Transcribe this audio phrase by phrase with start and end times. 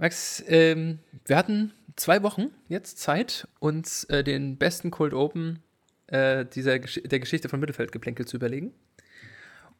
[0.00, 5.62] Max, ähm, wir hatten zwei Wochen jetzt Zeit, uns äh, den besten Cold Open
[6.06, 8.72] äh, dieser Gesch der Geschichte von Mittelfeldgeplänkel zu überlegen.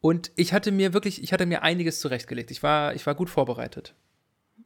[0.02, 2.50] Und ich hatte mir wirklich, ich hatte mir einiges zurechtgelegt.
[2.50, 3.94] Ich war, ich war gut vorbereitet.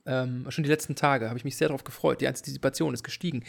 [0.06, 2.20] Ähm, schon die letzten Tage habe ich mich sehr darauf gefreut.
[2.20, 3.42] Die Antizipation ist gestiegen.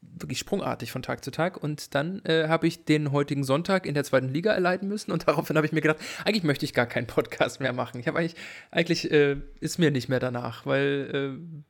[0.00, 1.62] Wirklich sprungartig von Tag zu Tag.
[1.62, 5.12] Und dann äh, habe ich den heutigen Sonntag in der zweiten Liga erleiden müssen.
[5.12, 8.00] Und daraufhin habe ich mir gedacht, eigentlich möchte ich gar keinen Podcast mehr machen.
[8.00, 8.36] Ich habe eigentlich,
[8.70, 11.60] eigentlich äh, ist mir nicht mehr danach, weil äh,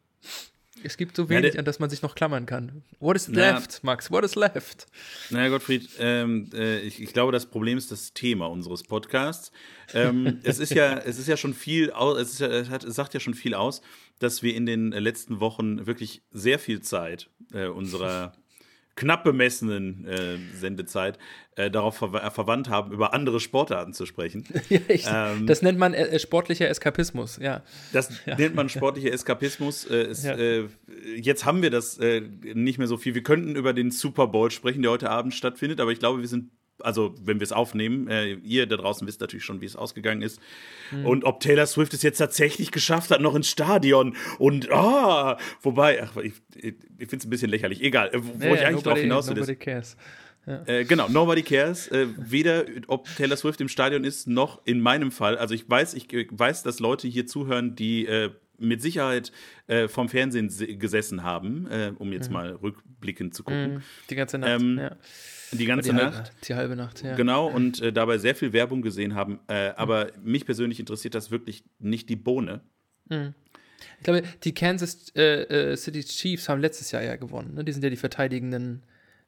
[0.82, 2.82] es gibt so wenig, ja, an das man sich noch klammern kann.
[3.00, 4.10] What is na, left, Max?
[4.10, 4.86] What is left?
[5.30, 9.52] Naja, Gottfried, ähm, äh, ich, ich, glaube, das Problem ist das Thema unseres Podcasts.
[9.92, 12.94] Ähm, es ist ja, es ist ja schon viel, es, ist ja, es, hat, es
[12.94, 13.82] sagt ja schon viel aus,
[14.20, 18.32] dass wir in den letzten Wochen wirklich sehr viel Zeit äh, unserer
[18.96, 21.18] knapp bemessenen äh, Sendezeit
[21.56, 24.44] äh, darauf ver äh, verwandt haben, über andere Sportarten zu sprechen.
[24.68, 27.62] ja, ich, ähm, das nennt man äh, sportlicher Eskapismus, ja.
[27.92, 28.36] Das ja.
[28.36, 29.86] nennt man sportlicher Eskapismus.
[29.86, 30.36] Äh, es, ja.
[30.36, 30.68] Äh,
[31.16, 33.14] jetzt haben wir das nicht mehr so viel.
[33.14, 36.28] Wir könnten über den Super Bowl sprechen, der heute Abend stattfindet, aber ich glaube, wir
[36.28, 36.50] sind
[36.82, 40.22] also wenn wir es aufnehmen, äh, ihr da draußen wisst natürlich schon, wie es ausgegangen
[40.22, 40.40] ist.
[40.90, 41.06] Mhm.
[41.06, 44.16] Und ob Taylor Swift es jetzt tatsächlich geschafft hat, noch ins Stadion.
[44.38, 47.82] Und ah, wobei, ach, ich, ich finde es ein bisschen lächerlich.
[47.82, 49.36] Egal, äh, wo ja, ich eigentlich drauf hinaus will.
[49.36, 49.96] Nobody cares.
[50.46, 50.62] Ja.
[50.66, 51.88] Äh, genau, nobody cares.
[51.88, 55.36] Äh, weder ob Taylor Swift im Stadion ist, noch in meinem Fall.
[55.36, 59.32] Also ich weiß, ich weiß, dass Leute hier zuhören, die äh, mit Sicherheit
[59.66, 62.34] äh, vom Fernsehen gesessen haben, äh, um jetzt mhm.
[62.34, 63.74] mal rückblickend zu gucken.
[63.74, 63.82] Mhm.
[64.10, 64.96] Die ganze Nacht, ähm, ja.
[65.52, 66.14] Die ganze die Nacht.
[66.14, 67.14] Halbe, die halbe Nacht, ja.
[67.16, 69.40] Genau, und äh, dabei sehr viel Werbung gesehen haben.
[69.48, 70.32] Äh, aber mhm.
[70.32, 72.60] mich persönlich interessiert das wirklich nicht die Bohne.
[73.08, 73.34] Mhm.
[73.98, 77.54] Ich glaube, die Kansas äh, äh, City Chiefs haben letztes Jahr ja gewonnen.
[77.54, 77.64] Ne?
[77.64, 78.82] Die sind ja die verteidigenden,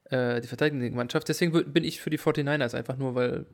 [0.05, 1.29] äh, die verteidigende Mannschaft.
[1.29, 3.47] Deswegen bin ich für die 49ers, einfach nur, weil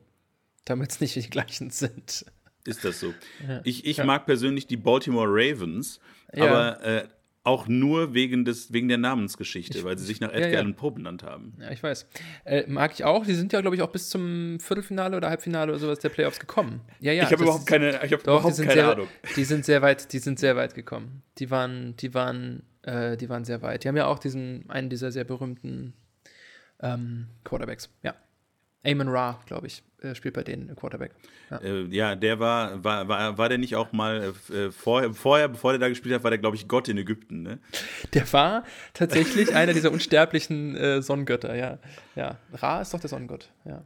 [0.65, 2.25] damit es nicht die gleichen sind.
[2.65, 3.13] Ist das so?
[3.47, 3.61] Ja.
[3.63, 4.05] Ich, ich ja.
[4.05, 5.99] mag persönlich die Baltimore Ravens,
[6.33, 6.45] ja.
[6.45, 7.07] aber äh,
[7.43, 10.75] auch nur wegen, des, wegen der Namensgeschichte, ich, weil sie sich nach Edgar ja, Allan
[10.75, 11.53] Poe benannt haben.
[11.59, 12.05] Ja, ich weiß.
[12.45, 13.25] Äh, mag ich auch.
[13.25, 16.39] Die sind ja, glaube ich, auch bis zum Viertelfinale oder Halbfinale oder sowas der Playoffs
[16.39, 16.81] gekommen.
[16.99, 17.23] Ja, ja.
[17.23, 19.07] Ich habe überhaupt keine, ich hab doch, überhaupt keine sehr, Ahnung.
[19.35, 21.23] Die sind sehr weit, die sind sehr weit gekommen.
[21.37, 23.83] Die waren, die waren, äh, die waren sehr weit.
[23.83, 25.93] Die haben ja auch diesen, einen dieser sehr berühmten
[26.81, 27.89] ähm, Quarterbacks.
[28.03, 28.15] Ja.
[28.85, 31.11] Amon Ra, glaube ich, äh, spielt bei denen Quarterback.
[31.49, 31.57] Ja.
[31.57, 35.71] Äh, ja, der war, war, war, war der nicht auch mal äh, vorher, vorher, bevor
[35.71, 37.59] der da gespielt hat, war der, glaube ich, Gott in Ägypten, ne?
[38.13, 38.63] Der war
[38.93, 41.79] tatsächlich einer dieser unsterblichen äh, Sonnengötter, ja.
[42.15, 42.37] Ja.
[42.53, 43.83] Ra ist doch der Sonnengott, ja.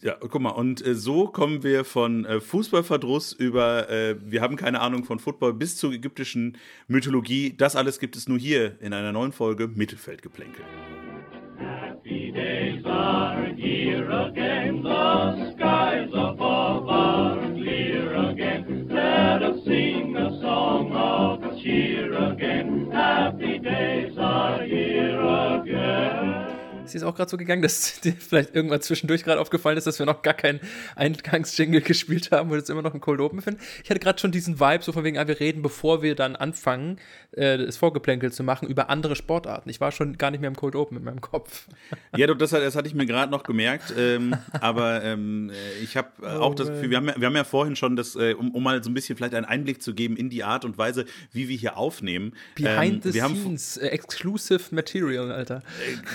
[0.00, 4.56] Ja, guck mal, und äh, so kommen wir von äh, Fußballverdruss über, äh, wir haben
[4.56, 7.54] keine Ahnung von Football, bis zur ägyptischen Mythologie.
[7.56, 10.64] Das alles gibt es nur hier in einer neuen Folge Mittelfeldgeplänkel.
[14.08, 14.41] rock
[26.94, 29.98] Es ist auch gerade so gegangen, dass dir vielleicht irgendwann zwischendurch gerade aufgefallen ist, dass
[29.98, 30.60] wir noch gar keinen
[30.96, 33.60] Eingangsjingle gespielt haben und jetzt immer noch ein Cold Open finden.
[33.82, 36.36] Ich hatte gerade schon diesen Vibe, so von wegen, ah, wir reden, bevor wir dann
[36.36, 36.98] anfangen,
[37.32, 39.70] äh, das Vorgeplänkel zu machen, über andere Sportarten.
[39.70, 41.66] Ich war schon gar nicht mehr im Cold Open in meinem Kopf.
[42.14, 43.94] Ja, das, das hatte ich mir gerade noch gemerkt.
[43.96, 47.26] Ähm, aber ähm, äh, ich habe äh, oh, auch das Gefühl, wir haben, ja, wir
[47.26, 49.82] haben ja vorhin schon das, äh, um, um, mal so ein bisschen vielleicht einen Einblick
[49.82, 52.34] zu geben in die Art und Weise, wie wir hier aufnehmen.
[52.54, 55.62] Behind ähm, the scenes, haben, exclusive material, Alter.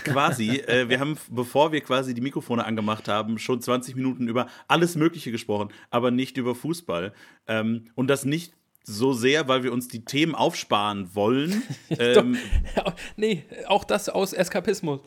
[0.03, 4.47] quasi äh, wir haben, bevor wir quasi die Mikrofone angemacht haben, schon 20 Minuten über
[4.67, 7.13] alles Mögliche gesprochen, aber nicht über Fußball.
[7.47, 11.61] Ähm, und das nicht so sehr, weil wir uns die Themen aufsparen wollen.
[11.89, 12.37] ähm,
[12.75, 15.01] Doch, nee, auch das aus Eskapismus.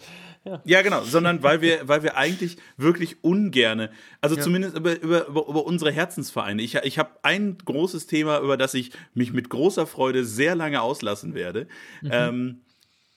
[0.45, 0.63] Ja.
[0.65, 3.91] ja, genau, sondern weil wir, weil wir eigentlich wirklich ungerne,
[4.23, 4.43] also ja.
[4.43, 6.63] zumindest über, über, über, über, unsere Herzensvereine.
[6.63, 10.81] Ich, ich habe ein großes Thema, über das ich mich mit großer Freude sehr lange
[10.81, 11.67] auslassen werde.
[12.01, 12.11] Mhm.
[12.11, 12.61] Ähm,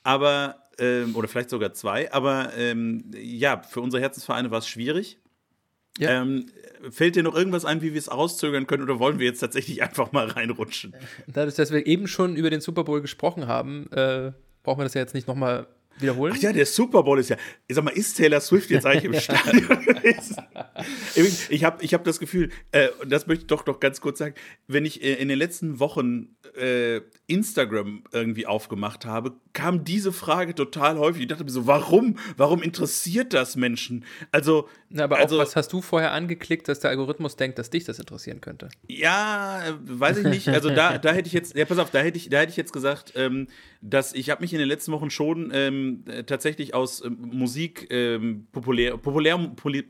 [0.04, 2.12] aber ähm, oder vielleicht sogar zwei.
[2.12, 5.20] Aber ähm, ja, für unsere Herzensvereine war es schwierig.
[6.00, 6.22] Ja.
[6.22, 6.48] Ähm,
[6.90, 9.84] fällt dir noch irgendwas ein, wie wir es rauszögern können, oder wollen wir jetzt tatsächlich
[9.84, 10.96] einfach mal reinrutschen?
[11.28, 14.32] Dadurch, dass wir eben schon über den Super Bowl gesprochen haben, äh,
[14.64, 15.68] brauchen wir das ja jetzt nicht nochmal
[16.00, 16.34] wiederholen?
[16.36, 17.38] Ach ja, der Super Bowl ist ja.
[17.68, 20.38] Ich sag mal, ist Taylor Swift jetzt eigentlich im Stadion gewesen?
[21.50, 24.36] ich habe ich hab das Gefühl, äh, das möchte ich doch doch ganz kurz sagen,
[24.68, 30.56] wenn ich äh, in den letzten Wochen äh, Instagram irgendwie aufgemacht habe, kam diese Frage
[30.56, 31.24] total häufig.
[31.24, 32.18] Ich dachte mir so, warum?
[32.38, 34.06] Warum interessiert das Menschen?
[34.32, 37.70] Also, Na, aber also, auch, was hast du vorher angeklickt, dass der Algorithmus denkt, dass
[37.70, 38.70] dich das interessieren könnte?
[38.88, 40.50] Ja, äh, weiß ich nicht.
[40.50, 42.58] Also da, da hätte ich jetzt, ja, pass auf, da hätte ich, da hätte ich
[42.58, 43.48] jetzt gesagt, ähm,
[43.86, 48.48] dass ich habe mich in den letzten Wochen schon ähm, tatsächlich aus ähm, Musik ähm,
[48.52, 49.84] populär, populär, populär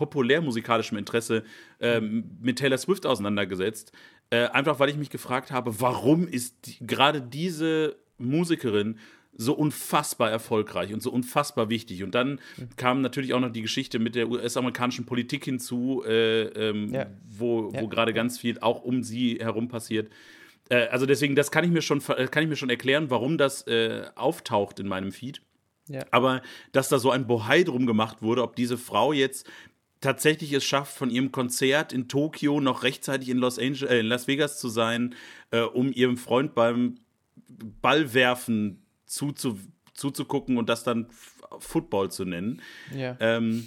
[0.00, 1.44] populärmusikalischem Interesse
[1.78, 3.92] ähm, mit Taylor Swift auseinandergesetzt.
[4.30, 8.98] Äh, einfach weil ich mich gefragt habe, warum ist die, gerade diese Musikerin
[9.36, 12.02] so unfassbar erfolgreich und so unfassbar wichtig.
[12.02, 12.40] Und dann
[12.76, 17.06] kam natürlich auch noch die Geschichte mit der US-amerikanischen Politik hinzu, äh, ähm, ja.
[17.28, 17.80] wo, ja.
[17.80, 20.10] wo gerade ganz viel auch um sie herum passiert.
[20.70, 23.66] Äh, also deswegen, das kann ich mir schon, kann ich mir schon erklären, warum das
[23.66, 25.42] äh, auftaucht in meinem Feed.
[25.88, 26.06] Ja.
[26.10, 26.40] Aber
[26.72, 29.46] dass da so ein Bohai drum gemacht wurde, ob diese Frau jetzt
[30.00, 34.06] tatsächlich es schafft, von ihrem Konzert in Tokio noch rechtzeitig in Los, Angeles, äh, in
[34.06, 35.14] Las Vegas zu sein,
[35.50, 37.00] äh, um ihrem Freund beim
[37.82, 39.58] Ballwerfen zuzu,
[39.92, 41.08] zuzugucken und das dann
[41.58, 42.62] Football zu nennen.
[42.94, 43.16] Ja.
[43.18, 43.66] Ähm,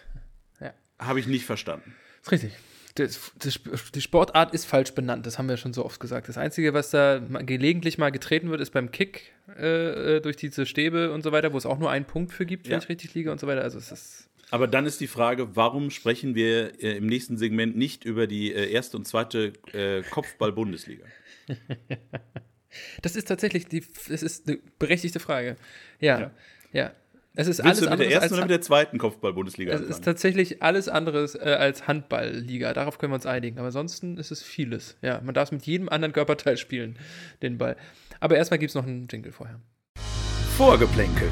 [0.60, 0.72] ja.
[0.98, 1.94] Habe ich nicht verstanden.
[2.22, 2.52] Das ist richtig.
[2.98, 3.60] Das, das,
[3.94, 6.28] die Sportart ist falsch benannt, das haben wir schon so oft gesagt.
[6.28, 10.66] Das Einzige, was da gelegentlich mal getreten wird, ist beim Kick äh, äh, durch diese
[10.66, 12.72] Stäbe und so weiter, wo es auch nur einen Punkt für gibt, ja.
[12.72, 13.62] wenn ich richtig liege und so weiter.
[13.62, 17.76] Also es ist aber dann ist die Frage, warum sprechen wir äh, im nächsten Segment
[17.76, 21.04] nicht über die äh, erste und zweite äh, Kopfball-Bundesliga?
[23.02, 25.56] das ist tatsächlich die, das ist eine berechtigte Frage.
[26.00, 26.30] Ja, ja.
[26.72, 26.92] ja.
[27.40, 30.02] Es ist Willst alles du mit der ersten oder mit der zweiten Kopfball-Bundesliga Es ist
[30.02, 32.72] tatsächlich alles anderes äh, als Handballliga.
[32.72, 33.58] Darauf können wir uns einigen.
[33.58, 34.96] Aber ansonsten ist es vieles.
[35.02, 36.98] Ja, man darf es mit jedem anderen Körperteil spielen,
[37.40, 37.76] den Ball.
[38.18, 39.60] Aber erstmal gibt es noch einen Jingle vorher.
[40.56, 41.30] Vorgeplänkel.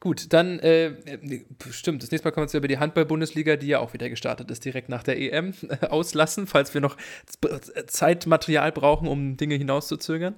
[0.00, 3.66] Gut, dann, äh, äh, stimmt, das nächste Mal kommen wir uns über die Handball-Bundesliga, die
[3.66, 6.96] ja auch wieder gestartet ist, direkt nach der EM, äh, auslassen, falls wir noch
[7.88, 10.34] Zeitmaterial brauchen, um Dinge hinauszuzögern.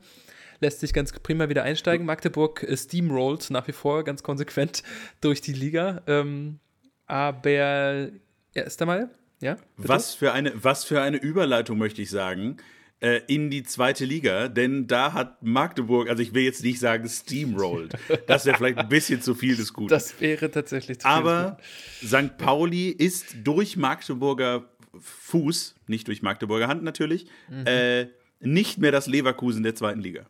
[0.64, 2.06] Lässt sich ganz prima wieder einsteigen.
[2.06, 4.82] Magdeburg äh, steamrollt nach wie vor ganz konsequent
[5.20, 6.00] durch die Liga.
[6.06, 6.58] Ähm,
[7.04, 8.08] aber
[8.54, 9.10] erst einmal,
[9.42, 9.58] ja.
[9.76, 12.56] Was für, eine, was für eine Überleitung, möchte ich sagen
[13.00, 17.06] äh, in die zweite Liga, denn da hat Magdeburg, also ich will jetzt nicht sagen
[17.06, 17.92] steamrolled,
[18.26, 19.90] das wäre vielleicht ein bisschen zu viel des Guten.
[19.90, 21.58] Das wäre tatsächlich zu viel Aber
[22.02, 22.38] St.
[22.38, 27.66] Pauli ist durch Magdeburger Fuß, nicht durch Magdeburger Hand natürlich, mhm.
[27.66, 28.06] äh,
[28.40, 30.24] nicht mehr das Leverkusen der zweiten Liga.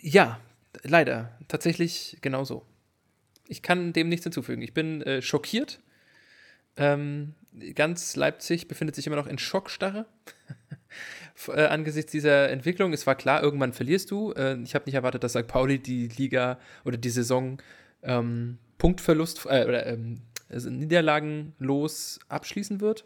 [0.00, 0.40] Ja,
[0.82, 1.36] leider.
[1.48, 2.64] Tatsächlich genauso.
[3.46, 4.62] Ich kann dem nichts hinzufügen.
[4.62, 5.80] Ich bin äh, schockiert.
[6.76, 7.34] Ähm,
[7.74, 10.06] ganz Leipzig befindet sich immer noch in Schockstarre
[11.48, 12.92] äh, angesichts dieser Entwicklung.
[12.92, 14.32] Es war klar, irgendwann verlierst du.
[14.32, 15.46] Äh, ich habe nicht erwartet, dass St.
[15.46, 17.60] Pauli die Liga oder die Saison
[18.02, 23.04] ähm, Punktverlust äh, oder ähm, also niederlagenlos abschließen wird.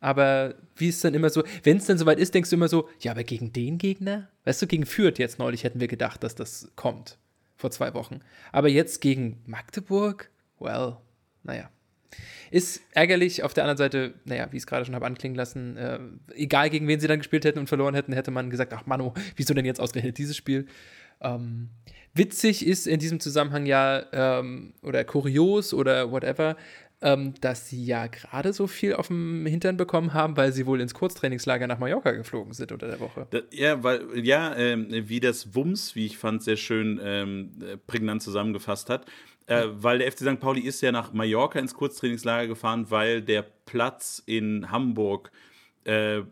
[0.00, 2.88] Aber wie ist dann immer so, wenn es dann soweit ist, denkst du immer so,
[3.00, 4.28] ja, aber gegen den Gegner?
[4.44, 7.18] Weißt du, gegen Fürth jetzt neulich hätten wir gedacht, dass das kommt.
[7.56, 8.20] Vor zwei Wochen.
[8.52, 10.30] Aber jetzt gegen Magdeburg?
[10.60, 10.96] Well,
[11.42, 11.70] naja.
[12.50, 13.42] Ist ärgerlich.
[13.42, 15.98] Auf der anderen Seite, naja, wie ich es gerade schon habe anklingen lassen, äh,
[16.34, 19.12] egal gegen wen sie dann gespielt hätten und verloren hätten, hätte man gesagt, ach Mano,
[19.36, 20.66] wieso denn jetzt ausgerechnet dieses Spiel?
[21.20, 21.70] Ähm,
[22.14, 26.56] witzig ist in diesem Zusammenhang ja, ähm, oder kurios oder whatever,
[27.00, 30.80] ähm, dass sie ja gerade so viel auf dem Hintern bekommen haben, weil sie wohl
[30.80, 33.26] ins Kurztrainingslager nach Mallorca geflogen sind unter der Woche.
[33.30, 37.52] Da, ja, weil, ja, ähm, wie das Wums, wie ich fand, sehr schön ähm,
[37.86, 39.06] prägnant zusammengefasst hat.
[39.46, 40.40] Äh, weil der FC St.
[40.40, 45.30] Pauli ist ja nach Mallorca ins Kurztrainingslager gefahren, weil der Platz in Hamburg
[45.84, 46.22] äh,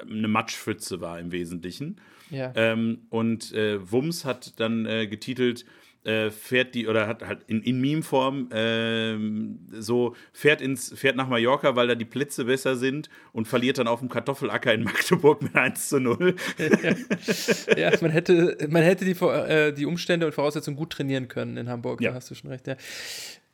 [0.00, 2.00] eine Matschpfütze war im Wesentlichen.
[2.30, 2.52] Ja.
[2.56, 5.64] Ähm, und äh, Wums hat dann äh, getitelt,
[6.06, 11.28] äh, fährt die, oder hat halt in, in Meme-Form äh, so, fährt, ins, fährt nach
[11.28, 15.42] Mallorca, weil da die Plätze besser sind und verliert dann auf dem Kartoffelacker in Magdeburg
[15.42, 16.36] mit 1 zu 0.
[17.76, 21.68] ja, man hätte, man hätte die, äh, die Umstände und Voraussetzungen gut trainieren können in
[21.68, 22.10] Hamburg, ja.
[22.10, 22.66] da hast du schon recht.
[22.66, 22.76] Ja,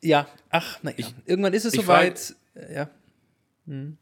[0.02, 2.34] ja ach, naja, irgendwann ist es soweit.
[2.72, 2.90] Ja.
[3.66, 3.96] Hm.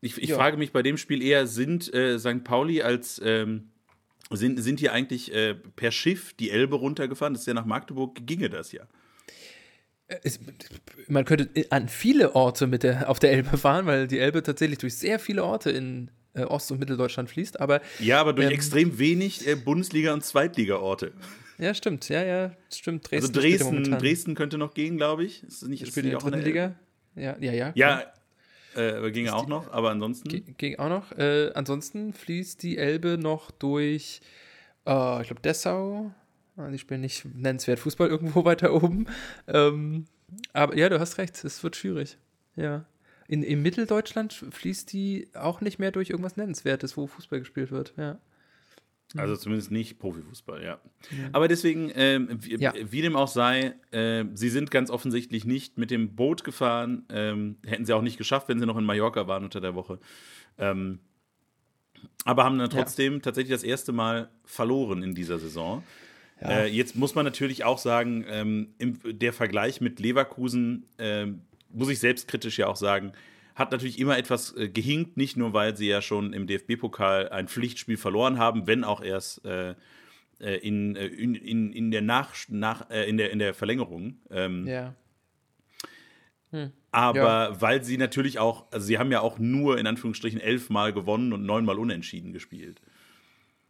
[0.00, 2.44] Ich, ich frage mich bei dem Spiel eher, sind äh, St.
[2.44, 3.70] Pauli als ähm,
[4.30, 7.34] sind, sind hier eigentlich äh, per Schiff die Elbe runtergefahren?
[7.34, 8.82] Das ist ja nach Magdeburg, ginge das ja.
[10.08, 10.40] Äh, es,
[11.08, 14.78] man könnte an viele Orte mit der, auf der Elbe fahren, weil die Elbe tatsächlich
[14.78, 17.60] durch sehr viele Orte in äh, Ost- und Mitteldeutschland fließt.
[17.60, 21.12] Aber, ja, aber durch ähm, extrem wenig äh, Bundesliga- und Zweitliga-Orte.
[21.58, 22.08] Ja, stimmt.
[22.08, 23.10] Ja, ja, stimmt.
[23.10, 25.42] Dresden, also Dresden, Dresden könnte noch gehen, glaube ich.
[25.42, 25.82] Ist nicht,
[26.16, 26.74] auch in der Liga?
[27.14, 27.72] Ja, ja, ja.
[27.74, 28.12] Ja,
[28.76, 30.28] äh, ging auch noch, aber ansonsten.
[30.56, 31.12] Ging auch noch.
[31.12, 34.20] Äh, ansonsten fließt die Elbe noch durch,
[34.86, 36.12] äh, ich glaube, Dessau.
[36.56, 39.06] Also ich spiele nicht nennenswert Fußball irgendwo weiter oben.
[39.46, 40.06] Ähm,
[40.52, 42.18] aber ja, du hast recht, es wird schwierig.
[42.56, 42.84] Ja.
[43.28, 47.92] In, in Mitteldeutschland fließt die auch nicht mehr durch irgendwas Nennenswertes, wo Fußball gespielt wird.
[47.96, 48.18] Ja.
[49.16, 49.38] Also mhm.
[49.38, 50.80] zumindest nicht Profifußball, ja.
[51.10, 51.28] ja.
[51.32, 52.72] Aber deswegen, ähm, wie, ja.
[52.74, 57.04] wie, dem auch sei, äh, sie sind ganz offensichtlich nicht mit dem Boot gefahren.
[57.08, 60.00] Ähm, hätten sie auch nicht geschafft, wenn sie noch in Mallorca waren unter der Woche.
[60.58, 60.98] Ähm,
[62.24, 63.18] aber haben dann trotzdem ja.
[63.20, 65.84] tatsächlich das erste Mal verloren in dieser Saison.
[66.42, 71.26] Äh, jetzt muss man natürlich auch sagen, ähm, im, der Vergleich mit Leverkusen, äh,
[71.70, 73.12] muss ich selbstkritisch ja auch sagen,
[73.56, 77.48] hat natürlich immer etwas äh, gehinkt, nicht nur, weil sie ja schon im DFB-Pokal ein
[77.48, 79.74] Pflichtspiel verloren haben, wenn auch erst äh,
[80.38, 84.20] äh in, in, in, in, der Nach, nach äh, in, der, in der Verlängerung.
[84.30, 84.94] Ähm, ja.
[86.50, 86.70] Hm.
[86.92, 87.18] Aber
[87.50, 87.60] ja.
[87.60, 91.44] weil sie natürlich auch, also sie haben ja auch nur in Anführungsstrichen elfmal gewonnen und
[91.44, 92.80] neunmal unentschieden gespielt.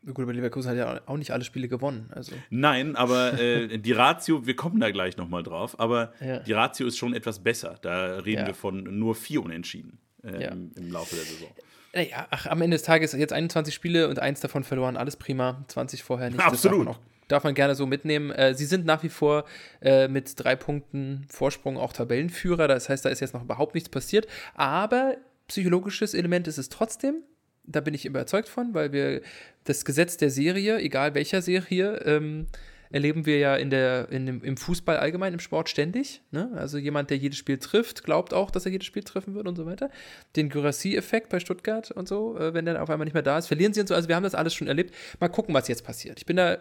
[0.07, 2.09] Gut, aber Leverkusen hat ja auch nicht alle Spiele gewonnen.
[2.15, 2.33] Also.
[2.51, 6.39] Nein, aber äh, die Ratio, wir kommen da gleich nochmal drauf, aber ja.
[6.39, 7.77] die Ratio ist schon etwas besser.
[7.83, 8.47] Da reden ja.
[8.47, 10.51] wir von nur vier Unentschieden äh, ja.
[10.51, 11.49] im, im, Laufe der Saison.
[11.93, 15.65] Naja, ach, am Ende des Tages jetzt 21 Spiele und eins davon verloren, alles prima.
[15.69, 16.41] 20 vorher nicht.
[16.41, 16.87] Absolut.
[16.87, 16.97] Das
[17.27, 18.31] darf man gerne so mitnehmen.
[18.31, 19.45] Äh, sie sind nach wie vor
[19.81, 22.69] äh, mit drei Punkten Vorsprung auch Tabellenführer.
[22.69, 24.29] Das heißt, da ist jetzt noch überhaupt nichts passiert.
[24.55, 25.17] Aber
[25.49, 27.23] psychologisches Element ist es trotzdem
[27.67, 29.23] da bin ich überzeugt von, weil wir
[29.65, 32.47] das Gesetz der Serie, egal welcher Serie, ähm,
[32.91, 36.23] erleben wir ja in der, in dem, im Fußball allgemein, im Sport ständig.
[36.31, 36.51] Ne?
[36.55, 39.57] Also jemand, der jedes Spiel trifft, glaubt auch, dass er jedes Spiel treffen wird und
[39.57, 39.91] so weiter.
[40.37, 43.49] Den Gyrassi-Effekt bei Stuttgart und so, äh, wenn der auf einmal nicht mehr da ist,
[43.49, 43.95] verlieren sie und so.
[43.95, 44.95] Also wir haben das alles schon erlebt.
[45.21, 46.19] Mal gucken, was jetzt passiert.
[46.19, 46.59] Ich bin da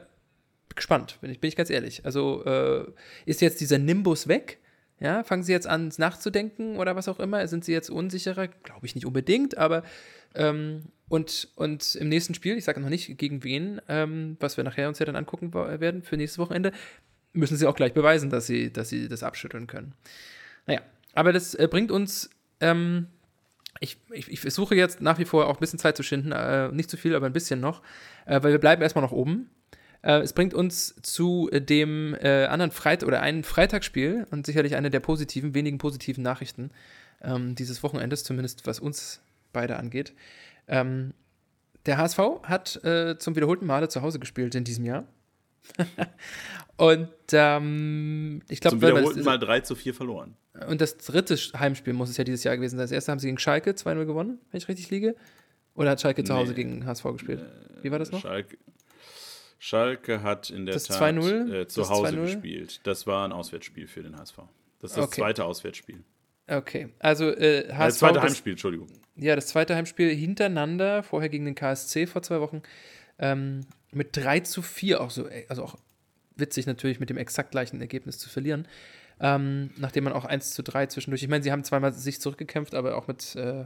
[0.76, 2.04] gespannt, bin ich, bin ich ganz ehrlich.
[2.06, 2.86] Also äh,
[3.26, 4.60] ist jetzt dieser Nimbus weg?
[5.00, 7.46] Ja, fangen Sie jetzt an nachzudenken oder was auch immer?
[7.48, 8.48] Sind Sie jetzt unsicherer?
[8.48, 9.84] Glaube ich nicht unbedingt, aber
[10.36, 14.64] ähm, und, und im nächsten Spiel, ich sage noch nicht gegen wen, ähm, was wir
[14.64, 16.72] nachher uns ja dann angucken werden für nächstes Wochenende,
[17.34, 19.94] müssen sie auch gleich beweisen, dass sie, dass sie das abschütteln können.
[20.66, 20.82] Naja,
[21.14, 23.08] aber das äh, bringt uns, ähm,
[23.80, 26.70] ich, ich, ich, versuche jetzt nach wie vor auch ein bisschen Zeit zu schinden, äh,
[26.70, 27.82] nicht zu viel, aber ein bisschen noch,
[28.26, 29.50] äh, weil wir bleiben erstmal noch oben.
[30.02, 34.90] Äh, es bringt uns zu dem äh, anderen Freitag oder einem Freitagsspiel und sicherlich eine
[34.90, 36.72] der positiven, wenigen positiven Nachrichten
[37.22, 39.22] ähm, dieses Wochenendes, zumindest was uns
[39.52, 40.14] beide angeht.
[40.68, 41.14] Ähm,
[41.86, 45.06] der HSV hat äh, zum wiederholten Male zu Hause gespielt in diesem Jahr.
[46.78, 50.36] und ähm, ich glaube, zum wiederholten Mal 3 zu 4 verloren.
[50.68, 52.84] Und das dritte Heimspiel muss es ja dieses Jahr gewesen sein.
[52.84, 55.16] Das erste haben sie gegen Schalke 2-0 gewonnen, wenn ich richtig liege.
[55.76, 56.28] Oder hat Schalke nee.
[56.28, 57.44] zu Hause gegen HSV gespielt?
[57.82, 58.22] Wie war das noch?
[58.22, 58.58] Schalke,
[59.60, 62.80] Schalke hat in der das Tat äh, zu das Hause gespielt.
[62.84, 64.38] Das war ein Auswärtsspiel für den HSV.
[64.80, 65.22] Das ist das okay.
[65.22, 66.04] zweite Auswärtsspiel.
[66.48, 67.78] Okay, also äh, HSV.
[67.78, 68.88] Das zweite Heimspiel, Entschuldigung.
[69.18, 72.62] Ja, das zweite Heimspiel hintereinander, vorher gegen den KSC vor zwei Wochen,
[73.18, 75.78] ähm, mit 3 zu 4, auch so, also auch
[76.36, 78.68] witzig natürlich mit dem exakt gleichen Ergebnis zu verlieren.
[79.22, 82.76] Ähm, nachdem man auch 1 zu 3 zwischendurch, ich meine, sie haben zweimal sich zurückgekämpft,
[82.76, 83.66] aber auch mit äh, äh,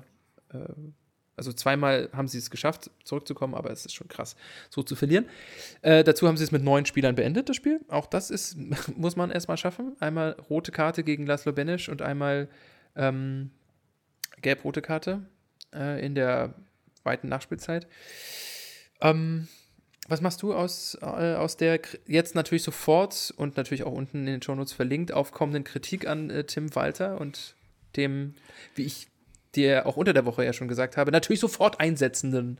[1.39, 4.35] also zweimal haben sie es geschafft, zurückzukommen, aber es ist schon krass,
[4.69, 5.25] so zu verlieren.
[5.81, 7.79] Äh, dazu haben sie es mit neun Spielern beendet, das Spiel.
[7.87, 8.57] Auch das ist,
[8.97, 9.95] muss man erstmal schaffen.
[10.01, 12.49] Einmal rote Karte gegen Laszlo Benesch und einmal
[12.97, 13.51] ähm,
[14.41, 15.21] gelb-rote Karte
[15.73, 16.53] äh, in der
[17.03, 17.87] weiten Nachspielzeit.
[19.01, 19.47] Ähm,
[20.07, 24.25] was machst du aus, äh, aus der jetzt natürlich sofort und natürlich auch unten in
[24.25, 27.55] den Shownotes verlinkt aufkommenden Kritik an äh, Tim Walter und
[27.95, 28.33] dem,
[28.75, 29.07] wie ich
[29.55, 32.59] dir auch unter der Woche ja schon gesagt habe, natürlich sofort einsetzenden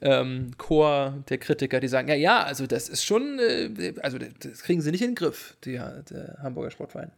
[0.00, 4.62] ähm, Chor der Kritiker, die sagen, ja, ja, also das ist schon, äh, also das
[4.62, 7.12] kriegen sie nicht in den Griff, die, der Hamburger Sportverein.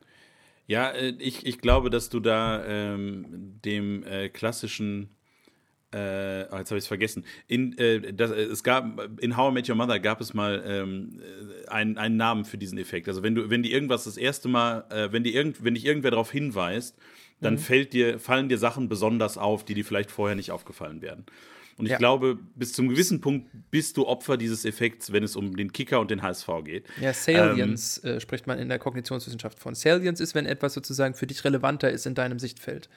[0.66, 5.13] Ja, äh, ich, ich glaube, dass du da ähm, dem äh, klassischen
[5.94, 7.24] äh, oh, jetzt habe ich es vergessen.
[7.46, 10.62] In, äh, das, äh, es gab, in How I Met Your Mother gab es mal
[10.66, 13.08] ähm, äh, einen, einen Namen für diesen Effekt.
[13.08, 15.86] Also wenn du, wenn die irgendwas das erste Mal, äh, wenn, die irgend, wenn dich
[15.86, 16.96] irgendwer darauf hinweist,
[17.40, 17.58] dann mhm.
[17.58, 21.24] fällt dir, fallen dir Sachen besonders auf, die dir vielleicht vorher nicht aufgefallen wären.
[21.76, 21.98] Und ich ja.
[21.98, 26.00] glaube, bis zum gewissen Punkt bist du Opfer dieses Effekts, wenn es um den Kicker
[26.00, 26.86] und den HSV geht.
[27.00, 29.74] Ja, Salience ähm, äh, spricht man in der Kognitionswissenschaft von.
[29.74, 32.88] Salience ist, wenn etwas sozusagen für dich relevanter ist in deinem Sichtfeld.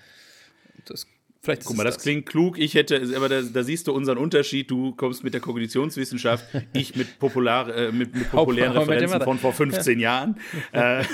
[0.86, 1.08] Das
[1.48, 2.60] Vielleicht Guck mal, das, das, klingt klug.
[2.60, 4.70] Ich hätte, aber da, da, siehst du unseren Unterschied.
[4.70, 9.54] Du kommst mit der Kognitionswissenschaft, ich mit, popular, äh, mit, mit populären Referenzen von vor
[9.54, 10.38] 15 Jahren.
[10.74, 11.06] Äh,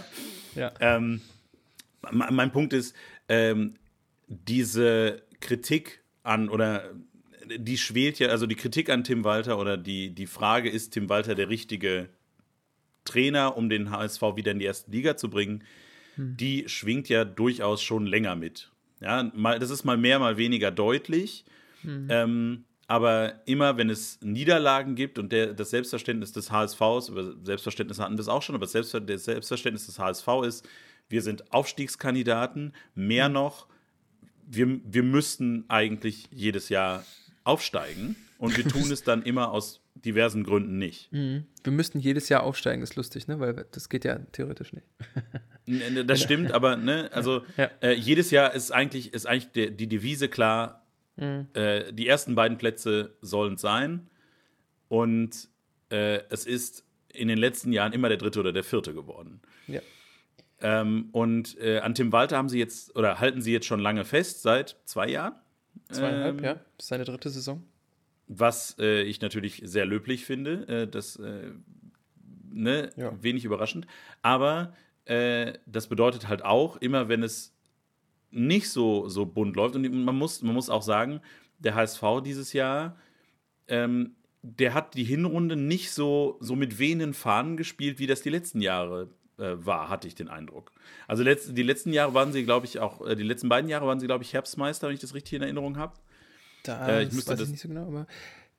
[0.54, 0.72] ja.
[0.78, 1.22] ähm,
[2.12, 2.94] mein Punkt ist,
[3.28, 3.74] ähm,
[4.28, 6.84] diese Kritik an oder
[7.48, 11.08] die schwelt ja, also die Kritik an Tim Walter oder die, die Frage, ist Tim
[11.08, 12.10] Walter der richtige
[13.04, 15.64] Trainer, um den HSV wieder in die erste Liga zu bringen,
[16.14, 16.36] hm.
[16.36, 18.70] die schwingt ja durchaus schon länger mit.
[19.00, 21.44] Ja, mal, das ist mal mehr, mal weniger deutlich.
[21.82, 22.06] Hm.
[22.10, 28.00] Ähm, aber immer, wenn es Niederlagen gibt und der, das Selbstverständnis des HSVs, über Selbstverständnis
[28.00, 30.68] hatten wir es auch schon, aber das Selbstverständnis des HSV ist,
[31.08, 33.32] wir sind Aufstiegskandidaten, mehr hm.
[33.32, 33.66] noch,
[34.46, 37.04] wir, wir müssten eigentlich jedes Jahr
[37.44, 41.12] aufsteigen und wir tun es dann immer aus diversen Gründen nicht.
[41.12, 41.44] Mhm.
[41.62, 43.40] Wir müssten jedes Jahr aufsteigen, ist lustig, ne?
[43.40, 44.86] Weil das geht ja theoretisch nicht.
[46.08, 47.70] das stimmt, aber ne, also ja.
[47.82, 51.48] äh, jedes Jahr ist eigentlich, ist eigentlich die, die Devise klar, mhm.
[51.54, 54.08] äh, die ersten beiden Plätze sollen sein.
[54.88, 55.48] Und
[55.90, 59.40] äh, es ist in den letzten Jahren immer der dritte oder der vierte geworden.
[59.66, 59.80] Ja.
[60.62, 64.04] Ähm, und äh, an Tim Walter haben sie jetzt, oder halten sie jetzt schon lange
[64.04, 65.34] fest, seit zwei Jahren.
[65.90, 66.54] Zweieinhalb, ähm, ja.
[66.54, 67.64] Das ist seine dritte Saison.
[68.32, 70.68] Was äh, ich natürlich sehr löblich finde.
[70.68, 71.50] Äh, das äh,
[72.52, 73.12] ne, ja.
[73.20, 73.88] wenig überraschend.
[74.22, 74.72] Aber
[75.04, 77.56] äh, das bedeutet halt auch, immer wenn es
[78.30, 81.20] nicht so, so bunt läuft, und man muss, man muss auch sagen,
[81.58, 82.96] der HSV dieses Jahr,
[83.66, 88.30] ähm, der hat die Hinrunde nicht so, so mit wehenden Fahnen gespielt, wie das die
[88.30, 90.70] letzten Jahre äh, war, hatte ich den Eindruck.
[91.08, 93.98] Also die letzten Jahre waren sie, glaube ich, auch, äh, die letzten beiden Jahre waren
[93.98, 95.94] sie, glaube ich, Herbstmeister, wenn ich das richtig in Erinnerung habe.
[96.62, 98.06] Da äh, ich müsste weiß das, ich nicht so genau, aber.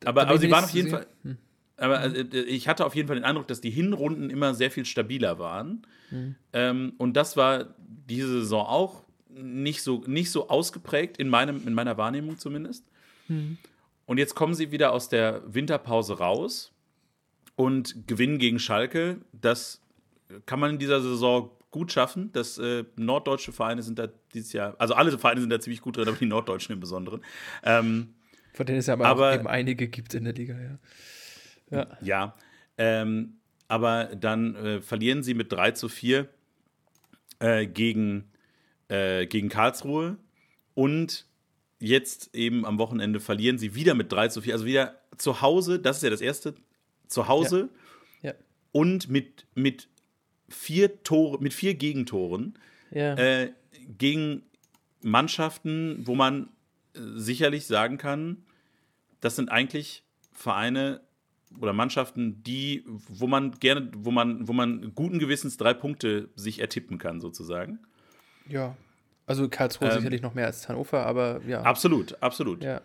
[0.03, 1.05] Aber, aber sie waren auf jeden Fall.
[1.24, 1.38] Hm.
[1.77, 4.86] Aber also, ich hatte auf jeden Fall den Eindruck, dass die Hinrunden immer sehr viel
[4.86, 5.86] stabiler waren.
[6.12, 6.36] Mhm.
[6.53, 11.74] Ähm, und das war diese Saison auch nicht so, nicht so ausgeprägt, in, meinem, in
[11.74, 12.86] meiner Wahrnehmung zumindest.
[13.27, 13.58] Mhm.
[14.05, 16.72] Und jetzt kommen sie wieder aus der Winterpause raus
[17.55, 19.17] und gewinnen gegen Schalke.
[19.31, 19.81] Das
[20.46, 22.31] kann man in dieser Saison gut schaffen.
[22.33, 25.97] Das äh, norddeutsche Vereine sind da dieses Jahr, also alle Vereine sind da ziemlich gut
[25.97, 27.21] drin, aber die norddeutschen im Besonderen.
[27.63, 28.13] Ähm,
[28.53, 30.79] Von denen es ja aber, aber eben einige gibt in der Liga, ja.
[31.71, 31.97] Ja.
[32.01, 32.35] ja
[32.77, 33.37] ähm,
[33.67, 36.27] aber dann äh, verlieren sie mit 3 zu 4
[37.39, 38.29] äh, gegen,
[38.89, 40.17] äh, gegen Karlsruhe
[40.73, 41.25] und
[41.79, 44.53] jetzt eben am Wochenende verlieren sie wieder mit 3 zu 4.
[44.53, 46.53] Also wieder zu Hause, das ist ja das erste,
[47.07, 47.69] zu Hause
[48.21, 48.31] ja.
[48.31, 48.35] Ja.
[48.71, 49.87] und mit, mit
[50.51, 52.58] vier Tore, mit vier Gegentoren
[52.91, 53.15] ja.
[53.15, 53.51] äh,
[53.98, 54.43] gegen
[55.01, 56.50] Mannschaften, wo man
[56.93, 58.43] äh, sicherlich sagen kann,
[59.20, 61.01] das sind eigentlich Vereine,
[61.60, 66.60] oder Mannschaften, die, wo man gerne, wo man, wo man guten Gewissens drei Punkte sich
[66.60, 67.79] ertippen kann, sozusagen.
[68.48, 68.77] Ja.
[69.31, 71.61] Also Karlsruhe ähm, sicherlich noch mehr als Hannover, aber ja.
[71.61, 72.61] Absolut, absolut.
[72.61, 72.81] Ja,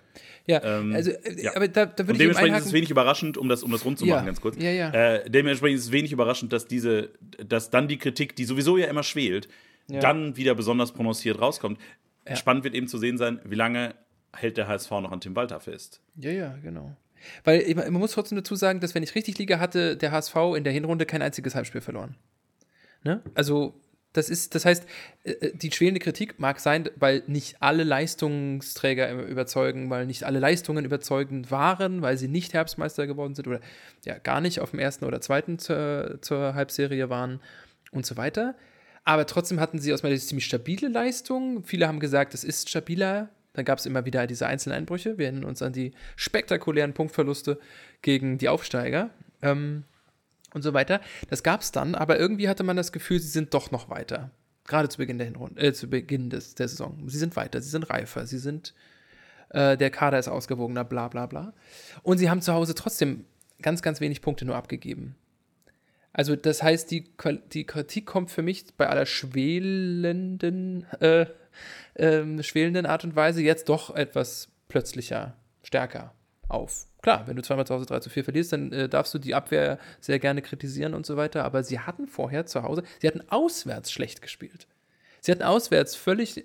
[0.46, 1.56] ja ähm, also, äh, ja.
[1.56, 3.98] aber da, da würde ich Dementsprechend ist es wenig überraschend, um das, um das rund
[3.98, 4.24] zu machen, ja.
[4.24, 4.56] ganz kurz.
[4.58, 4.90] Ja, ja.
[4.90, 7.10] Äh, dementsprechend ist es wenig überraschend, dass diese,
[7.44, 9.48] dass dann die Kritik, die sowieso ja immer schwelt,
[9.88, 9.98] ja.
[9.98, 11.80] dann wieder besonders prononciert rauskommt.
[12.34, 13.94] Spannend wird eben zu sehen sein, wie lange
[14.32, 16.00] hält der HSV noch an Tim Walter fest.
[16.16, 16.96] Ja, ja, genau.
[17.42, 20.64] Weil man muss trotzdem dazu sagen, dass wenn ich richtig liege, hatte der HSV in
[20.64, 22.14] der Hinrunde kein einziges Heimspiel verloren.
[23.02, 23.20] Ne?
[23.34, 23.74] Also
[24.16, 24.86] das ist, das heißt,
[25.24, 30.38] äh, äh, die schwelende Kritik mag sein, weil nicht alle Leistungsträger überzeugen, weil nicht alle
[30.38, 33.60] Leistungen überzeugend waren, weil sie nicht Herbstmeister geworden sind oder
[34.04, 37.40] ja gar nicht auf dem ersten oder zweiten zur, zur Halbserie waren
[37.90, 38.54] und so weiter.
[39.04, 41.62] Aber trotzdem hatten sie aus meiner Sicht ziemlich stabile Leistungen.
[41.64, 45.16] Viele haben gesagt, es ist stabiler dann gab es immer wieder diese einzelnen Einbrüche.
[45.16, 47.58] Wir erinnern uns an die spektakulären Punktverluste
[48.02, 49.08] gegen die Aufsteiger
[49.40, 49.84] ähm,
[50.56, 51.00] und so weiter.
[51.28, 54.30] Das gab es dann, aber irgendwie hatte man das Gefühl, sie sind doch noch weiter.
[54.66, 57.08] Gerade zu Beginn der Hinrunde, äh, zu Beginn des, der Saison.
[57.08, 58.74] Sie sind weiter, sie sind reifer, sie sind,
[59.50, 61.52] äh, der Kader ist ausgewogener, bla bla bla.
[62.02, 63.26] Und sie haben zu Hause trotzdem
[63.62, 65.14] ganz, ganz wenig Punkte nur abgegeben.
[66.12, 67.04] Also das heißt, die,
[67.52, 71.26] die Kritik kommt für mich bei aller schwelenden äh,
[71.94, 76.14] ähm, schwelenden Art und Weise jetzt doch etwas plötzlicher, stärker
[76.48, 76.86] auf.
[77.02, 79.34] Klar, wenn du zweimal zu Hause 3 zu 4 verlierst, dann äh, darfst du die
[79.34, 81.44] Abwehr sehr gerne kritisieren und so weiter.
[81.44, 84.66] Aber sie hatten vorher zu Hause, sie hatten auswärts schlecht gespielt.
[85.20, 86.44] Sie hatten auswärts völlig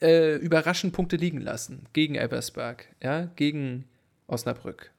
[0.00, 1.86] äh, überraschend Punkte liegen lassen.
[1.92, 3.84] Gegen Elversberg, ja, gegen
[4.26, 4.90] Osnabrück.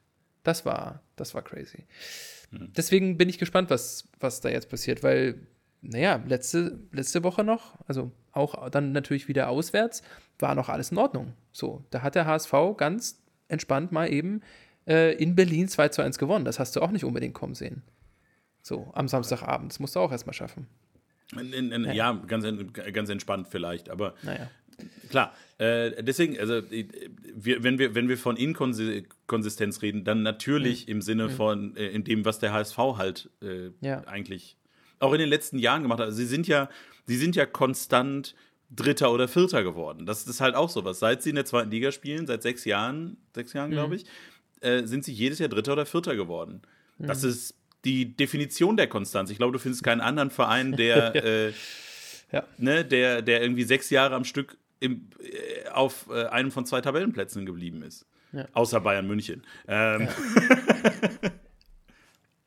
[0.44, 1.84] Das war, das war crazy.
[2.50, 2.72] Mhm.
[2.76, 5.46] Deswegen bin ich gespannt, was, was da jetzt passiert, weil
[5.82, 10.02] naja, letzte, letzte Woche noch, also auch dann natürlich wieder auswärts,
[10.38, 11.34] war noch alles in Ordnung.
[11.50, 13.21] So, da hat der HSV ganz
[13.52, 14.40] entspannt mal eben
[14.86, 16.44] äh, in Berlin 2 zu 1 gewonnen.
[16.44, 17.82] Das hast du auch nicht unbedingt kommen sehen.
[18.62, 19.72] So, am Samstagabend.
[19.72, 20.66] Das musst du auch erstmal schaffen.
[21.32, 21.92] In, in, in, ja.
[21.92, 22.44] ja, ganz,
[22.92, 24.50] ganz entspannt vielleicht, aber naja.
[25.08, 25.34] klar.
[25.58, 26.62] Äh, deswegen, also
[27.34, 30.92] wir, wenn, wir, wenn wir von Inkonsistenz reden, dann natürlich mhm.
[30.92, 31.30] im Sinne mhm.
[31.30, 34.02] von äh, in dem, was der HSV halt äh, ja.
[34.06, 34.56] eigentlich
[34.98, 36.06] auch in den letzten Jahren gemacht hat.
[36.06, 36.68] Also sie sind ja,
[37.06, 38.34] sie sind ja konstant
[38.74, 40.06] Dritter oder Vierter geworden.
[40.06, 40.98] Das ist halt auch sowas.
[40.98, 43.74] Seit sie in der zweiten Liga spielen, seit sechs Jahren, sechs Jahren, mhm.
[43.74, 44.04] glaube ich,
[44.60, 46.62] äh, sind sie jedes Jahr Dritter oder Vierter geworden.
[46.98, 47.06] Mhm.
[47.06, 47.54] Das ist
[47.84, 49.30] die Definition der Konstanz.
[49.30, 51.22] Ich glaube, du findest keinen anderen Verein, der, ja.
[51.22, 51.52] Äh,
[52.32, 52.44] ja.
[52.56, 56.80] Ne, der, der irgendwie sechs Jahre am Stück im, äh, auf äh, einem von zwei
[56.80, 58.06] Tabellenplätzen geblieben ist.
[58.32, 58.46] Ja.
[58.54, 59.42] Außer Bayern München.
[59.68, 60.08] Ähm.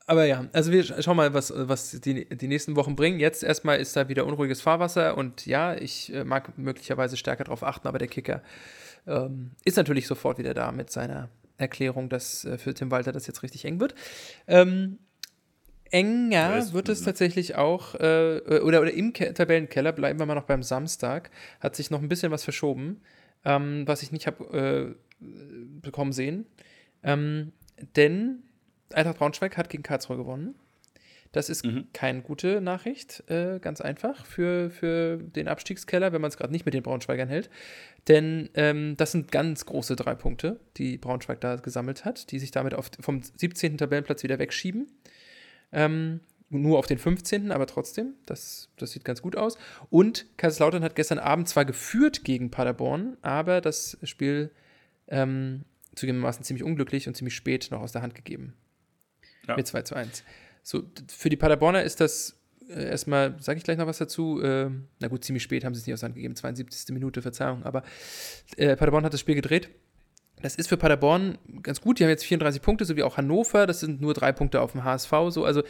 [0.06, 3.18] Aber ja, also wir schauen mal, was, was die, die nächsten Wochen bringen.
[3.18, 7.64] Jetzt erstmal ist da wieder unruhiges Fahrwasser und ja, ich äh, mag möglicherweise stärker darauf
[7.64, 8.40] achten, aber der Kicker
[9.08, 13.26] ähm, ist natürlich sofort wieder da mit seiner Erklärung, dass äh, für Tim Walter das
[13.26, 13.96] jetzt richtig eng wird.
[14.46, 14.98] Ähm,
[15.90, 20.34] enger ja, wird es tatsächlich auch, äh, oder, oder im Ke Tabellenkeller, bleiben wir mal
[20.34, 23.00] noch beim Samstag, hat sich noch ein bisschen was verschoben,
[23.44, 25.24] ähm, was ich nicht habe äh,
[25.82, 26.46] bekommen sehen.
[27.02, 27.52] Ähm,
[27.96, 28.42] denn
[28.92, 30.54] Eintracht Braunschweig hat gegen Karlsruhe gewonnen.
[31.32, 31.88] Das ist mhm.
[31.92, 36.64] keine gute Nachricht, äh, ganz einfach, für, für den Abstiegskeller, wenn man es gerade nicht
[36.64, 37.50] mit den Braunschweigern hält.
[38.08, 42.52] Denn ähm, das sind ganz große drei Punkte, die Braunschweig da gesammelt hat, die sich
[42.52, 43.76] damit auf, vom 17.
[43.76, 44.86] Tabellenplatz wieder wegschieben.
[45.72, 49.58] Ähm, nur auf den 15., aber trotzdem, das, das sieht ganz gut aus.
[49.90, 54.52] Und Kaiserslautern hat gestern Abend zwar geführt gegen Paderborn, aber das Spiel
[55.08, 55.64] ähm,
[55.96, 58.54] zugegebenermaßen ziemlich unglücklich und ziemlich spät noch aus der Hand gegeben.
[59.46, 59.56] Ja.
[59.56, 60.24] Mit 2 zu 1.
[60.62, 62.36] So, für die Paderborner ist das
[62.68, 64.40] äh, erstmal, sage ich gleich noch was dazu.
[64.42, 66.92] Äh, na gut, ziemlich spät haben sie es nicht aus Hand gegeben, 72.
[66.92, 67.62] Minute, Verzeihung.
[67.64, 67.82] Aber
[68.56, 69.68] äh, Paderborn hat das Spiel gedreht.
[70.42, 71.98] Das ist für Paderborn ganz gut.
[71.98, 73.66] Die haben jetzt 34 Punkte, so wie auch Hannover.
[73.66, 75.12] Das sind nur drei Punkte auf dem HSV.
[75.28, 75.62] So, also,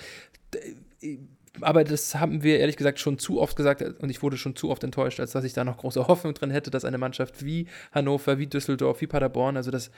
[1.02, 1.18] äh,
[1.60, 4.70] aber das haben wir ehrlich gesagt schon zu oft gesagt und ich wurde schon zu
[4.70, 7.66] oft enttäuscht, als dass ich da noch große Hoffnung drin hätte, dass eine Mannschaft wie
[7.92, 9.90] Hannover, wie Düsseldorf, wie Paderborn, also das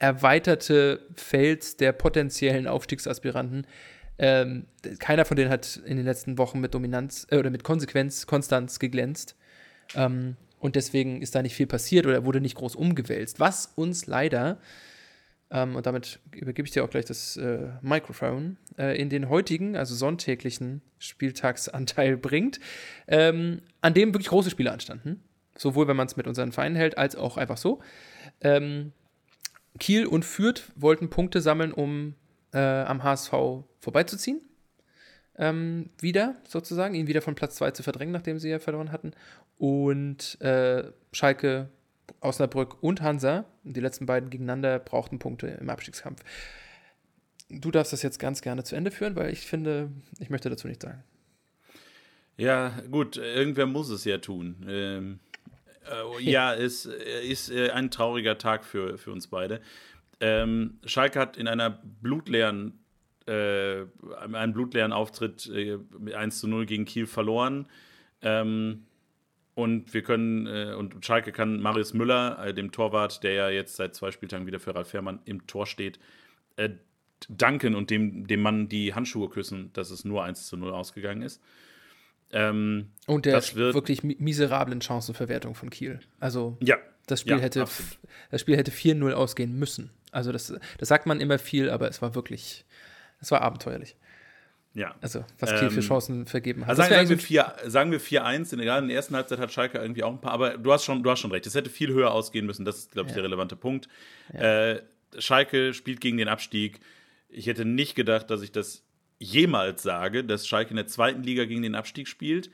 [0.00, 3.66] erweiterte Feld der potenziellen Aufstiegsaspiranten,
[4.18, 4.66] ähm,
[4.98, 8.78] keiner von denen hat in den letzten Wochen mit Dominanz äh, oder mit Konsequenz, Konstanz
[8.78, 9.36] geglänzt.
[9.94, 13.40] Ähm, und deswegen ist da nicht viel passiert oder wurde nicht groß umgewälzt.
[13.40, 14.58] Was uns leider,
[15.50, 19.76] ähm, und damit übergebe ich dir auch gleich das äh, Mikrofon, äh, in den heutigen,
[19.76, 22.60] also sonntäglichen Spieltagsanteil bringt,
[23.06, 25.22] ähm, an dem wirklich große Spiele anstanden.
[25.56, 27.80] Sowohl wenn man es mit unseren Vereinen hält, als auch einfach so.
[28.42, 28.92] Ähm,
[29.78, 32.14] Kiel und Fürth wollten Punkte sammeln, um
[32.52, 33.32] äh, am HSV
[33.80, 34.40] vorbeizuziehen.
[35.36, 39.12] Ähm, wieder sozusagen, ihn wieder von Platz 2 zu verdrängen, nachdem sie ja verloren hatten.
[39.58, 41.70] Und äh, Schalke,
[42.20, 46.22] Osnabrück und Hansa, die letzten beiden gegeneinander, brauchten Punkte im Abstiegskampf.
[47.48, 50.68] Du darfst das jetzt ganz gerne zu Ende führen, weil ich finde, ich möchte dazu
[50.68, 51.02] nichts sagen.
[52.36, 54.64] Ja, gut, irgendwer muss es ja tun.
[54.68, 55.20] Ähm,
[55.88, 59.60] äh, ja, es ist äh, ein trauriger Tag für, für uns beide.
[60.20, 62.78] Ähm, Schalke hat in einer blutleeren,
[63.26, 63.82] äh,
[64.32, 65.78] einem blutleeren Auftritt äh,
[66.14, 67.66] 1 zu 0 gegen Kiel verloren.
[68.22, 68.86] Ähm,
[69.54, 73.76] und wir können, äh, und Schalke kann Marius Müller, äh, dem Torwart, der ja jetzt
[73.76, 75.98] seit zwei Spieltagen wieder für Ralf Fährmann im Tor steht,
[76.56, 76.70] äh,
[77.28, 81.22] danken und dem, dem Mann die Handschuhe küssen, dass es nur 1 zu 0 ausgegangen
[81.22, 81.42] ist.
[82.32, 86.00] Ähm, und der wirklich miserablen Chancenverwertung von Kiel.
[86.20, 87.64] Also ja, das Spiel ja, hätte
[88.30, 89.90] das Spiel hätte 4-0 ausgehen müssen.
[90.12, 92.64] Also das, das sagt man immer viel, aber es war wirklich,
[93.20, 93.96] es war abenteuerlich.
[94.72, 94.94] Ja.
[95.00, 96.78] Also, was Kiel ähm, für Chancen vergeben hat.
[96.78, 100.04] Also sagen, wir 4, sagen wir 4-1, in, in der ersten Halbzeit hat Schalke irgendwie
[100.04, 102.12] auch ein paar, aber du hast schon, du hast schon recht, es hätte viel höher
[102.12, 103.16] ausgehen müssen, das ist, glaube ich, ja.
[103.16, 103.88] der relevante Punkt.
[104.32, 104.70] Ja.
[104.70, 104.82] Äh,
[105.18, 106.78] Schalke spielt gegen den Abstieg.
[107.28, 108.84] Ich hätte nicht gedacht, dass ich das
[109.20, 112.50] jemals sage, dass Schalke in der zweiten Liga gegen den Abstieg spielt.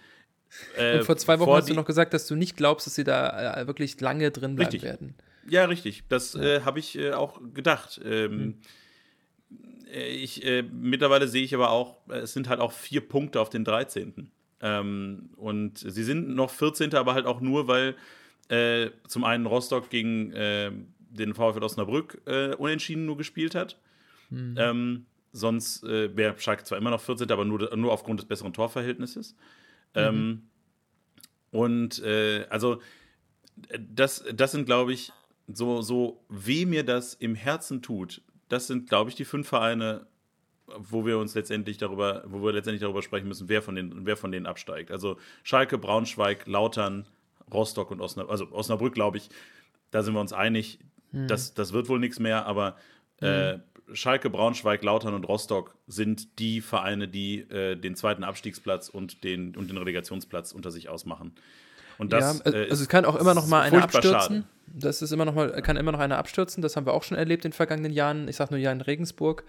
[0.76, 3.04] Äh, Und vor zwei Wochen hast du noch gesagt, dass du nicht glaubst, dass sie
[3.04, 4.82] da äh, wirklich lange drin bleiben richtig.
[4.82, 5.14] werden.
[5.48, 6.02] Ja, richtig.
[6.08, 6.42] Das ja.
[6.42, 8.00] äh, habe ich äh, auch gedacht.
[8.04, 8.54] Ähm, hm.
[9.92, 13.48] Äh, ich, äh, mittlerweile sehe ich aber auch, es sind halt auch vier Punkte auf
[13.48, 14.30] den 13.
[14.60, 16.94] Ähm, und sie sind noch 14.
[16.94, 17.94] aber halt auch nur, weil
[19.08, 22.22] zum einen Rostock gegen den VfL Osnabrück
[22.58, 23.76] unentschieden nur gespielt hat.
[24.30, 24.54] Mhm.
[24.56, 28.54] Ähm, Sonst äh, wäre Schalke zwar immer noch 14., aber nur, nur aufgrund des besseren
[28.54, 29.34] Torverhältnisses.
[29.94, 30.00] Mhm.
[30.00, 30.42] Ähm,
[31.50, 32.80] und äh, also
[33.78, 35.12] das, das sind, glaube ich,
[35.46, 40.06] so, so weh mir das im Herzen tut, das sind, glaube ich, die fünf Vereine,
[40.66, 44.16] wo wir uns letztendlich darüber, wo wir letztendlich darüber sprechen müssen, wer von den, wer
[44.16, 44.90] von denen absteigt.
[44.90, 47.06] Also Schalke, Braunschweig, Lautern,
[47.52, 49.28] Rostock und Osnabrück, also Osnabrück, glaube ich,
[49.90, 50.78] da sind wir uns einig,
[51.12, 51.28] mhm.
[51.28, 52.76] das, das wird wohl nichts mehr, aber
[53.20, 53.62] äh, mhm.
[53.92, 59.56] Schalke, Braunschweig, Lautern und Rostock sind die Vereine, die äh, den zweiten Abstiegsplatz und den,
[59.56, 61.32] und den Relegationsplatz unter sich ausmachen.
[61.98, 64.10] Und das, ja, äh, also es kann auch immer noch mal eine abstürzen.
[64.12, 64.44] Schade.
[64.66, 66.62] Das ist immer noch mal, kann immer noch eine abstürzen.
[66.62, 68.28] Das haben wir auch schon erlebt in den vergangenen Jahren.
[68.28, 69.44] Ich sage nur ja in Regensburg,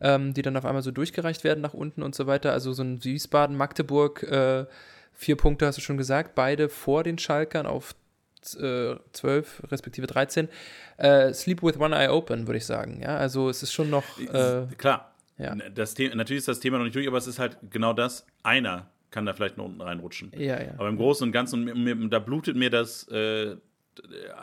[0.00, 2.52] ähm, die dann auf einmal so durchgereicht werden nach unten und so weiter.
[2.52, 4.66] Also so ein Wiesbaden, Magdeburg, äh,
[5.14, 7.94] vier Punkte hast du schon gesagt, beide vor den Schalkern auf
[8.52, 10.48] 12 respektive 13.
[10.96, 13.00] Äh, Sleep with One Eye Open, würde ich sagen.
[13.02, 14.04] Ja, also es ist schon noch.
[14.18, 15.14] Äh, Klar.
[15.38, 15.54] Ja.
[15.54, 18.26] Das natürlich ist das Thema noch nicht durch, aber es ist halt genau das.
[18.42, 20.32] Einer kann da vielleicht noch unten reinrutschen.
[20.36, 20.72] Ja, ja.
[20.76, 23.56] Aber im Großen und Ganzen, da blutet mir das, äh,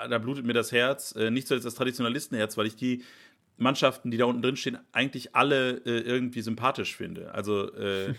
[0.09, 3.03] da blutet mir das Herz, äh, nicht zuletzt das Traditionalistenherz, weil ich die
[3.57, 7.33] Mannschaften, die da unten drin stehen, eigentlich alle äh, irgendwie sympathisch finde.
[7.33, 8.13] Also äh,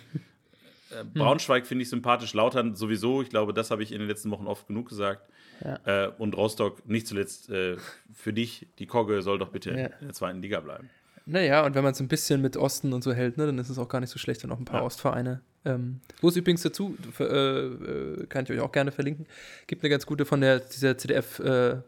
[0.91, 3.23] Äh, Braunschweig finde ich sympathisch, Lautern sowieso.
[3.23, 5.29] Ich glaube, das habe ich in den letzten Wochen oft genug gesagt.
[5.65, 6.07] Ja.
[6.07, 7.77] Äh, und Rostock, nicht zuletzt äh,
[8.13, 9.87] für dich, die Kogge soll doch bitte ja.
[9.87, 10.91] in der zweiten Liga bleiben.
[11.25, 13.69] Naja, und wenn man es ein bisschen mit Osten und so hält, ne, dann ist
[13.69, 14.87] es auch gar nicht so schlecht, wenn auch ein paar ja.
[14.87, 15.41] Ostvereine.
[15.65, 19.27] Ähm, wo es übrigens dazu, äh, äh, kann ich euch auch gerne verlinken,
[19.67, 21.79] gibt eine ganz gute von der dieser CDF äh,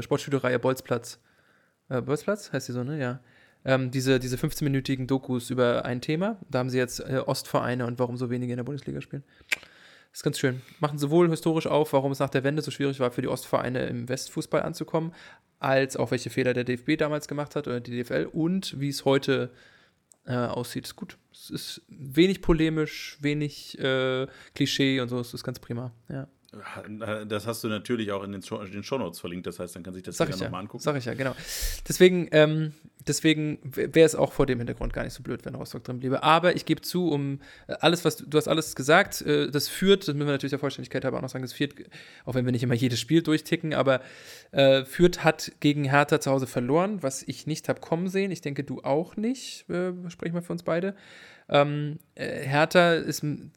[0.00, 1.20] Sportstudio-Reihe Bolzplatz.
[1.88, 2.98] Bolzplatz heißt die so, ne?
[2.98, 3.20] Ja
[3.66, 6.38] ähm, diese, diese 15-minütigen Dokus über ein Thema.
[6.48, 9.24] Da haben sie jetzt äh, Ostvereine und warum so wenige in der Bundesliga spielen.
[10.16, 10.62] Ist ganz schön.
[10.80, 13.84] Machen sowohl historisch auf, warum es nach der Wende so schwierig war, für die Ostvereine
[13.84, 15.12] im Westfußball anzukommen,
[15.58, 19.04] als auch welche Fehler der DFB damals gemacht hat oder die DFL und wie es
[19.04, 19.50] heute
[20.24, 20.86] äh, aussieht.
[20.86, 21.18] Ist gut.
[21.30, 25.20] Es ist wenig polemisch, wenig äh, Klischee und so.
[25.20, 25.92] Es ist ganz prima.
[26.08, 26.28] Ja.
[27.28, 29.94] Das hast du natürlich auch in den, Show, den Shownotes verlinkt, das heißt, dann kann
[29.94, 30.82] sich das ja nochmal angucken.
[30.82, 31.34] Sag ich ja, genau.
[31.88, 32.72] Deswegen, ähm,
[33.06, 36.22] deswegen wäre es auch vor dem Hintergrund gar nicht so blöd, wenn Rostock drin bliebe.
[36.22, 39.68] Aber ich gebe zu, um äh, alles, was du, du hast alles gesagt, äh, das
[39.68, 41.74] führt, das müssen wir natürlich der Vollständigkeit aber auch noch sagen, das führt,
[42.24, 44.00] auch wenn wir nicht immer jedes Spiel durchticken, aber
[44.52, 48.30] äh, Fürth hat gegen Hertha zu Hause verloren, was ich nicht habe kommen sehen.
[48.30, 49.68] Ich denke, du auch nicht.
[49.68, 50.94] Äh, sprechen wir für uns beide.
[51.48, 53.52] Ähm, äh, Hertha ist ein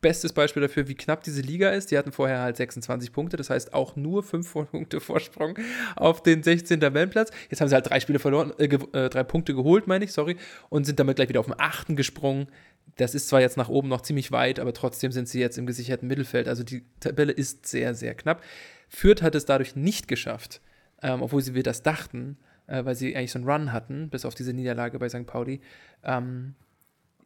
[0.00, 1.90] bestes Beispiel dafür, wie knapp diese Liga ist.
[1.90, 5.58] Die hatten vorher halt 26 Punkte, das heißt auch nur 5 Punkte Vorsprung
[5.96, 6.80] auf den 16.
[6.80, 7.30] Tabellenplatz.
[7.50, 10.36] Jetzt haben sie halt drei Spiele verloren, äh, äh, drei Punkte geholt, meine ich, sorry,
[10.70, 11.96] und sind damit gleich wieder auf den 8.
[11.96, 12.48] gesprungen.
[12.96, 15.66] Das ist zwar jetzt nach oben noch ziemlich weit, aber trotzdem sind sie jetzt im
[15.66, 16.48] gesicherten Mittelfeld.
[16.48, 18.42] Also die Tabelle ist sehr, sehr knapp.
[18.88, 20.60] Fürth hat es dadurch nicht geschafft,
[21.02, 24.24] ähm, obwohl sie wir das dachten, äh, weil sie eigentlich so einen Run hatten, bis
[24.24, 25.26] auf diese Niederlage bei St.
[25.26, 25.60] Pauli.
[26.04, 26.54] Ähm,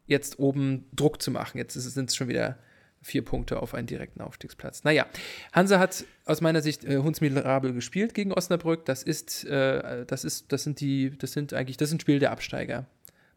[0.08, 1.58] jetzt oben Druck zu machen.
[1.58, 2.58] Jetzt sind es schon wieder
[3.00, 4.82] vier Punkte auf einen direkten Aufstiegsplatz.
[4.82, 5.06] Naja,
[5.52, 8.84] Hansa hat aus meiner Sicht äh, hundsmiserabel gespielt gegen Osnabrück.
[8.86, 12.18] Das ist, äh, das ist, das sind die, das sind eigentlich, das ist ein Spiel
[12.18, 12.86] der Absteiger,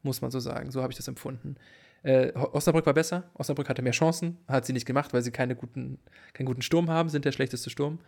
[0.01, 0.71] muss man so sagen.
[0.71, 1.55] So habe ich das empfunden.
[2.03, 3.29] Äh, Osnabrück war besser.
[3.35, 5.99] Osnabrück hatte mehr Chancen, hat sie nicht gemacht, weil sie keine guten,
[6.33, 7.99] keinen guten Sturm haben, sind der schlechteste Sturm.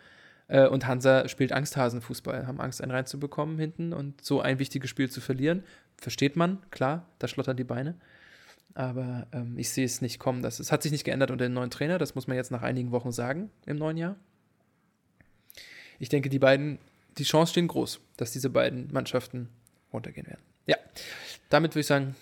[0.48, 5.10] Äh, und Hansa spielt Angsthasenfußball, haben Angst, einen reinzubekommen hinten und so ein wichtiges Spiel
[5.10, 5.64] zu verlieren.
[5.98, 7.96] Versteht man, klar, da schlottern die Beine.
[8.76, 10.42] Aber ähm, ich sehe es nicht kommen.
[10.42, 12.64] Das, es hat sich nicht geändert unter dem neuen Trainer, das muss man jetzt nach
[12.64, 14.16] einigen Wochen sagen im neuen Jahr.
[16.00, 16.80] Ich denke, die beiden,
[17.18, 19.50] die Chance stehen groß, dass diese beiden Mannschaften
[19.94, 20.42] runtergehen werden.
[20.66, 20.78] Ja,
[21.50, 22.16] damit würde ich sagen.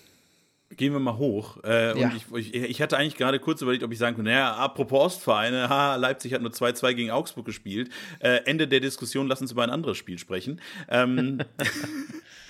[0.76, 1.62] Gehen wir mal hoch.
[1.64, 2.08] Äh, ja.
[2.08, 5.16] und ich, ich, ich, hatte eigentlich gerade kurz überlegt, ob ich sagen könnte, naja, apropos
[5.16, 7.90] Ostvereine, ha, Leipzig hat nur 2-2 gegen Augsburg gespielt.
[8.20, 10.60] Äh, Ende der Diskussion, lass uns über ein anderes Spiel sprechen.
[10.88, 11.38] Ähm,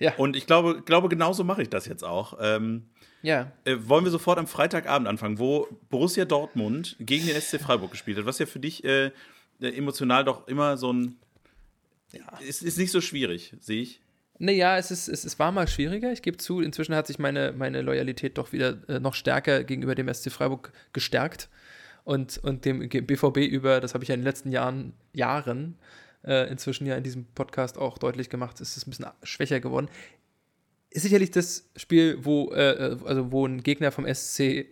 [0.00, 0.14] ja.
[0.16, 2.38] Und ich glaube, glaube genauso mache ich das jetzt auch.
[2.40, 2.86] Ähm,
[3.22, 3.52] ja.
[3.64, 8.18] Äh, wollen wir sofort am Freitagabend anfangen, wo Borussia Dortmund gegen den SC Freiburg gespielt
[8.18, 9.12] hat, was ja für dich äh,
[9.60, 11.16] emotional doch immer so ein.
[12.12, 12.38] Ja.
[12.40, 14.00] Ist, ist nicht so schwierig, sehe ich.
[14.38, 16.62] Naja, es, ist, es, es war mal schwieriger, ich gebe zu.
[16.62, 20.72] Inzwischen hat sich meine, meine Loyalität doch wieder äh, noch stärker gegenüber dem SC Freiburg
[20.94, 21.50] gestärkt
[22.04, 25.76] und, und dem BVB über, das habe ich ja in den letzten Jahren, Jahren
[26.24, 29.88] äh, inzwischen ja in diesem Podcast auch deutlich gemacht, ist es ein bisschen schwächer geworden
[30.90, 34.66] ist sicherlich das Spiel, wo, äh, äh also wo ein Gegner vom SC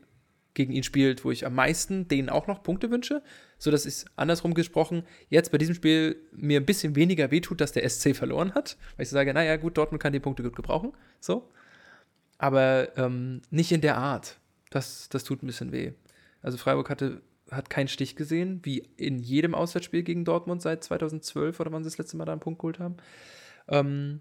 [0.55, 3.23] gegen ihn spielt, wo ich am meisten denen auch noch Punkte wünsche.
[3.59, 7.73] So dass es andersrum gesprochen jetzt bei diesem Spiel mir ein bisschen weniger wehtut, dass
[7.73, 8.77] der SC verloren hat.
[8.97, 10.93] Weil ich sage, naja, gut, Dortmund kann die Punkte gut gebrauchen.
[11.21, 11.49] So.
[12.39, 14.39] Aber ähm, nicht in der Art.
[14.71, 15.93] Das, das tut ein bisschen weh.
[16.43, 21.59] Also Freiburg hatte, hat keinen Stich gesehen, wie in jedem Auswärtsspiel gegen Dortmund seit 2012
[21.61, 22.97] oder wann sie das letzte Mal da einen Punkt geholt haben.
[23.69, 24.21] Ähm,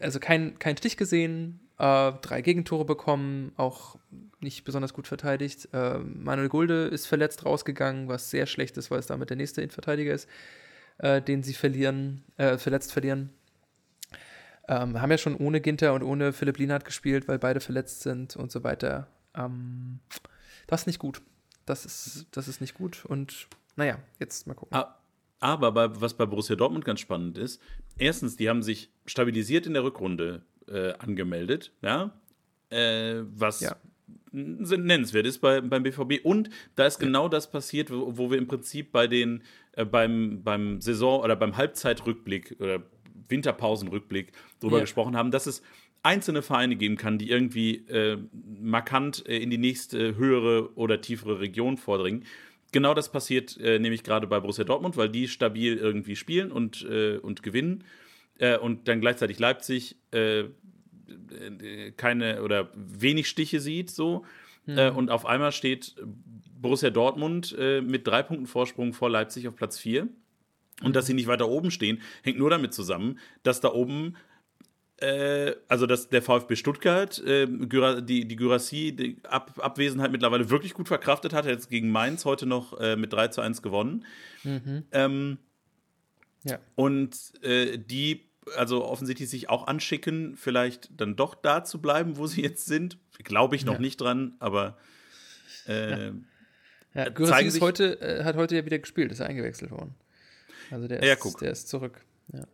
[0.00, 3.96] also kein, kein Stich gesehen, äh, drei Gegentore bekommen, auch
[4.40, 5.68] nicht besonders gut verteidigt.
[5.72, 9.60] Äh, Manuel Gulde ist verletzt rausgegangen, was sehr schlecht ist, weil es damit der nächste
[9.60, 10.28] Innenverteidiger ist,
[10.98, 13.30] äh, den sie verlieren, äh, verletzt verlieren.
[14.68, 18.34] Ähm, haben ja schon ohne Ginter und ohne Philipp Lienhardt gespielt, weil beide verletzt sind
[18.36, 19.06] und so weiter.
[19.34, 20.00] Ähm,
[20.66, 21.22] das ist nicht gut.
[21.66, 23.04] Das ist, das ist nicht gut.
[23.04, 24.76] Und naja, jetzt mal gucken.
[24.76, 24.96] Ah,
[25.40, 27.60] aber bei, was bei Borussia Dortmund ganz spannend ist,
[27.98, 32.18] erstens, die haben sich stabilisiert in der Rückrunde äh, angemeldet, ja,
[32.70, 33.76] äh, was ja.
[34.32, 36.24] nennenswert ist bei, beim BVB.
[36.24, 40.42] Und da ist genau das passiert, wo, wo wir im Prinzip bei den, äh, beim,
[40.42, 42.82] beim Saison- oder beim Halbzeitrückblick oder
[43.28, 44.82] Winterpausenrückblick drüber ja.
[44.82, 45.62] gesprochen haben, dass es
[46.02, 48.18] einzelne Vereine geben kann, die irgendwie äh,
[48.66, 52.24] markant äh, in die nächste höhere oder tiefere Region vordringen.
[52.72, 56.84] Genau das passiert äh, nämlich gerade bei Borussia Dortmund, weil die stabil irgendwie spielen und,
[56.84, 57.84] äh, und gewinnen.
[58.38, 60.44] Äh, und dann gleichzeitig Leipzig äh,
[61.96, 64.24] keine oder wenig Stiche sieht, so.
[64.66, 64.96] Mhm.
[64.96, 65.94] und auf einmal steht
[66.60, 70.08] Borussia Dortmund äh, mit drei Punkten Vorsprung vor Leipzig auf Platz 4.
[70.82, 74.16] Und dass sie nicht weiter oben stehen, hängt nur damit zusammen, dass da oben äh,
[75.68, 80.88] also dass der VfB Stuttgart äh, die, die Gyrassi, die Ab Abwesenheit mittlerweile wirklich gut
[80.88, 84.06] verkraftet hat, jetzt gegen Mainz heute noch äh, mit 3 zu 1 gewonnen.
[84.42, 84.84] Mhm.
[84.92, 85.38] Ähm,
[86.44, 86.58] ja.
[86.76, 92.26] Und äh, die also offensichtlich sich auch anschicken, vielleicht dann doch da zu bleiben, wo
[92.26, 92.98] sie jetzt sind.
[93.24, 93.80] Glaube ich noch ja.
[93.80, 94.78] nicht dran, aber
[95.66, 96.12] äh, ja.
[96.94, 99.94] ja Gyrassi ist heute, äh, hat heute ja wieder gespielt, ist eingewechselt worden.
[100.70, 102.04] Also der ist, der ist zurück.
[102.32, 102.46] Ja.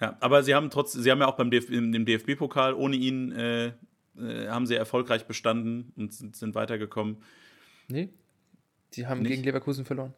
[0.00, 3.32] Ja, aber sie haben trotz, sie haben ja auch beim DF, im DFB-Pokal ohne ihn
[3.32, 3.72] äh,
[4.18, 7.18] äh, haben sie erfolgreich bestanden und sind, sind weitergekommen.
[7.88, 8.10] Nee,
[8.94, 9.30] die haben Nicht?
[9.32, 10.14] gegen Leverkusen verloren.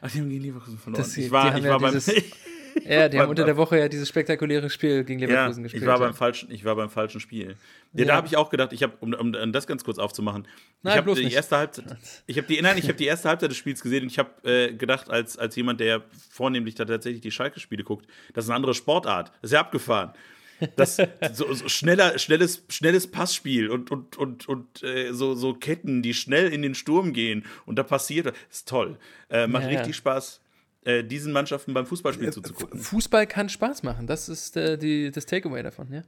[0.00, 1.02] Ach, die haben gegen Leverkusen verloren.
[1.02, 2.00] Das, ich war, ich ja war beim.
[2.84, 5.82] ja, die haben unter der Woche ja dieses spektakuläre Spiel gegen Leverkusen ja, gespielt.
[5.82, 7.56] Ich war, beim falschen, ich war beim falschen Spiel.
[7.92, 8.04] Ja, ja.
[8.06, 10.46] Da habe ich auch gedacht, ich habe, um, um, das ganz kurz aufzumachen,
[10.82, 13.50] nein, ich habe die erste Halbzeit, ich habe die, nein, ich habe die erste Halbzeit
[13.50, 17.22] des Spiels gesehen und ich habe äh, gedacht, als, als jemand, der vornehmlich da tatsächlich
[17.22, 19.28] die Schalke-Spiele guckt, das ist eine andere Sportart.
[19.40, 20.12] Das ist ja abgefahren.
[20.76, 20.96] Das
[21.32, 26.14] so, so schneller, schnelles, schnelles Passspiel und, und, und, und äh, so, so Ketten, die
[26.14, 28.98] schnell in den Sturm gehen und da passiert, ist toll.
[29.30, 30.40] Äh, macht ja, richtig Spaß
[30.88, 32.80] äh, diesen Mannschaften beim Fußballspiel äh, zuzugucken.
[32.80, 36.02] Fußball kann Spaß machen, das ist äh, die, das Takeaway davon, ja.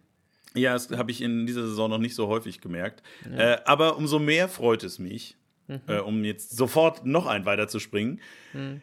[0.55, 3.03] Ja, das habe ich in dieser Saison noch nicht so häufig gemerkt.
[3.31, 3.53] Ja.
[3.53, 5.37] Äh, aber umso mehr freut es mich,
[5.69, 5.81] mhm.
[5.87, 8.21] äh, um jetzt sofort noch ein weiterzuspringen,
[8.55, 8.81] mhm.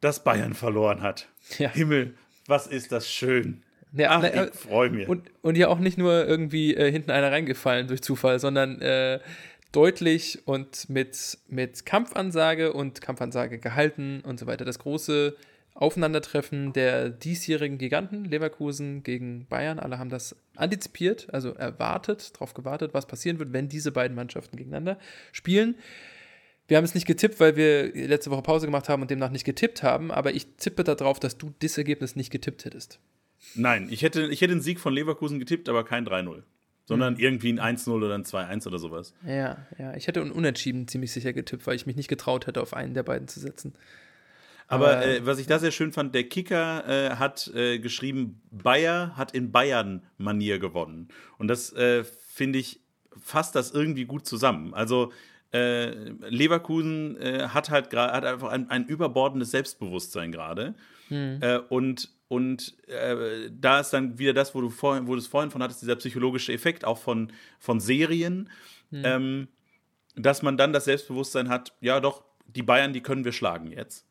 [0.00, 1.28] dass Bayern verloren hat.
[1.58, 1.68] Ja.
[1.68, 2.14] Himmel,
[2.46, 3.62] was ist das schön.
[3.92, 5.06] Ja, Ach, na, ich freue mich.
[5.06, 9.20] Und, und ja auch nicht nur irgendwie äh, hinten einer reingefallen durch Zufall, sondern äh,
[9.72, 14.64] deutlich und mit, mit Kampfansage und Kampfansage gehalten und so weiter.
[14.64, 15.36] Das große
[15.74, 19.78] Aufeinandertreffen der diesjährigen Giganten, Leverkusen gegen Bayern.
[19.78, 24.56] Alle haben das antizipiert, also erwartet, darauf gewartet, was passieren wird, wenn diese beiden Mannschaften
[24.56, 24.98] gegeneinander
[25.32, 25.76] spielen.
[26.66, 29.44] Wir haben es nicht getippt, weil wir letzte Woche Pause gemacht haben und demnach nicht
[29.44, 32.98] getippt haben, aber ich tippe darauf, dass du das Ergebnis nicht getippt hättest.
[33.54, 36.42] Nein, ich hätte, ich hätte einen Sieg von Leverkusen getippt, aber kein 3-0
[36.86, 37.20] sondern mhm.
[37.20, 39.12] irgendwie ein 1-0 oder ein 2-1 oder sowas.
[39.26, 39.94] Ja, ja.
[39.96, 43.02] Ich hätte Unentschieden ziemlich sicher getippt, weil ich mich nicht getraut hätte, auf einen der
[43.02, 43.74] beiden zu setzen.
[44.68, 49.16] Aber äh, was ich da sehr schön fand, der Kicker äh, hat äh, geschrieben, Bayer
[49.16, 51.08] hat in Bayern-Manier gewonnen.
[51.38, 52.80] Und das äh, finde ich
[53.18, 54.74] fasst das irgendwie gut zusammen.
[54.74, 55.12] Also
[55.52, 55.90] äh,
[56.28, 60.74] Leverkusen äh, hat halt gerade hat einfach ein, ein überbordendes Selbstbewusstsein gerade.
[61.08, 61.40] Hm.
[61.68, 62.76] und und
[63.50, 65.96] da ist dann wieder das, wo du, vorhin, wo du es vorhin von hattest, dieser
[65.96, 68.50] psychologische Effekt auch von, von Serien,
[68.90, 69.02] hm.
[69.04, 69.48] ähm,
[70.16, 74.06] dass man dann das Selbstbewusstsein hat, ja doch, die Bayern, die können wir schlagen jetzt.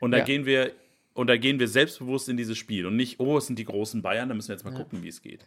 [0.00, 0.24] Und da ja.
[0.24, 0.72] gehen wir
[1.12, 4.00] und da gehen wir selbstbewusst in dieses Spiel und nicht, oh, es sind die großen
[4.00, 4.78] Bayern, da müssen wir jetzt mal ja.
[4.78, 5.44] gucken, wie es geht.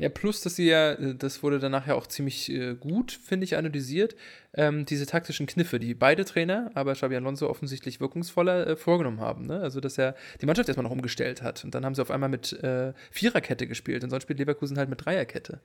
[0.00, 3.58] Ja, plus, dass sie ja, das wurde danach ja auch ziemlich äh, gut, finde ich,
[3.58, 4.16] analysiert,
[4.54, 9.44] ähm, diese taktischen Kniffe, die beide Trainer, aber Xabi Alonso offensichtlich wirkungsvoller äh, vorgenommen haben.
[9.44, 9.60] Ne?
[9.60, 12.30] Also, dass er die Mannschaft erstmal noch umgestellt hat und dann haben sie auf einmal
[12.30, 15.60] mit äh, Viererkette gespielt und sonst spielt Leverkusen halt mit Dreierkette.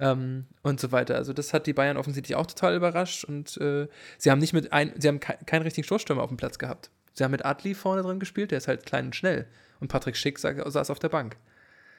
[0.00, 1.16] Ähm, und so weiter.
[1.16, 4.72] Also das hat die Bayern offensichtlich auch total überrascht und äh, sie haben nicht mit
[4.72, 6.88] ein, sie haben ke keinen richtigen Stoßstürmer auf dem Platz gehabt.
[7.12, 9.46] Sie haben mit Adli vorne drin gespielt, der ist halt klein und schnell.
[9.80, 11.36] Und Patrick Schick saß auf der Bank.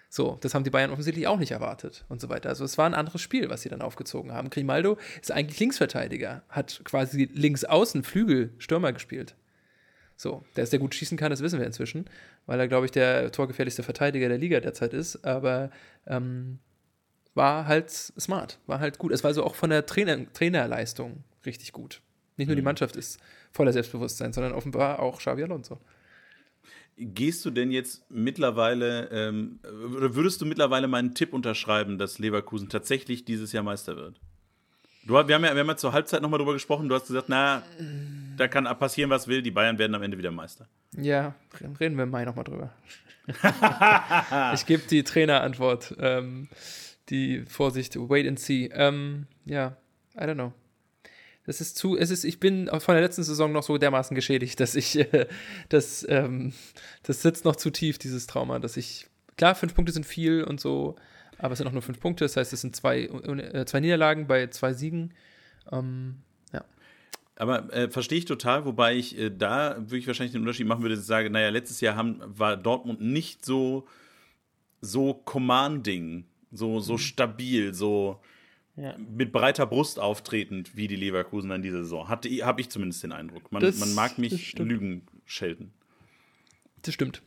[0.09, 2.49] So, das haben die Bayern offensichtlich auch nicht erwartet und so weiter.
[2.49, 4.49] Also es war ein anderes Spiel, was sie dann aufgezogen haben.
[4.49, 9.35] Grimaldo ist eigentlich Linksverteidiger, hat quasi links außen Flügel Stürmer gespielt.
[10.15, 12.05] So, der ist der gut schießen kann, das wissen wir inzwischen,
[12.47, 15.23] weil er, glaube ich, der torgefährlichste Verteidiger der Liga derzeit ist.
[15.23, 15.69] Aber
[16.07, 16.59] ähm,
[17.35, 19.11] war halt smart, war halt gut.
[19.11, 22.01] Es war also auch von der Trainer Trainerleistung richtig gut.
[22.37, 22.65] Nicht nur die mhm.
[22.65, 23.19] Mannschaft ist
[23.51, 25.79] voller Selbstbewusstsein, sondern offenbar auch Xavi Alonso.
[26.99, 29.59] Gehst du denn jetzt mittlerweile, ähm,
[29.95, 34.19] oder würdest du mittlerweile meinen Tipp unterschreiben, dass Leverkusen tatsächlich dieses Jahr Meister wird?
[35.05, 36.89] Du, wir, haben ja, wir haben ja zur Halbzeit nochmal drüber gesprochen.
[36.89, 37.63] Du hast gesagt, na,
[38.35, 39.41] da kann passieren, was will.
[39.41, 40.67] Die Bayern werden am Ende wieder Meister.
[40.97, 41.35] Ja,
[41.79, 42.71] reden wir im Mai nochmal drüber.
[44.53, 45.95] ich gebe die Trainerantwort.
[45.99, 46.49] Ähm,
[47.09, 48.69] die Vorsicht, wait and see.
[48.73, 49.77] Ähm, ja,
[50.15, 50.53] I don't know.
[51.47, 54.59] Das ist zu, es ist, ich bin von der letzten Saison noch so dermaßen geschädigt,
[54.59, 55.27] dass ich, äh,
[55.69, 56.53] das, ähm,
[57.03, 59.07] das sitzt noch zu tief, dieses Trauma, dass ich,
[59.37, 60.97] klar, fünf Punkte sind viel und so,
[61.37, 64.27] aber es sind auch nur fünf Punkte, das heißt, es sind zwei, äh, zwei Niederlagen
[64.27, 65.13] bei zwei Siegen.
[65.71, 66.17] Ähm,
[66.51, 66.65] ja.
[67.37, 70.95] Aber äh, verstehe ich total, wobei ich äh, da wirklich wahrscheinlich den Unterschied machen würde,
[70.95, 73.87] dass ich sage, naja, letztes Jahr haben, war Dortmund nicht so,
[74.81, 76.97] so commanding, so, so mhm.
[76.97, 78.19] stabil, so
[78.77, 78.95] ja.
[78.97, 82.07] mit breiter Brust auftretend wie die Leverkusen in dieser Saison.
[82.07, 83.51] Habe ich zumindest den Eindruck.
[83.51, 85.73] Man, das, man mag mich Lügen schelten.
[86.83, 87.21] Das stimmt.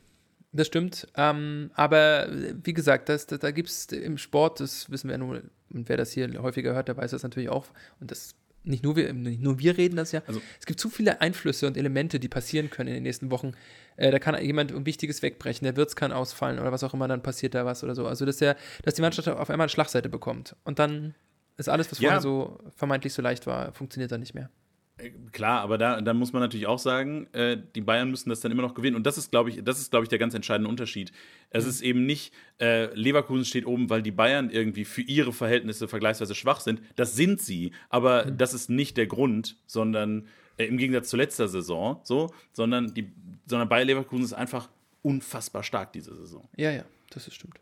[0.53, 1.07] Das stimmt.
[1.15, 2.27] Ähm, aber
[2.63, 5.97] wie gesagt, das, das, da gibt es im Sport, das wissen wir nur, und wer
[5.97, 7.67] das hier häufiger hört, der weiß das natürlich auch.
[7.99, 10.21] Und das nicht nur wir, nicht nur wir reden das ja.
[10.27, 13.53] Also, es gibt zu viele Einflüsse und Elemente, die passieren können in den nächsten Wochen.
[13.97, 17.07] Äh, da kann jemand ein Wichtiges wegbrechen, der Wirtz kann ausfallen oder was auch immer,
[17.07, 18.05] dann passiert da was oder so.
[18.05, 20.55] Also, dass, der, dass die Mannschaft auf einmal eine Schlagseite bekommt.
[20.63, 21.15] Und dann
[21.57, 22.09] ist alles, was ja.
[22.09, 24.49] vorher so vermeintlich so leicht war, funktioniert dann nicht mehr.
[24.97, 28.39] Äh, klar, aber da, da muss man natürlich auch sagen, äh, die Bayern müssen das
[28.41, 28.95] dann immer noch gewinnen.
[28.95, 31.11] Und das ist, glaube ich, das ist, glaube ich, der ganz entscheidende Unterschied.
[31.49, 31.69] Es mhm.
[31.69, 36.35] ist eben nicht, äh, Leverkusen steht oben, weil die Bayern irgendwie für ihre Verhältnisse vergleichsweise
[36.35, 36.81] schwach sind.
[36.95, 38.37] Das sind sie, aber mhm.
[38.37, 40.27] das ist nicht der Grund, sondern
[40.57, 43.11] äh, im Gegensatz zur letzter Saison, so, sondern die,
[43.45, 44.69] sondern Bayer Leverkusen ist einfach
[45.01, 46.47] unfassbar stark diese Saison.
[46.55, 46.83] Ja, ja.
[47.09, 47.59] das ist stimmt.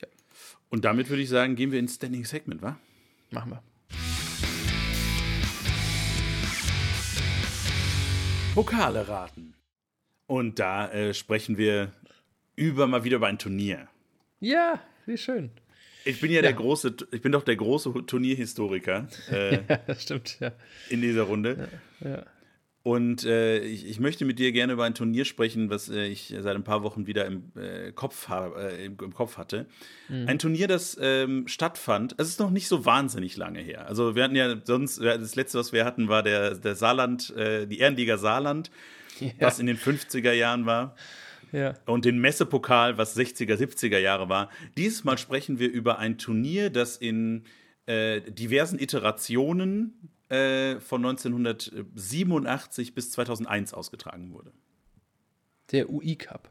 [0.00, 0.08] Ja.
[0.70, 2.78] Und damit würde ich sagen, gehen wir ins Standing Segment, wa?
[3.30, 3.62] Machen wir.
[8.54, 9.54] Pokale raten.
[10.26, 11.92] Und da äh, sprechen wir
[12.56, 13.88] über mal wieder über ein Turnier.
[14.40, 15.50] Ja, wie schön.
[16.04, 19.08] Ich bin ja, ja, der große, ich bin doch der große Turnierhistoriker.
[19.30, 20.52] Äh, ja, das stimmt, ja.
[20.88, 21.68] In dieser Runde.
[22.00, 22.26] Ja, ja.
[22.82, 26.34] Und äh, ich, ich, möchte mit dir gerne über ein Turnier sprechen, was äh, ich
[26.40, 29.66] seit ein paar Wochen wieder im, äh, Kopf, äh, im, im, Kopf hatte.
[30.08, 30.26] Mhm.
[30.26, 32.14] Ein Turnier, das ähm, stattfand.
[32.16, 33.86] Es ist noch nicht so wahnsinnig lange her.
[33.86, 37.66] Also wir hatten ja sonst, das letzte, was wir hatten, war der, der Saarland, äh,
[37.66, 38.70] die Ehrenliga Saarland,
[39.20, 39.28] ja.
[39.40, 40.96] was in den 50er Jahren war.
[41.52, 41.74] Ja.
[41.84, 44.48] Und den Messepokal, was 60er, 70er Jahre war.
[44.78, 47.44] Dieses Mal sprechen wir über ein Turnier, das in
[47.84, 54.52] äh, diversen Iterationen äh, von 1987 bis 2001 ausgetragen wurde.
[55.72, 56.48] Der UI Cup.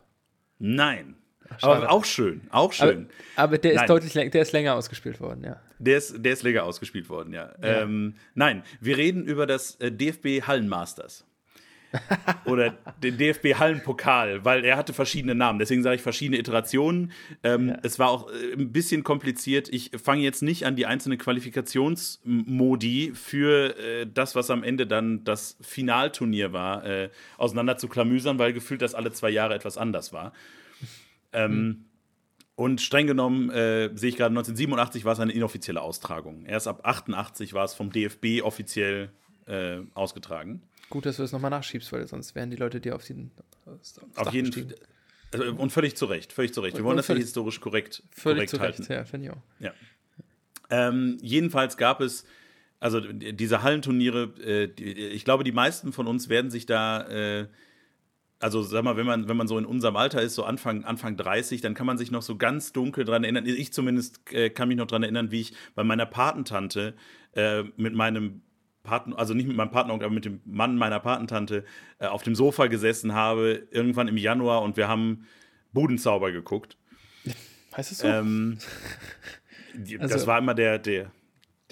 [0.60, 1.16] Nein.
[1.50, 3.10] Ach, aber auch schön, auch schön.
[3.36, 3.88] Aber, aber der ist Nein.
[3.88, 5.60] deutlich der ist länger ausgespielt worden, ja.
[5.80, 7.54] Der ist, der ist länger ausgespielt worden, ja.
[7.62, 7.82] ja.
[7.82, 11.26] Ähm, nein, wir reden über das äh, DFB Hallenmasters.
[12.46, 15.60] Oder den DFB Hallenpokal, weil er hatte verschiedene Namen.
[15.60, 17.12] Deswegen sage ich verschiedene Iterationen.
[17.44, 17.78] Ähm, ja.
[17.84, 19.70] Es war auch äh, ein bisschen kompliziert.
[19.70, 25.24] Ich fange jetzt nicht an, die einzelnen Qualifikationsmodi für äh, das, was am Ende dann
[25.24, 30.14] das Finalturnier war, äh, auseinander zu klamüsern, weil gefühlt das alle zwei Jahre etwas anders
[30.14, 30.34] war.
[31.34, 31.86] Ähm, mhm.
[32.56, 36.46] Und streng genommen äh, sehe ich gerade 1987 war es eine inoffizielle Austragung.
[36.46, 39.12] Erst ab 88 war es vom DFB offiziell
[39.48, 40.62] äh, ausgetragen.
[40.90, 43.32] Gut, dass du das nochmal nachschiebst, weil sonst wären die Leute dir auf den.
[44.16, 44.76] Auf jeden Fall.
[45.32, 46.76] Also, und völlig zu Recht, völlig zu Recht.
[46.76, 48.82] Wir wollen das ja historisch korrekt, völlig korrekt zu halten.
[48.84, 49.42] Recht, ja, finde ich auch.
[49.60, 49.74] Ja.
[50.72, 52.26] Ähm, jedenfalls gab es,
[52.80, 57.48] also diese Hallenturniere, äh, die, ich glaube, die meisten von uns werden sich da, äh,
[58.40, 61.16] also sag mal, wenn man, wenn man so in unserem Alter ist, so Anfang, Anfang
[61.16, 63.46] 30, dann kann man sich noch so ganz dunkel dran erinnern.
[63.46, 66.96] Ich zumindest äh, kann mich noch dran erinnern, wie ich bei meiner Patentante
[67.34, 68.42] äh, mit meinem
[68.90, 71.64] Partner, also nicht mit meinem Partner, aber mit dem Mann meiner Patentante
[72.00, 75.28] äh, auf dem Sofa gesessen habe, irgendwann im Januar und wir haben
[75.74, 76.78] Budenzauber geguckt.
[77.76, 78.08] Heißt es so?
[78.08, 78.58] Ähm,
[79.74, 81.12] die, also, das war immer der, der,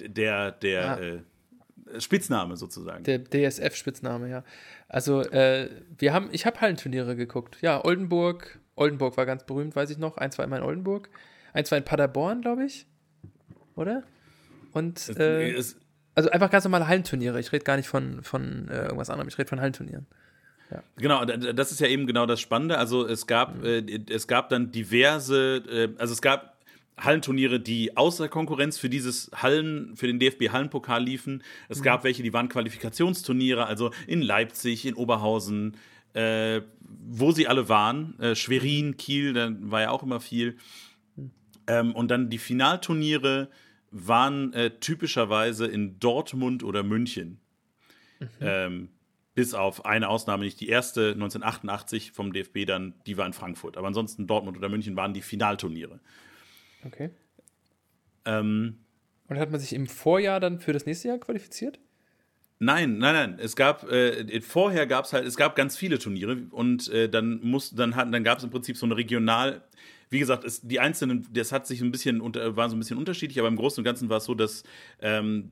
[0.00, 1.00] der, der ah.
[1.00, 3.04] äh, Spitzname sozusagen.
[3.04, 4.44] Der DSF-Spitzname, ja.
[4.88, 7.58] Also äh, wir haben, ich habe Hallenturniere geguckt.
[7.60, 10.16] Ja, Oldenburg, Oldenburg war ganz berühmt, weiß ich noch.
[10.16, 11.10] Ein, zwei Mal in Oldenburg.
[11.52, 12.86] Ein, zwei in Paderborn, glaube ich.
[13.74, 14.02] Oder?
[14.72, 15.76] Und es, äh, es,
[16.18, 17.38] also einfach ganz normale Hallenturniere.
[17.38, 19.28] Ich rede gar nicht von, von äh, irgendwas anderem.
[19.28, 20.08] Ich rede von Hallenturnieren.
[20.68, 20.82] Ja.
[20.96, 22.76] Genau, das ist ja eben genau das Spannende.
[22.76, 23.64] Also es gab, mhm.
[23.64, 26.56] äh, es gab dann diverse, äh, also es gab
[26.98, 31.44] Hallenturniere, die außer Konkurrenz für dieses Hallen, für den DFB Hallenpokal liefen.
[31.68, 31.84] Es mhm.
[31.84, 35.76] gab welche, die waren Qualifikationsturniere, also in Leipzig, in Oberhausen,
[36.14, 38.18] äh, wo sie alle waren.
[38.18, 40.56] Äh, Schwerin, Kiel, da war ja auch immer viel.
[41.14, 41.30] Mhm.
[41.68, 43.50] Ähm, und dann die Finalturniere
[43.90, 47.40] waren äh, typischerweise in Dortmund oder München.
[48.20, 48.26] Mhm.
[48.40, 48.88] Ähm,
[49.34, 53.76] bis auf eine Ausnahme, nicht die erste, 1988 vom DFB dann, die war in Frankfurt.
[53.76, 56.00] Aber ansonsten Dortmund oder München waren die Finalturniere.
[56.84, 57.10] Okay.
[58.24, 58.80] Ähm,
[59.28, 61.78] Und hat man sich im Vorjahr dann für das nächste Jahr qualifiziert?
[62.58, 63.38] Nein, nein, nein.
[63.38, 67.40] Es gab äh, vorher gab es halt, es gab ganz viele Turniere und äh, dann
[67.40, 69.62] muss, dann hatten, dann gab es im Prinzip so eine regional
[70.10, 73.38] wie gesagt, es, die einzelnen, das hat sich ein bisschen, war so ein bisschen unterschiedlich,
[73.38, 74.62] aber im Großen und Ganzen war es so, dass
[75.00, 75.50] ähm,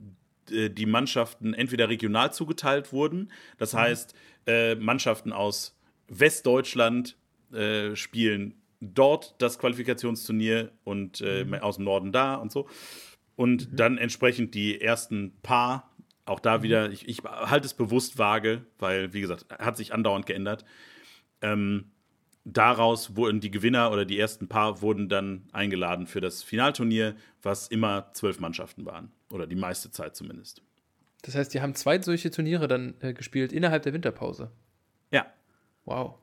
[0.48, 3.78] die Mannschaften entweder regional zugeteilt wurden, das mhm.
[3.78, 4.14] heißt,
[4.46, 5.76] äh, Mannschaften aus
[6.08, 7.16] Westdeutschland
[7.52, 11.54] äh, spielen dort das Qualifikationsturnier und äh, mhm.
[11.54, 12.68] aus dem Norden da und so.
[13.34, 13.76] Und mhm.
[13.76, 15.90] dann entsprechend die ersten paar,
[16.24, 16.62] auch da mhm.
[16.62, 20.64] wieder, ich, ich halte es bewusst vage, weil, wie gesagt, hat sich andauernd geändert.
[21.42, 21.90] Ähm,
[22.46, 27.68] daraus wurden die Gewinner oder die ersten paar wurden dann eingeladen für das Finalturnier, was
[27.68, 29.10] immer zwölf Mannschaften waren.
[29.30, 30.62] Oder die meiste Zeit zumindest.
[31.22, 34.52] Das heißt, die haben zwei solche Turniere dann äh, gespielt innerhalb der Winterpause.
[35.10, 35.26] Ja.
[35.84, 36.14] Wow.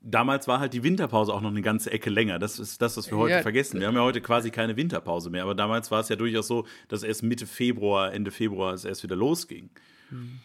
[0.00, 2.38] Damals war halt die Winterpause auch noch eine ganze Ecke länger.
[2.38, 3.80] Das ist das, was wir heute ja, vergessen.
[3.80, 5.42] Wir haben ja heute quasi keine Winterpause mehr.
[5.42, 9.02] Aber damals war es ja durchaus so, dass erst Mitte Februar, Ende Februar es erst
[9.02, 9.70] wieder losging.
[10.10, 10.38] Mhm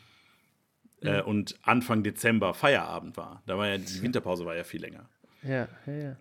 [1.03, 3.41] äh, und Anfang Dezember Feierabend war.
[3.45, 5.09] Da war ja die Winterpause war ja viel länger.
[5.43, 6.15] Ja, ja, ja.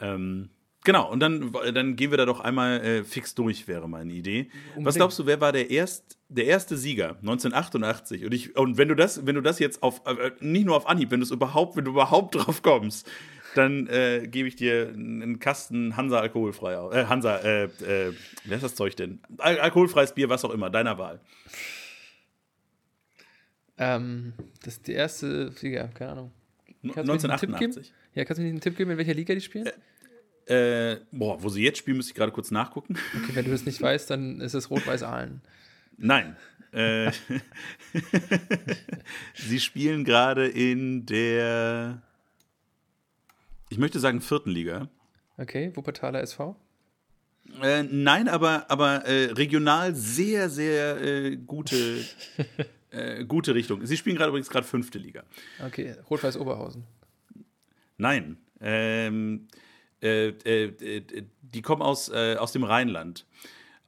[0.00, 0.50] Ähm,
[0.84, 4.50] genau, und dann, dann gehen wir da doch einmal äh, fix durch, wäre meine Idee.
[4.68, 4.86] Unbedingt.
[4.86, 8.24] Was glaubst du, wer war der, erst, der erste Sieger 1988?
[8.24, 10.88] Und, ich, und wenn du das, wenn du das jetzt auf, äh, nicht nur auf
[10.88, 13.10] Anhieb, wenn du überhaupt, wenn du überhaupt drauf kommst,
[13.54, 16.74] dann äh, gebe ich dir einen Kasten Hansa alkoholfrei.
[16.74, 18.12] Äh, Hansa, äh, äh,
[18.44, 19.20] wer ist das Zeug denn?
[19.38, 21.20] Al alkoholfreies Bier, was auch immer, deiner Wahl.
[23.78, 26.32] Ähm, das ist die erste Liga, keine Ahnung.
[26.82, 27.92] Kannst 1988.
[28.14, 29.66] Ja, kannst du mir einen Tipp geben, in welcher Liga die spielen?
[29.66, 32.96] Äh, Äh, boah, wo sie jetzt spielen, müsste ich gerade kurz nachgucken.
[33.16, 35.40] Okay, wenn du das nicht weißt, dann ist es Rot-Weiß Aalen.
[35.96, 36.36] Nein.
[36.70, 37.10] Äh,
[39.34, 42.00] sie spielen gerade in der,
[43.70, 44.88] ich möchte sagen, vierten Liga.
[45.36, 46.54] Okay, Wuppertaler SV?
[47.62, 52.04] Äh, nein, aber, aber äh, regional sehr, sehr gute,
[52.90, 53.84] äh, gute Richtung.
[53.84, 55.24] Sie spielen gerade übrigens gerade fünfte Liga.
[55.64, 56.84] Okay, Rot-Weiß Oberhausen.
[57.98, 58.38] Nein.
[58.60, 59.48] Ähm,
[60.02, 63.26] äh, äh, die kommen aus, aus dem Rheinland.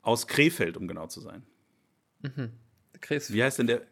[0.03, 1.43] Aus Krefeld, um genau zu sein.
[2.23, 2.53] Mhm.
[3.01, 3.33] Chris.
[3.33, 3.83] Wie heißt denn der?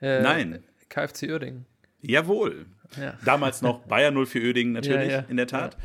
[0.00, 0.64] Nein.
[0.88, 1.66] KFC Uerdingen.
[2.00, 2.66] Jawohl.
[2.98, 3.18] Ja.
[3.24, 5.26] Damals noch Bayer 0 für Uerdingen natürlich, ja, ja.
[5.28, 5.76] in der Tat.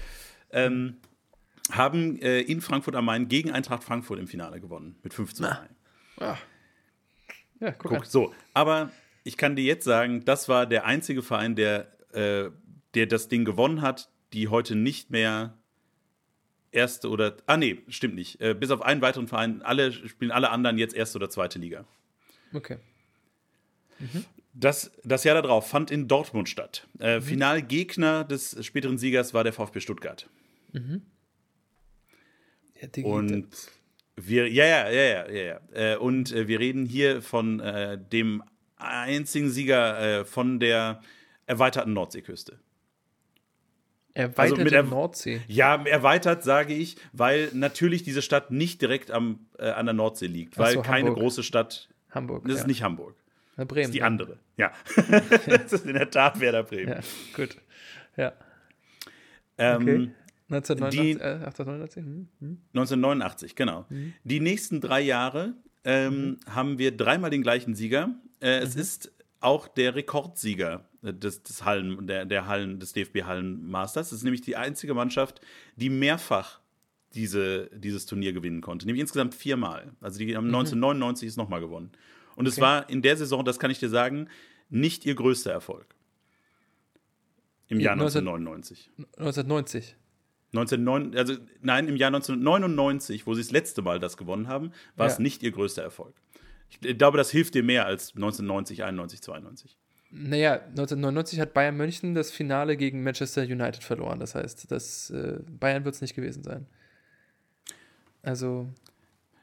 [0.52, 0.98] Ähm,
[1.72, 5.52] haben äh, in Frankfurt am Main gegen Eintracht Frankfurt im Finale gewonnen mit 15 zu
[6.18, 6.38] 3.
[7.60, 8.34] Ja, guck, guck so.
[8.54, 8.92] Aber
[9.24, 12.50] ich kann dir jetzt sagen, das war der einzige Verein, der, äh,
[12.94, 15.58] der das Ding gewonnen hat, die heute nicht mehr
[16.72, 17.38] erste oder.
[17.46, 18.40] Ah, nee, stimmt nicht.
[18.42, 21.86] Äh, bis auf einen weiteren Verein, alle spielen alle anderen jetzt erste oder zweite Liga.
[22.54, 22.78] Okay.
[24.00, 24.26] Mhm.
[24.54, 26.88] Das, das Jahr darauf fand in Dortmund statt.
[27.00, 27.22] Äh, mhm.
[27.24, 30.28] Finalgegner des späteren Siegers war der VfB Stuttgart.
[30.74, 31.04] Mhm.
[32.82, 33.48] Ja, und
[34.28, 35.60] wir, ja, ja, ja, ja, ja.
[35.74, 38.44] Äh, und äh, wir reden hier von äh, dem
[38.78, 41.02] einzigen Sieger äh, von der
[41.46, 42.60] erweiterten Nordseeküste.
[44.14, 45.42] Erweiterte also mit der Nordsee.
[45.48, 50.28] Ja, erweitert sage ich, weil natürlich diese Stadt nicht direkt am, äh, an der Nordsee
[50.28, 51.90] liegt, weil so, keine große Stadt.
[52.10, 52.44] Hamburg.
[52.46, 52.62] Das ja.
[52.62, 53.16] ist nicht Hamburg.
[53.56, 53.84] Na, Bremen.
[53.84, 54.40] Das ist die andere.
[54.58, 54.72] Ja.
[55.48, 56.90] das ist in der Tat Werder Bremen.
[56.90, 57.00] Ja,
[57.36, 57.58] gut.
[58.18, 58.34] Ja.
[59.58, 60.12] Ähm, okay.
[60.50, 62.04] 1989, die, äh, 1889?
[62.04, 62.58] Hm, hm.
[62.74, 63.86] 1989, genau.
[63.90, 64.14] Hm.
[64.24, 66.38] Die nächsten drei Jahre ähm, mhm.
[66.48, 68.16] haben wir dreimal den gleichen Sieger.
[68.40, 68.82] Äh, es mhm.
[68.82, 74.08] ist auch der Rekordsieger des, des Hallen, der, der Hallen, des DFB Hallenmasters.
[74.08, 75.42] Es ist nämlich die einzige Mannschaft,
[75.76, 76.60] die mehrfach
[77.14, 78.86] diese, dieses Turnier gewinnen konnte.
[78.86, 79.94] Nämlich insgesamt viermal.
[80.02, 80.56] Also die haben mhm.
[80.56, 81.92] 1999 ist nochmal gewonnen.
[82.36, 82.56] Und okay.
[82.56, 84.28] es war in der Saison, das kann ich dir sagen,
[84.70, 85.96] nicht ihr größter Erfolg.
[87.68, 88.92] Im Jahr 1999.
[89.18, 89.96] 1990.
[90.54, 95.08] 1909, also nein, im Jahr 1999, wo sie das letzte Mal das gewonnen haben, war
[95.08, 95.14] ja.
[95.14, 96.14] es nicht ihr größter Erfolg.
[96.70, 99.78] Ich glaube, das hilft dir mehr als 1990, 91, 92.
[100.12, 104.20] Naja, 1999 hat Bayern München das Finale gegen Manchester United verloren.
[104.20, 106.66] Das heißt, das, äh, Bayern wird es nicht gewesen sein.
[108.24, 108.70] Also.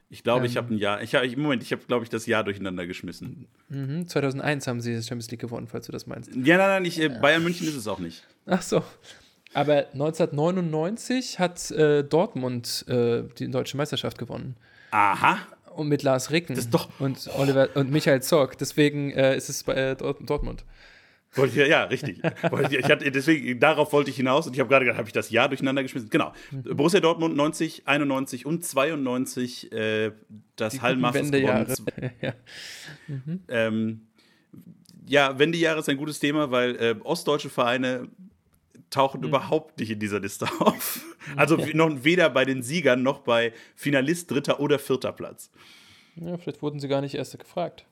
[0.09, 1.03] Ich glaube, ähm, ich habe ein Jahr.
[1.03, 3.47] Ich hab, Moment, ich habe, glaube ich, das Jahr durcheinander geschmissen.
[3.69, 6.35] Mhm, 2001 haben sie das Champions League gewonnen, falls du das meinst.
[6.35, 8.25] Ja, nein, nein, ich, äh, Bayern München ist es auch nicht.
[8.47, 8.83] Ach so.
[9.57, 14.55] Aber 1999 hat äh, Dortmund äh, die deutsche Meisterschaft gewonnen.
[14.91, 15.39] Aha.
[15.75, 18.59] Und mit Lars Ricken das doch, und Oliver und Michael Zorg.
[18.59, 20.67] Deswegen äh, ist es bei äh, Dortmund.
[21.35, 22.19] Wollte ich, ja, richtig.
[22.71, 25.31] ich hatte, deswegen, darauf wollte ich hinaus und ich habe gerade gedacht, habe ich das
[25.31, 26.11] Jahr durcheinander geschmissen?
[26.11, 26.35] Genau.
[26.51, 26.77] Mhm.
[26.77, 30.13] Borussia Dortmund 90, 91 und 92 äh,
[30.57, 31.75] das Die Hallenmasters gewonnen.
[32.21, 32.35] ja.
[33.09, 33.41] Mhm.
[33.49, 34.01] Ähm,
[35.07, 38.09] ja, Wendejahre ist ein gutes Thema, weil äh, ostdeutsche Vereine
[38.91, 39.29] tauchen mhm.
[39.29, 41.05] überhaupt nicht in dieser Liste auf.
[41.37, 41.75] Also ja.
[41.75, 45.51] noch weder bei den Siegern noch bei Finalist, dritter oder vierter Platz.
[46.17, 47.85] Ja, vielleicht wurden sie gar nicht erst gefragt.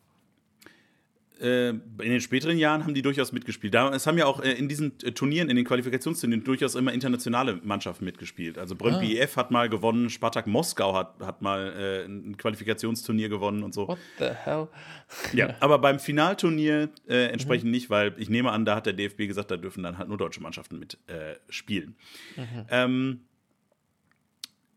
[1.41, 3.75] Äh, in den späteren Jahren haben die durchaus mitgespielt.
[3.75, 7.61] es haben ja auch äh, in diesen äh, Turnieren, in den Qualifikationsturnieren durchaus immer internationale
[7.65, 8.57] Mannschaften mitgespielt.
[8.57, 9.23] Also Brøndby ah.
[9.25, 13.89] EF hat mal gewonnen, Spartak Moskau hat, hat mal ein Qualifikationsturnier gewonnen und so.
[13.89, 14.69] What the hell?
[15.33, 17.71] ja, aber beim Finalturnier äh, entsprechend mhm.
[17.73, 20.19] nicht, weil ich nehme an, da hat der DFB gesagt, da dürfen dann halt nur
[20.19, 21.97] deutsche Mannschaften mitspielen.
[22.37, 22.67] Äh, mhm.
[22.71, 23.21] ähm,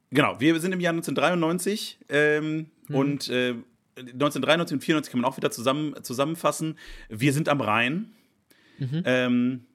[0.10, 2.96] genau, wir sind im Jahr 1993 ähm, mhm.
[2.96, 3.32] und
[3.98, 6.78] 1993 und 94 kann man auch wieder zusammen, zusammenfassen.
[7.10, 8.14] Wir sind am Rhein.
[8.80, 9.02] Mhm.
[9.06, 9.66] Ähm,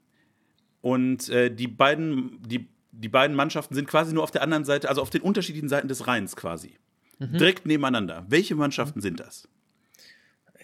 [0.81, 4.89] und äh, die, beiden, die, die beiden Mannschaften sind quasi nur auf der anderen Seite,
[4.89, 6.77] also auf den unterschiedlichen Seiten des Rheins quasi.
[7.19, 7.39] Mhm.
[7.39, 8.27] Direkt nebeneinander.
[8.29, 9.03] Welche Mannschaften mhm.
[9.03, 9.49] sind das?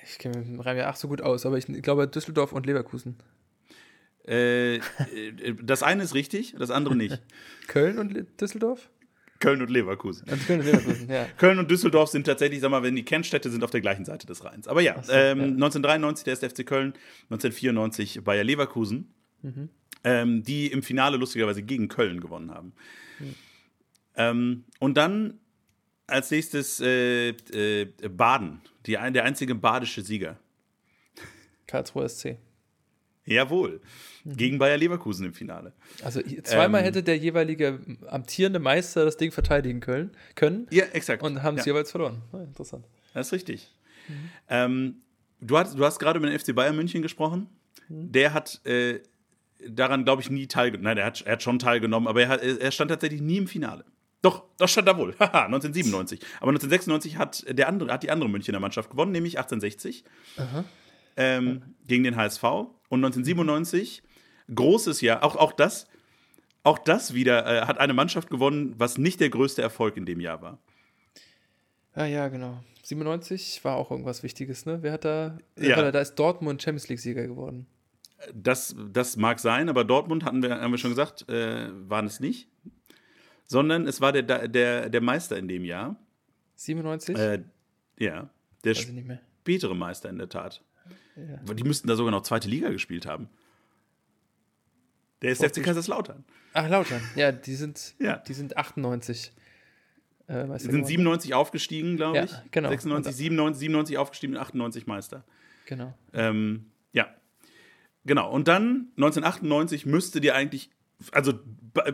[0.04, 2.66] Ich kenne mich mit Rhein ja ach so gut aus, aber ich glaube Düsseldorf und
[2.66, 3.16] Leverkusen.
[4.26, 4.80] Äh, äh
[5.62, 7.20] das eine ist richtig, das andere nicht.
[7.68, 8.90] Köln und Düsseldorf?
[9.40, 10.28] Köln und Leverkusen.
[10.28, 11.24] Und Köln und Leverkusen, ja.
[11.36, 14.26] Köln und Düsseldorf sind tatsächlich, sag mal, wenn die Kernstädte sind auf der gleichen Seite
[14.26, 14.66] des Rheins.
[14.66, 15.44] Aber ja, so, ähm, ja.
[15.44, 16.94] 1993 der SFC Köln,
[17.30, 19.68] 1994 Bayer Leverkusen, mhm.
[20.04, 22.72] ähm, die im Finale lustigerweise gegen Köln gewonnen haben.
[23.20, 23.34] Mhm.
[24.16, 25.38] Ähm, und dann
[26.08, 30.38] als nächstes äh, äh, Baden, die, der einzige badische Sieger.
[31.66, 32.38] Karlsruhe SC.
[33.24, 33.80] Jawohl.
[34.28, 34.36] Mhm.
[34.36, 35.72] Gegen Bayer Leverkusen im Finale.
[36.02, 40.10] Also zweimal ähm, hätte der jeweilige amtierende Meister das Ding verteidigen können.
[40.34, 41.22] können ja, exakt.
[41.22, 41.72] Und haben es ja.
[41.72, 42.22] jeweils verloren.
[42.32, 42.84] Ja, interessant.
[43.14, 43.70] Das ist richtig.
[44.08, 44.14] Mhm.
[44.48, 44.96] Ähm,
[45.40, 47.48] du, hast, du hast gerade über den FC Bayern München gesprochen.
[47.88, 48.12] Mhm.
[48.12, 49.00] Der hat äh,
[49.66, 50.84] daran, glaube ich, nie teilgenommen.
[50.84, 53.48] Nein, er hat, er hat schon teilgenommen, aber er, hat, er stand tatsächlich nie im
[53.48, 53.84] Finale.
[54.20, 55.14] Doch, das stand da wohl.
[55.18, 56.20] Haha, 1997.
[56.40, 60.04] Aber 1996 hat, der andere, hat die andere Münchner Mannschaft gewonnen, nämlich 1860.
[61.16, 62.44] Ähm, gegen den HSV.
[62.90, 64.02] Und 1997,
[64.54, 65.86] großes Jahr, auch, auch das,
[66.62, 70.20] auch das wieder, äh, hat eine Mannschaft gewonnen, was nicht der größte Erfolg in dem
[70.20, 70.58] Jahr war.
[71.96, 72.62] Ja, ja, genau.
[72.82, 74.78] 97 war auch irgendwas Wichtiges, ne?
[74.82, 75.78] Wer hat da, Ja.
[75.80, 75.90] ja.
[75.90, 77.66] da ist Dortmund Champions League-Sieger geworden.
[78.34, 82.18] Das, das mag sein, aber Dortmund, hatten wir, haben wir schon gesagt, äh, waren es
[82.20, 82.48] nicht.
[83.46, 85.96] Sondern es war der, der, der Meister in dem Jahr.
[86.56, 87.16] 97?
[87.16, 87.44] Äh,
[87.98, 88.28] ja,
[88.64, 89.20] der Weiß ich nicht mehr.
[89.40, 90.62] spätere Meister in der Tat.
[91.16, 93.28] Die müssten da sogar noch zweite Liga gespielt haben.
[95.22, 96.24] Der ist FC Kaiserslautern.
[96.52, 97.00] Ach, Lautern.
[97.16, 98.16] Ja, die sind, Ja.
[98.18, 99.32] die sind 98.
[100.28, 100.84] Äh, Die sind geworden.
[100.84, 102.32] 97 aufgestiegen, glaube Ja, ich.
[102.50, 102.68] genau.
[102.68, 105.24] 96, 97, 97 aufgestiegen und 98 Meister.
[105.66, 105.94] Genau.
[106.12, 107.08] Ähm, ja.
[108.04, 108.30] Genau.
[108.30, 110.70] Und dann 1998 müsste dir eigentlich,
[111.12, 111.34] also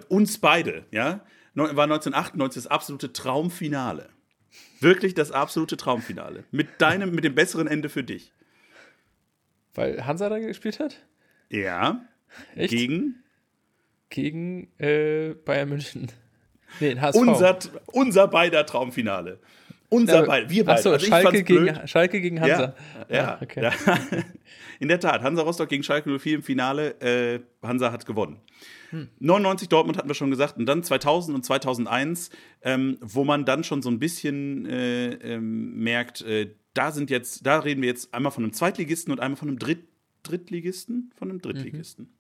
[0.08, 4.08] uns beide, ja, war 1998 das absolute Traumfinale.
[4.80, 6.44] Wirklich das absolute Traumfinale.
[6.50, 8.32] Mit deinem, mit dem besseren Ende für dich.
[9.74, 11.04] Weil Hansa da gespielt hat?
[11.50, 12.04] Ja.
[12.54, 12.70] Echt?
[12.70, 13.22] Gegen
[14.10, 16.08] Gegen äh, Bayern München.
[16.80, 17.18] Nee, den HSV.
[17.18, 19.40] unser, unser beider Traumfinale.
[19.88, 20.78] Unser Aber- beide, wir beide.
[20.78, 22.74] Achso, Also Schalke, gegen, Schalke gegen Hansa.
[23.08, 23.62] Ja, ja, Ah, okay.
[23.62, 23.72] ja.
[24.80, 27.00] In der Tat, Hansa Rostock gegen Schalke 04 im Finale.
[27.00, 28.40] Äh, Hansa hat gewonnen.
[28.90, 29.08] Hm.
[29.20, 32.30] 99 Dortmund hatten wir schon gesagt und dann 2000 und 2001,
[32.62, 37.46] ähm, wo man dann schon so ein bisschen äh, ähm, merkt, äh, da sind jetzt,
[37.46, 39.84] da reden wir jetzt einmal von einem Zweitligisten und einmal von einem Dritt,
[40.24, 42.12] Drittligisten, von einem Drittligisten.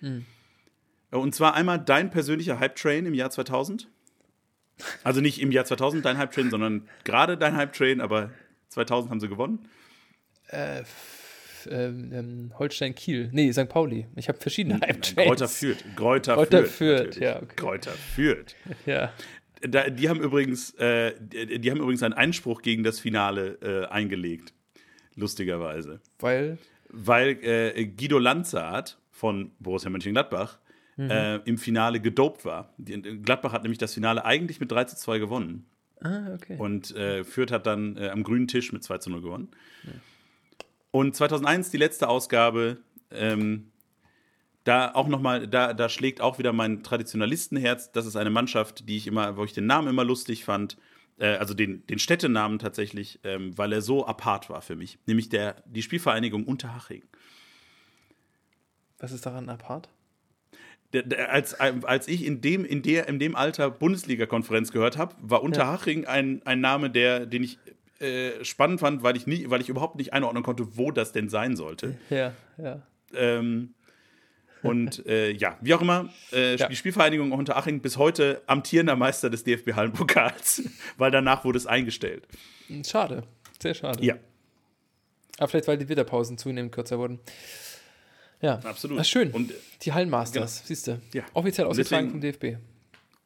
[0.00, 0.26] Mhm.
[1.12, 3.88] Äh, Und zwar einmal dein persönlicher Hype Train im Jahr 2000.
[5.04, 8.30] Also nicht im Jahr 2000 dein Hype Train, sondern gerade dein Hype Train, aber
[8.68, 9.68] 2000 haben sie gewonnen.
[10.48, 10.82] Äh,
[11.68, 13.28] ähm, ähm, Holstein Kiel.
[13.32, 13.68] Nee, St.
[13.68, 14.06] Pauli.
[14.16, 15.84] Ich habe verschiedene Hype Nein, Kräuter führt.
[15.96, 17.16] Kräuter, Kräuter führt.
[17.16, 17.54] Ja, okay.
[17.56, 18.56] Kräuter führt.
[18.86, 19.12] Ja.
[19.62, 23.86] Da, die haben übrigens, äh, die, die haben übrigens einen Einspruch gegen das Finale äh,
[23.92, 24.54] eingelegt.
[25.16, 26.00] Lustigerweise.
[26.18, 26.56] Weil.
[26.92, 30.58] Weil äh, Guido Lanzart von Borussia Mönchengladbach
[31.08, 32.72] äh, im Finale gedopt war.
[32.76, 35.66] Die, Gladbach hat nämlich das Finale eigentlich mit 3 zu 2 gewonnen.
[36.02, 36.56] Ah, okay.
[36.58, 39.48] Und äh, Fürth hat dann äh, am grünen Tisch mit 2 zu 0 gewonnen.
[40.90, 42.78] Und 2001, die letzte Ausgabe,
[43.10, 43.70] ähm,
[44.64, 47.92] da auch noch mal, da, da schlägt auch wieder mein Traditionalistenherz.
[47.92, 50.76] Das ist eine Mannschaft, die ich immer, wo ich den Namen immer lustig fand.
[51.20, 54.98] Äh, also den, den Städtenamen tatsächlich, ähm, weil er so apart war für mich.
[55.06, 57.02] Nämlich der, die Spielvereinigung Unterhaching.
[58.98, 59.88] Was ist daran apart?
[60.92, 65.14] Der, der, als, als ich in dem, in der, in dem Alter Bundesliga-Konferenz gehört habe,
[65.20, 67.58] war Unterhaching ein, ein Name, der, den ich
[68.00, 71.28] äh, spannend fand, weil ich, nie, weil ich überhaupt nicht einordnen konnte, wo das denn
[71.28, 71.96] sein sollte.
[72.08, 72.82] Ja, ja.
[73.14, 73.74] Ähm,
[74.62, 76.68] und äh, ja, wie auch immer, äh, Ja.
[76.68, 80.62] die Spielvereinigung Unterhaching bis heute amtierender Meister des DFB-Hallenpokals,
[80.98, 82.26] weil danach wurde es eingestellt.
[82.86, 83.24] Schade.
[83.60, 84.02] Sehr schade.
[84.04, 84.16] Ja,
[85.38, 87.20] Aber vielleicht, weil die Winterpausen zunehmend kürzer wurden.
[88.40, 88.98] Ja, absolut.
[88.98, 89.30] Das ist schön.
[89.32, 89.52] Und
[89.82, 91.00] die Hallenmasters, siehst du.
[91.12, 91.24] Ja.
[91.34, 92.56] Offiziell ausgetragen vom DFB.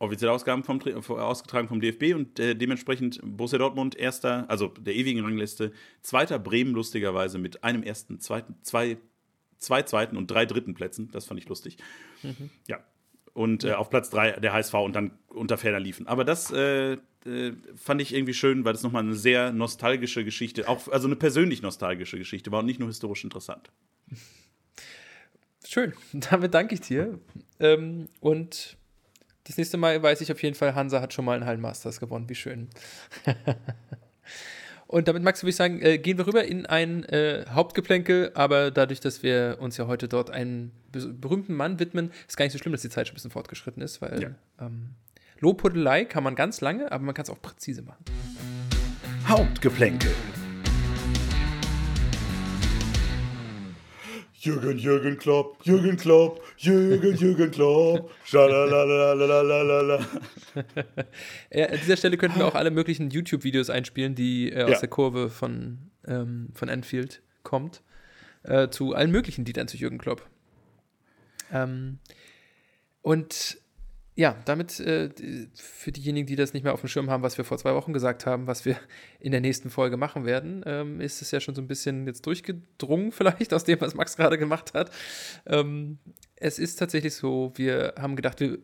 [0.00, 0.80] offizielle Ausgaben vom,
[1.18, 5.72] ausgetragen vom DFB und äh, dementsprechend Borussia Dortmund erster, also der ewigen Rangliste,
[6.02, 8.96] zweiter Bremen lustigerweise mit einem ersten, zweiten, zwei,
[9.64, 11.10] zwei zweiten und drei dritten Plätzen.
[11.12, 11.78] Das fand ich lustig.
[12.66, 12.80] Ja.
[13.32, 16.06] Und äh, auf Platz drei der HSV und dann unter ferner liefen.
[16.06, 20.68] Aber das äh, äh, fand ich irgendwie schön, weil das nochmal eine sehr nostalgische Geschichte,
[20.68, 23.70] auch also eine persönlich nostalgische Geschichte war und nicht nur historisch interessant.
[25.66, 25.94] Schön.
[26.12, 27.18] Damit danke ich dir.
[27.58, 28.76] Ähm, und
[29.44, 32.28] das nächste Mal weiß ich auf jeden Fall, Hansa hat schon mal einen Hallenmasters gewonnen.
[32.28, 32.68] Wie schön.
[34.86, 38.30] und damit, Max, würde ich sagen, äh, gehen wir rüber in ein äh, Hauptgeplänkel.
[38.34, 42.44] Aber dadurch, dass wir uns ja heute dort einen be- berühmten Mann widmen, ist gar
[42.44, 44.30] nicht so schlimm, dass die Zeit schon ein bisschen fortgeschritten ist, weil Ja.
[44.66, 44.90] ähm,
[45.40, 48.04] Lobhudelei kann man ganz lange, aber man kann es auch präzise machen.
[49.26, 50.12] Hauptgeplänkel.
[54.44, 60.04] Jürgen, Jürgen Klopp, Jürgen Klopp, Jürgen, Jürgen Klopp, schalalalalala.
[61.50, 64.80] Äh, an dieser Stelle könnten wir auch alle möglichen YouTube-Videos einspielen, die äh, aus Ja.
[64.80, 67.82] der Kurve von, ähm, von Anfield kommt.
[68.42, 70.26] Äh, zu allen möglichen Liedern zu Jürgen Klopp.
[71.52, 71.98] Ähm,
[73.02, 73.58] und
[74.16, 75.10] ja, damit äh,
[75.54, 77.92] für diejenigen, die das nicht mehr auf dem Schirm haben, was wir vor zwei Wochen
[77.92, 78.76] gesagt haben, was wir
[79.18, 82.24] in der nächsten Folge machen werden, ähm, ist es ja schon so ein bisschen jetzt
[82.26, 84.90] durchgedrungen, vielleicht aus dem, was Max gerade gemacht hat.
[85.46, 85.98] Ähm,
[86.36, 88.58] es ist tatsächlich so, wir haben gedacht, wir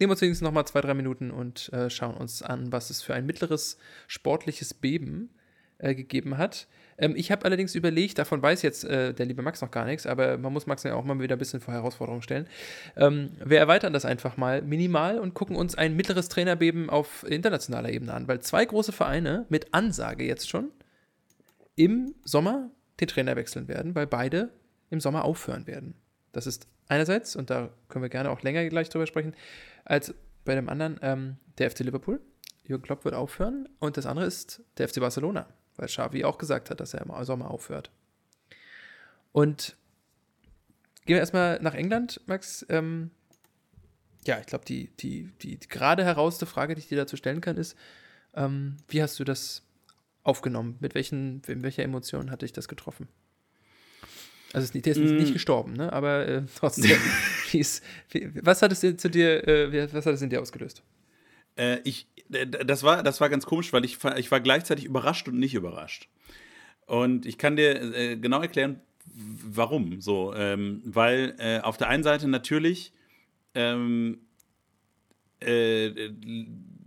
[0.00, 3.00] nehmen uns wenigstens noch mal zwei, drei Minuten und äh, schauen uns an, was es
[3.02, 3.78] für ein mittleres
[4.08, 5.30] sportliches Beben
[5.78, 6.66] äh, gegeben hat.
[6.98, 10.06] Ähm, ich habe allerdings überlegt, davon weiß jetzt äh, der liebe Max noch gar nichts,
[10.06, 12.46] aber man muss Max ja auch mal wieder ein bisschen vor Herausforderungen stellen.
[12.96, 17.90] Ähm, wir erweitern das einfach mal minimal und gucken uns ein mittleres Trainerbeben auf internationaler
[17.90, 20.70] Ebene an, weil zwei große Vereine mit Ansage jetzt schon
[21.76, 22.70] im Sommer
[23.00, 24.50] den Trainer wechseln werden, weil beide
[24.90, 25.94] im Sommer aufhören werden.
[26.32, 29.34] Das ist einerseits, und da können wir gerne auch länger gleich drüber sprechen,
[29.84, 32.20] als bei dem anderen, ähm, der FC Liverpool.
[32.64, 33.68] Jürgen Klopp wird aufhören.
[33.78, 35.46] Und das andere ist der FC Barcelona,
[35.78, 37.90] weil Xavi auch gesagt hat, dass er im Sommer aufhört.
[39.32, 39.76] Und
[41.06, 42.66] gehen wir erstmal nach England, Max.
[42.68, 43.10] Ähm,
[44.26, 47.56] ja, ich glaube, die, die, die, gerade herausste Frage, die ich dir dazu stellen kann,
[47.56, 47.76] ist,
[48.34, 49.62] ähm, wie hast du das
[50.22, 50.76] aufgenommen?
[50.80, 53.08] Mit welchen, mit welcher Emotion hatte ich das getroffen?
[54.52, 55.16] Also der ist mm.
[55.16, 55.92] nicht gestorben, ne?
[55.92, 56.98] aber äh, trotzdem.
[58.42, 60.82] was hat es zu dir, äh, was hat es in dir ausgelöst?
[61.58, 65.38] Äh, ich, das, war, das war ganz komisch, weil ich, ich war gleichzeitig überrascht und
[65.38, 66.08] nicht überrascht.
[66.86, 70.00] Und ich kann dir äh, genau erklären, warum.
[70.00, 72.92] So, ähm, weil äh, auf der einen Seite natürlich
[73.54, 74.20] ähm,
[75.40, 76.10] äh,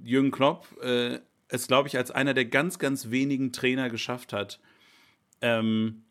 [0.03, 4.59] Jürgen Klopp äh, es, glaube ich, als einer der ganz, ganz wenigen Trainer geschafft hat,
[5.41, 6.03] ähm,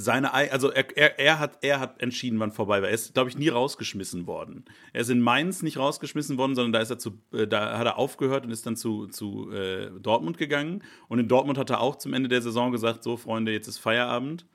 [0.00, 2.88] seine, also er, er, er, hat, er hat entschieden, wann vorbei war.
[2.88, 4.64] Er ist, glaube ich, nie rausgeschmissen worden.
[4.92, 7.84] Er ist in Mainz nicht rausgeschmissen worden, sondern da ist er zu, äh, da hat
[7.84, 10.84] er aufgehört und ist dann zu, zu äh, Dortmund gegangen.
[11.08, 13.78] Und in Dortmund hat er auch zum Ende der Saison gesagt: So, Freunde, jetzt ist
[13.78, 14.46] Feierabend.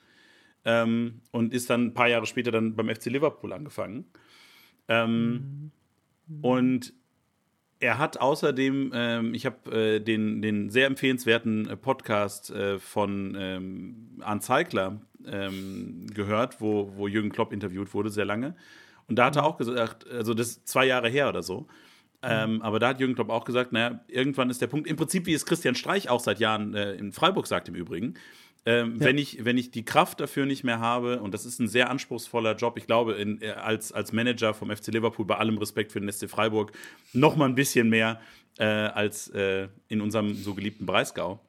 [0.63, 4.05] Ähm, und ist dann ein paar Jahre später dann beim FC Liverpool angefangen.
[4.87, 5.71] Ähm,
[6.27, 6.39] mhm.
[6.41, 6.93] Und
[7.81, 13.35] er hat außerdem, ähm, ich habe äh, den, den sehr empfehlenswerten äh, Podcast äh, von
[13.37, 18.55] ähm, Arndt Zeigler ähm, gehört, wo, wo Jürgen Klopp interviewt wurde, sehr lange.
[19.07, 19.47] Und da hat er mhm.
[19.47, 21.67] auch gesagt, also das ist zwei Jahre her oder so.
[22.25, 22.61] Ähm, mhm.
[22.61, 25.33] aber da hat Jürgen Klopp auch gesagt, naja, irgendwann ist der Punkt, im Prinzip wie
[25.33, 28.13] es Christian Streich auch seit Jahren äh, in Freiburg sagt im Übrigen,
[28.65, 29.07] ähm, ja.
[29.07, 31.89] wenn, ich, wenn ich die Kraft dafür nicht mehr habe, und das ist ein sehr
[31.89, 35.91] anspruchsvoller Job, ich glaube, in, äh, als, als Manager vom FC Liverpool, bei allem Respekt
[35.91, 36.71] für den SC Freiburg,
[37.11, 38.21] noch mal ein bisschen mehr
[38.57, 41.41] äh, als äh, in unserem so geliebten Breisgau.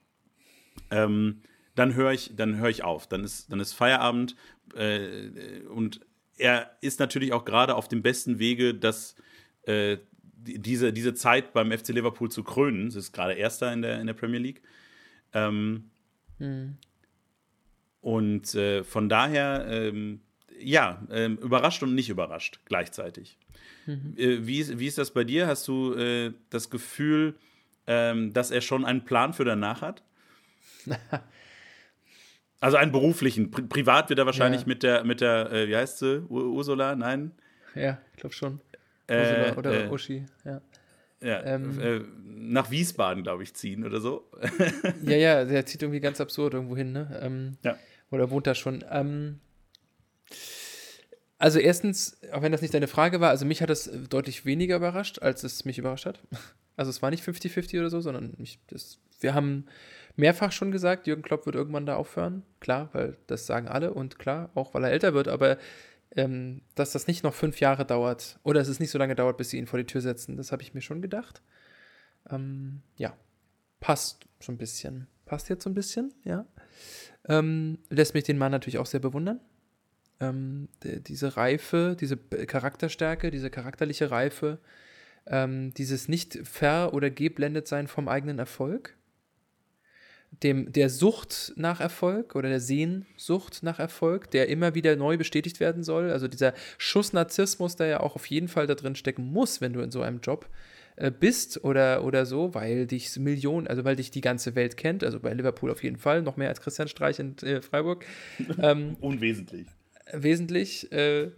[0.90, 1.42] Ähm,
[1.74, 3.06] dann höre ich, dann höre ich auf.
[3.08, 4.36] Dann ist, dann ist Feierabend
[4.74, 6.00] äh, und
[6.36, 9.14] er ist natürlich auch gerade auf dem besten Wege, dass
[9.62, 9.98] äh,
[10.36, 12.88] diese, diese Zeit beim FC Liverpool zu krönen.
[12.88, 14.62] Es ist gerade Erster in der, in der Premier League.
[15.32, 15.90] Ähm,
[16.38, 16.76] hm.
[18.00, 20.20] Und äh, von daher, ähm,
[20.60, 23.38] ja, ähm, überrascht und nicht überrascht gleichzeitig.
[23.86, 24.14] Mhm.
[24.16, 25.46] Äh, wie, wie ist das bei dir?
[25.46, 27.34] Hast du äh, das Gefühl,
[27.86, 30.02] ähm, dass er schon einen Plan für danach hat?
[32.60, 33.50] also einen beruflichen.
[33.50, 34.68] Pri privat wird er wahrscheinlich ja.
[34.68, 36.22] mit der, mit der äh, wie heißt sie?
[36.28, 36.96] Ursula?
[36.96, 37.32] Nein?
[37.74, 38.60] Ja, ich glaube schon.
[39.06, 40.60] Äh, Ursula oder äh, Uschi, ja.
[41.20, 42.06] Ja, ähm,
[42.50, 44.28] nach Wiesbaden, glaube ich, ziehen oder so.
[45.04, 47.18] ja, ja, der zieht irgendwie ganz absurd irgendwo hin, ne?
[47.22, 47.78] Ähm, ja.
[48.10, 48.84] Oder wohnt da schon?
[48.90, 49.40] Ähm,
[51.38, 54.76] also erstens, auch wenn das nicht deine Frage war, also mich hat es deutlich weniger
[54.76, 56.20] überrascht, als es mich überrascht hat.
[56.76, 59.66] Also es war nicht 50-50 oder so, sondern mich, das, wir haben
[60.16, 62.42] mehrfach schon gesagt, Jürgen Klopp wird irgendwann da aufhören.
[62.60, 65.58] Klar, weil das sagen alle und klar, auch weil er älter wird, aber
[66.16, 69.36] ähm, dass das nicht noch fünf Jahre dauert oder dass es nicht so lange dauert,
[69.36, 71.42] bis sie ihn vor die Tür setzen, das habe ich mir schon gedacht.
[72.30, 73.16] Ähm, ja,
[73.80, 75.08] passt so ein bisschen.
[75.26, 76.46] Passt jetzt so ein bisschen, ja.
[77.26, 79.40] Ähm, lässt mich den Mann natürlich auch sehr bewundern.
[80.20, 84.58] Ähm, die, diese Reife, diese Charakterstärke, diese charakterliche Reife,
[85.26, 88.96] ähm, dieses nicht ver- oder geblendet sein vom eigenen Erfolg,
[90.42, 95.60] dem, der Sucht nach Erfolg oder der Sehnsucht nach Erfolg, der immer wieder neu bestätigt
[95.60, 96.10] werden soll.
[96.10, 99.72] Also dieser Schuss Narzissmus, der ja auch auf jeden Fall da drin stecken muss, wenn
[99.72, 100.48] du in so einem Job
[100.96, 105.04] äh, bist oder, oder so, weil dich Millionen, also weil dich die ganze Welt kennt,
[105.04, 108.04] also bei Liverpool auf jeden Fall, noch mehr als Christian Streich in äh, Freiburg.
[108.60, 109.66] Ähm, Unwesentlich.
[110.12, 110.92] Wesentlich.
[110.92, 111.30] Äh,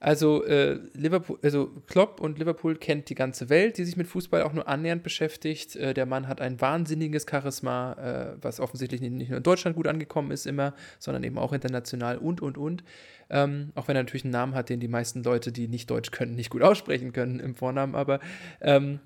[0.00, 4.42] also äh, Liverpool, also Klopp und Liverpool kennt die ganze Welt, die sich mit Fußball
[4.42, 5.74] auch nur annähernd beschäftigt.
[5.74, 9.88] Äh, der Mann hat ein wahnsinniges Charisma, äh, was offensichtlich nicht nur in Deutschland gut
[9.88, 12.84] angekommen ist immer, sondern eben auch international und und und.
[13.28, 16.12] Ähm, auch wenn er natürlich einen Namen hat, den die meisten Leute, die nicht Deutsch
[16.12, 17.96] können, nicht gut aussprechen können im Vornamen.
[17.96, 18.20] Aber
[18.60, 19.00] ähm,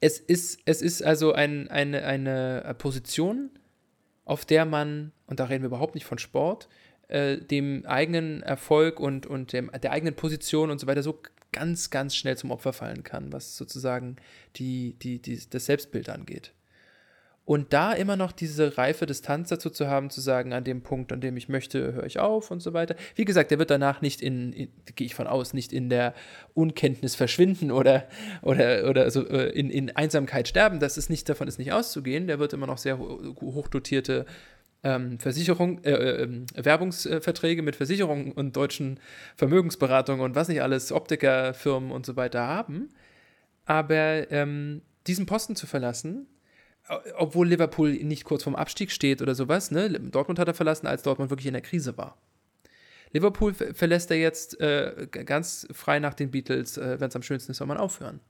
[0.00, 3.50] es, ist, es ist also ein, eine, eine Position,
[4.24, 6.68] auf der man, und da reden wir überhaupt nicht von Sport,
[7.08, 11.20] äh, dem eigenen Erfolg und, und dem, der eigenen Position und so weiter so
[11.52, 14.16] ganz, ganz schnell zum Opfer fallen kann, was sozusagen
[14.56, 16.52] die, die, die, das Selbstbild angeht.
[17.48, 21.12] Und da immer noch diese reife Distanz dazu zu haben, zu sagen, an dem Punkt,
[21.12, 22.94] an dem ich möchte, höre ich auf und so weiter.
[23.14, 26.12] Wie gesagt, der wird danach nicht in, in gehe ich von aus, nicht in der
[26.52, 28.06] Unkenntnis verschwinden oder,
[28.42, 30.78] oder, oder so äh, in, in Einsamkeit sterben.
[30.78, 32.26] Das ist nicht, davon ist nicht auszugehen.
[32.26, 34.26] Der wird immer noch sehr hochdotierte
[34.84, 39.00] ähm, Versicherung, äh, äh, Werbungsverträge mit Versicherungen und deutschen
[39.36, 42.88] Vermögensberatungen und was nicht alles, Optikerfirmen und so weiter haben.
[43.64, 46.26] Aber ähm, diesen Posten zu verlassen,
[47.16, 49.90] obwohl Liverpool nicht kurz vorm Abstieg steht oder sowas, ne?
[49.90, 52.16] Dortmund hat er verlassen, als Dortmund wirklich in der Krise war.
[53.12, 57.52] Liverpool verlässt er jetzt äh, ganz frei nach den Beatles, äh, wenn es am schönsten
[57.52, 58.20] ist, soll man aufhören.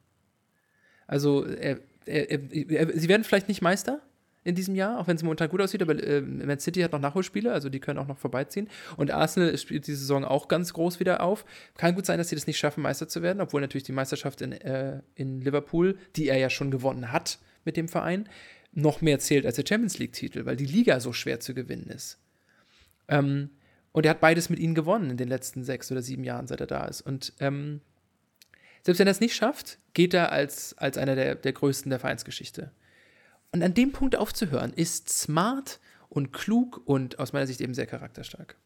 [1.06, 4.00] Also, er, er, er, sie werden vielleicht nicht Meister
[4.48, 7.00] in diesem Jahr, auch wenn es momentan gut aussieht, aber äh, Man City hat noch
[7.00, 8.68] Nachholspiele, also die können auch noch vorbeiziehen.
[8.96, 11.44] Und Arsenal spielt diese Saison auch ganz groß wieder auf.
[11.76, 14.40] Kann gut sein, dass sie das nicht schaffen, Meister zu werden, obwohl natürlich die Meisterschaft
[14.40, 18.26] in, äh, in Liverpool, die er ja schon gewonnen hat, mit dem Verein
[18.72, 22.18] noch mehr zählt als der Champions League-Titel, weil die Liga so schwer zu gewinnen ist.
[23.08, 23.50] Ähm,
[23.92, 26.60] und er hat beides mit ihnen gewonnen in den letzten sechs oder sieben Jahren, seit
[26.60, 27.02] er da ist.
[27.02, 27.82] Und ähm,
[28.82, 32.00] selbst wenn er es nicht schafft, geht er als, als einer der, der größten der
[32.00, 32.70] Vereinsgeschichte.
[33.52, 37.86] Und an dem Punkt aufzuhören, ist smart und klug und aus meiner Sicht eben sehr
[37.86, 38.56] charakterstark.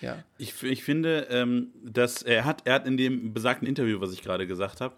[0.00, 0.22] Ja.
[0.36, 4.22] Ich, ich finde, ähm, dass er hat, er hat in dem besagten Interview, was ich
[4.22, 4.96] gerade gesagt habe,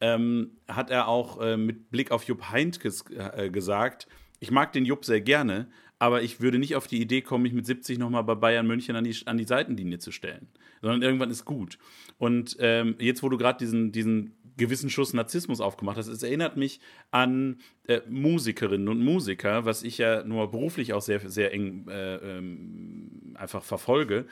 [0.00, 4.08] ähm, hat er auch äh, mit Blick auf Jupp Heynckes äh, gesagt,
[4.40, 5.68] ich mag den Jupp sehr gerne,
[5.98, 8.94] aber ich würde nicht auf die Idee kommen, mich mit 70 nochmal bei Bayern München
[8.94, 10.48] an die, an die Seitenlinie zu stellen,
[10.80, 11.78] sondern irgendwann ist gut.
[12.18, 16.56] Und ähm, jetzt, wo du gerade diesen, diesen gewissen Schuss Narzissmus aufgemacht hast, es erinnert
[16.56, 16.80] mich
[17.10, 22.16] an äh, Musikerinnen und Musiker, was ich ja nur beruflich auch sehr, sehr eng äh,
[22.16, 24.26] ähm, einfach verfolge,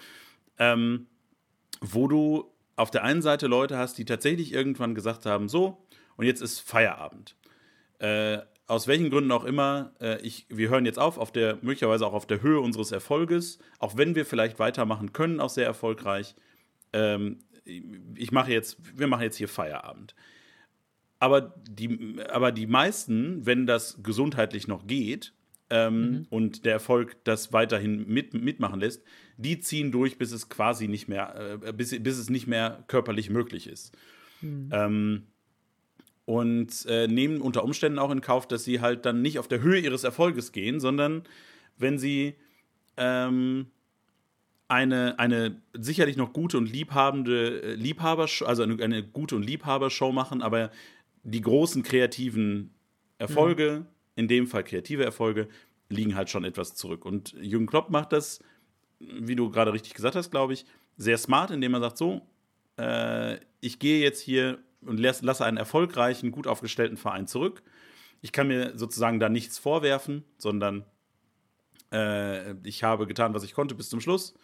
[0.58, 1.06] ähm,
[1.80, 6.26] wo du auf der einen Seite Leute hast, die tatsächlich irgendwann gesagt haben, so, und
[6.26, 7.36] jetzt ist Feierabend.
[7.98, 12.06] Äh, aus welchen Gründen auch immer, äh, ich, wir hören jetzt auf, auf der, möglicherweise
[12.06, 16.34] auch auf der Höhe unseres Erfolges, auch wenn wir vielleicht weitermachen können, auch sehr erfolgreich.
[16.92, 20.14] Ähm, ich mache jetzt, wir machen jetzt hier Feierabend.
[21.18, 25.32] Aber die, aber die meisten, wenn das gesundheitlich noch geht,
[25.68, 26.26] ähm, mhm.
[26.30, 29.02] und der Erfolg das weiterhin mit, mitmachen lässt,
[29.36, 33.30] die ziehen durch, bis es quasi nicht mehr, äh, bis, bis es nicht mehr körperlich
[33.30, 33.96] möglich ist.
[34.40, 34.68] Mhm.
[34.72, 35.22] Ähm,
[36.24, 39.60] und äh, nehmen unter Umständen auch in Kauf, dass sie halt dann nicht auf der
[39.60, 41.22] Höhe ihres Erfolges gehen, sondern
[41.78, 42.34] wenn sie
[42.96, 43.66] ähm,
[44.68, 50.12] eine, eine sicherlich noch gute und liebhabende äh, Liebhaber, also eine, eine gute und Liebhabershow
[50.12, 50.70] machen, aber
[51.22, 52.74] die großen kreativen
[53.18, 53.86] Erfolge, mhm.
[54.16, 55.48] in dem Fall kreative Erfolge,
[55.88, 57.04] liegen halt schon etwas zurück.
[57.04, 58.40] Und Jürgen Klopp macht das
[58.98, 60.64] wie du gerade richtig gesagt hast, glaube ich,
[60.96, 62.22] sehr smart, indem er sagt: So,
[62.78, 67.62] äh, ich gehe jetzt hier und lasse einen erfolgreichen, gut aufgestellten Verein zurück.
[68.22, 70.84] Ich kann mir sozusagen da nichts vorwerfen, sondern
[71.92, 74.34] äh, ich habe getan, was ich konnte bis zum Schluss.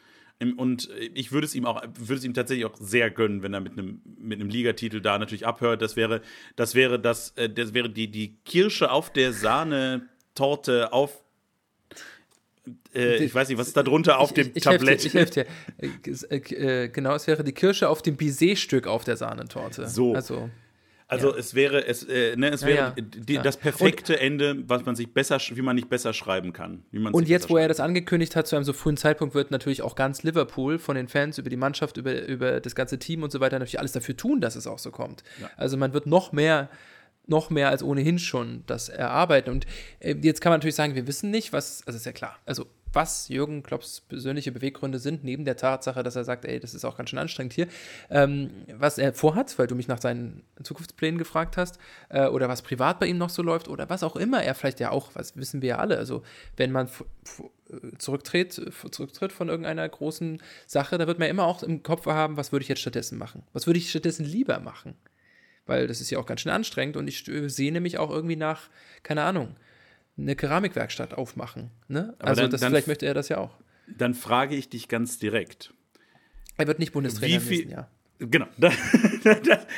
[0.50, 3.60] Und ich würde es ihm auch, würde es ihm tatsächlich auch sehr gönnen, wenn er
[3.60, 5.82] mit einem, mit einem Ligatitel da natürlich abhört.
[5.82, 6.22] Das wäre,
[6.56, 11.22] das wäre das, äh, das wäre die, die Kirsche auf der Sahne-Torte auf
[12.94, 15.04] äh, ich weiß nicht, was ist da drunter auf ich, dem ich, Tablett?
[15.04, 15.46] ich helfe dir.
[15.78, 19.88] Äh, äh, genau, es wäre die Kirsche auf dem Baiser-Stück auf der Sahnetorte.
[19.88, 20.14] So.
[20.14, 20.50] Also,
[21.12, 21.38] also ja.
[21.38, 23.02] es wäre, es, äh, ne, es wäre ja, ja.
[23.02, 26.84] Die, das perfekte und, Ende, was man sich besser, wie man nicht besser schreiben kann.
[27.12, 29.94] und jetzt, wo er das angekündigt hat, zu einem so frühen Zeitpunkt, wird natürlich auch
[29.94, 33.40] ganz Liverpool von den Fans über die Mannschaft, über, über das ganze Team und so
[33.40, 35.22] weiter natürlich alles dafür tun, dass es auch so kommt.
[35.56, 36.68] Also man wird noch mehr
[37.26, 39.50] noch mehr als ohnehin schon das erarbeiten.
[39.50, 39.66] Und
[40.00, 42.66] äh, jetzt kann man natürlich sagen, wir wissen nicht, was, also ist ja klar, also
[42.92, 46.84] was Jürgen Klopps persönliche Beweggründe sind, neben der Tatsache, dass er sagt, ey, das ist
[46.84, 47.66] auch ganz schön anstrengend hier,
[48.10, 51.78] ähm, was er vorhat, weil du mich nach seinen Zukunftsplänen gefragt hast,
[52.08, 54.80] äh, oder was privat bei ihm noch so läuft, oder was auch immer er vielleicht
[54.80, 56.22] ja auch, was wissen wir ja alle, also
[56.56, 56.88] wenn man
[57.98, 62.52] zurücktritt, zurücktritt von irgendeiner großen Sache, da wird man immer auch im Kopf haben, was
[62.52, 63.44] würde ich jetzt stattdessen machen?
[63.52, 64.94] Was würde ich stattdessen lieber machen?
[65.66, 68.68] weil das ist ja auch ganz schön anstrengend und ich sehne mich auch irgendwie nach,
[69.02, 69.56] keine Ahnung,
[70.16, 71.70] eine Keramikwerkstatt aufmachen.
[71.88, 72.14] Ne?
[72.18, 73.56] also dann, das, dann, vielleicht möchte er das ja auch.
[73.86, 75.74] Dann frage ich dich ganz direkt.
[76.56, 77.90] Er wird nicht Bundestrainer Wie viel, Jahr.
[78.18, 78.74] Genau, das,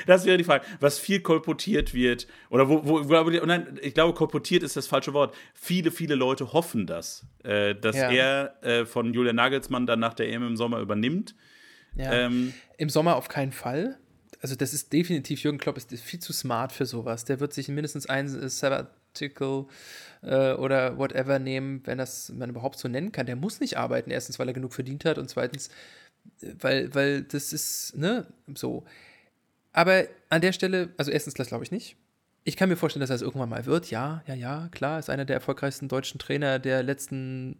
[0.06, 0.64] das, wäre die Frage.
[0.80, 5.14] Was viel kolportiert wird, oder wo, wo, wo nein, ich glaube, kolportiert ist das falsche
[5.14, 5.34] Wort.
[5.54, 8.10] Viele, viele Leute hoffen das, äh, dass ja.
[8.10, 11.34] er äh, von Julian Nagelsmann dann nach der EM im Sommer übernimmt.
[11.96, 12.12] Ja.
[12.12, 13.98] Ähm, Im Sommer auf keinen Fall
[14.44, 17.24] also das ist definitiv, Jürgen Klopp ist viel zu smart für sowas.
[17.24, 18.28] Der wird sich mindestens ein
[19.14, 19.66] Sabbatical
[20.22, 23.26] äh, oder whatever nehmen, wenn das man überhaupt so nennen kann.
[23.26, 25.70] Der muss nicht arbeiten, erstens, weil er genug verdient hat und zweitens,
[26.40, 28.84] weil, weil das ist, ne, so.
[29.72, 31.96] Aber an der Stelle, also erstens, das glaube ich nicht.
[32.44, 33.90] ich kann mir vorstellen, dass er es irgendwann mal wird.
[33.90, 37.58] Ja, ja, ja, klar, ist einer der erfolgreichsten deutschen Trainer der letzten,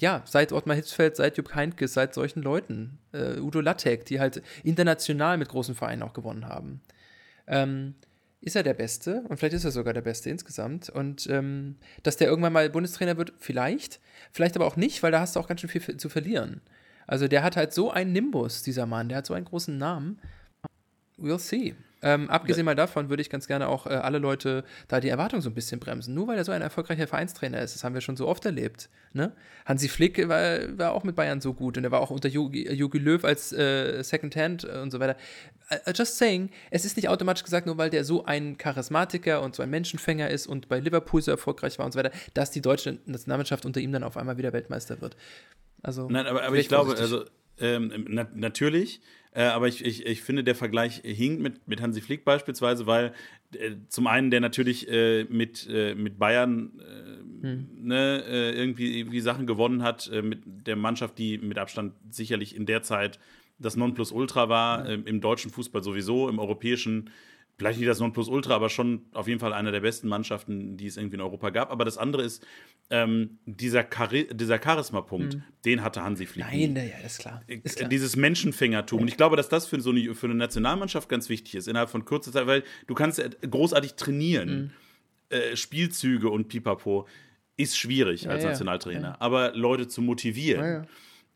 [0.00, 2.98] ja, seit Ottmar Hitzfeld, seit Jupp Heynckes, seit solchen Leuten.
[3.12, 6.80] Äh, Udo Lattek, die halt international mit großen Vereinen auch gewonnen haben.
[7.46, 7.94] Ähm,
[8.40, 10.90] ist er der Beste und vielleicht ist er sogar der Beste insgesamt.
[10.90, 14.00] Und ähm, dass der irgendwann mal Bundestrainer wird, vielleicht.
[14.32, 16.60] Vielleicht aber auch nicht, weil da hast du auch ganz schön viel zu verlieren.
[17.06, 20.20] Also der hat halt so einen Nimbus, dieser Mann, der hat so einen großen Namen.
[21.18, 21.74] We'll see.
[22.00, 25.40] Ähm, abgesehen mal davon würde ich ganz gerne auch äh, alle Leute da die Erwartung
[25.40, 26.14] so ein bisschen bremsen.
[26.14, 28.88] Nur weil er so ein erfolgreicher Vereinstrainer ist, das haben wir schon so oft erlebt.
[29.12, 29.32] Ne?
[29.66, 32.70] Hansi Flick war, war auch mit Bayern so gut und er war auch unter Jogi,
[32.72, 35.16] Jogi Löw als äh, Second Hand und so weiter.
[35.70, 39.54] Uh, just saying, es ist nicht automatisch gesagt, nur weil der so ein Charismatiker und
[39.54, 42.62] so ein Menschenfänger ist und bei Liverpool so erfolgreich war und so weiter, dass die
[42.62, 45.16] deutsche Nationalmannschaft unter ihm dann auf einmal wieder Weltmeister wird.
[45.82, 47.24] Also, Nein, aber, aber ich glaube, also
[47.60, 49.00] ähm, na natürlich,
[49.32, 53.12] äh, aber ich, ich, ich finde, der Vergleich hinkt mit, mit Hansi Flick beispielsweise, weil
[53.54, 57.68] äh, zum einen der natürlich äh, mit, äh, mit Bayern äh, hm.
[57.82, 62.66] ne, äh, irgendwie, irgendwie Sachen gewonnen hat, mit der Mannschaft, die mit Abstand sicherlich in
[62.66, 63.18] der Zeit
[63.58, 64.94] das Nonplusultra war, ja.
[64.94, 67.10] im deutschen Fußball sowieso, im europäischen
[67.58, 70.96] vielleicht nicht das Nonplusultra, aber schon auf jeden Fall eine der besten Mannschaften, die es
[70.96, 71.72] irgendwie in Europa gab.
[71.72, 72.46] Aber das andere ist,
[72.88, 75.42] ähm, dieser, Chari dieser Charisma-Punkt, mhm.
[75.64, 76.46] den hatte Hansi Flick.
[76.46, 77.42] Nein, ja, ist klar.
[77.48, 77.88] Äh, ist klar.
[77.88, 79.02] Dieses Menschenfängertum.
[79.02, 81.90] Und ich glaube, dass das für so eine, für eine Nationalmannschaft ganz wichtig ist, innerhalb
[81.90, 84.72] von kurzer Zeit, weil du kannst großartig trainieren.
[85.30, 85.36] Mhm.
[85.36, 87.06] Äh, Spielzüge und Pipapo
[87.56, 89.08] ist schwierig ja, als Nationaltrainer.
[89.08, 89.16] Ja.
[89.18, 90.86] Aber Leute zu motivieren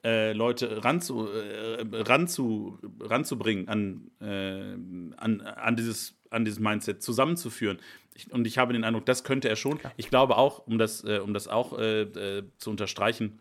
[0.05, 4.73] äh, Leute ranzu, äh, ranzu, ranzubringen an, äh,
[5.17, 7.79] an, an, dieses, an dieses Mindset, zusammenzuführen.
[8.15, 9.79] Ich, und ich habe den Eindruck, das könnte er schon.
[9.97, 13.41] Ich glaube auch, um das, äh, um das auch äh, äh, zu unterstreichen,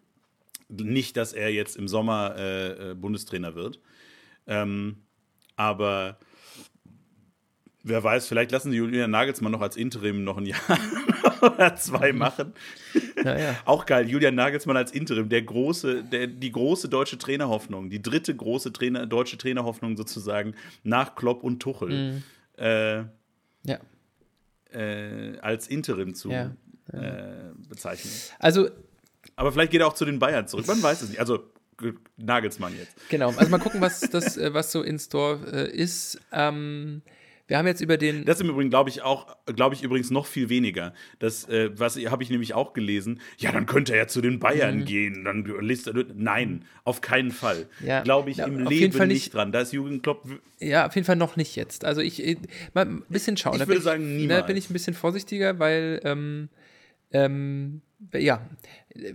[0.69, 3.81] nicht, dass er jetzt im Sommer Bundestrainer wird.
[4.47, 5.03] Ähm,
[5.57, 6.17] aber
[7.83, 10.59] wer weiß, vielleicht lassen sie Julian Nagelsmann noch als Interim noch ein Jahr
[11.41, 12.53] oder zwei machen.
[13.23, 13.55] Ja, ja.
[13.65, 18.35] Auch geil, Julian Nagelsmann als Interim, der große, der, die große deutsche Trainerhoffnung, die dritte
[18.35, 21.89] große Trainer, deutsche Trainerhoffnung sozusagen nach Klopp und Tuchel.
[21.89, 22.23] Mhm.
[22.57, 22.97] Äh,
[23.63, 23.79] ja.
[24.71, 26.55] Äh, als Interim zu ja,
[26.93, 28.11] äh, bezeichnen.
[28.39, 28.69] Also.
[29.35, 30.67] Aber vielleicht geht er auch zu den Bayern zurück.
[30.67, 31.19] Man weiß es nicht.
[31.19, 31.51] Also
[32.17, 32.95] Nagelsmann jetzt.
[33.09, 36.19] Genau, also mal gucken, was das, äh, was so in Store äh, ist.
[36.31, 37.01] Ähm,
[37.51, 38.23] wir haben jetzt über den.
[38.23, 40.93] Das im Übrigen glaube ich auch, glaube ich übrigens noch viel weniger.
[41.19, 43.19] Das, äh, was habe ich nämlich auch gelesen.
[43.39, 44.85] Ja, dann könnte er ja zu den Bayern mhm.
[44.85, 45.25] gehen.
[45.25, 47.67] Dann liest er, nein, auf keinen Fall.
[47.85, 49.51] Ja, glaube ich ja, im Leben nicht, nicht dran.
[49.51, 50.23] Da ist Jürgen Klopp.
[50.59, 51.83] Ja, auf jeden Fall noch nicht jetzt.
[51.83, 52.37] Also ich,
[52.73, 53.55] mal ein bisschen schauen.
[53.55, 54.39] Ich da würde sagen, niemals.
[54.39, 56.47] Da bin ich ein bisschen vorsichtiger, weil ähm,
[57.13, 57.81] ähm,
[58.13, 58.41] ja,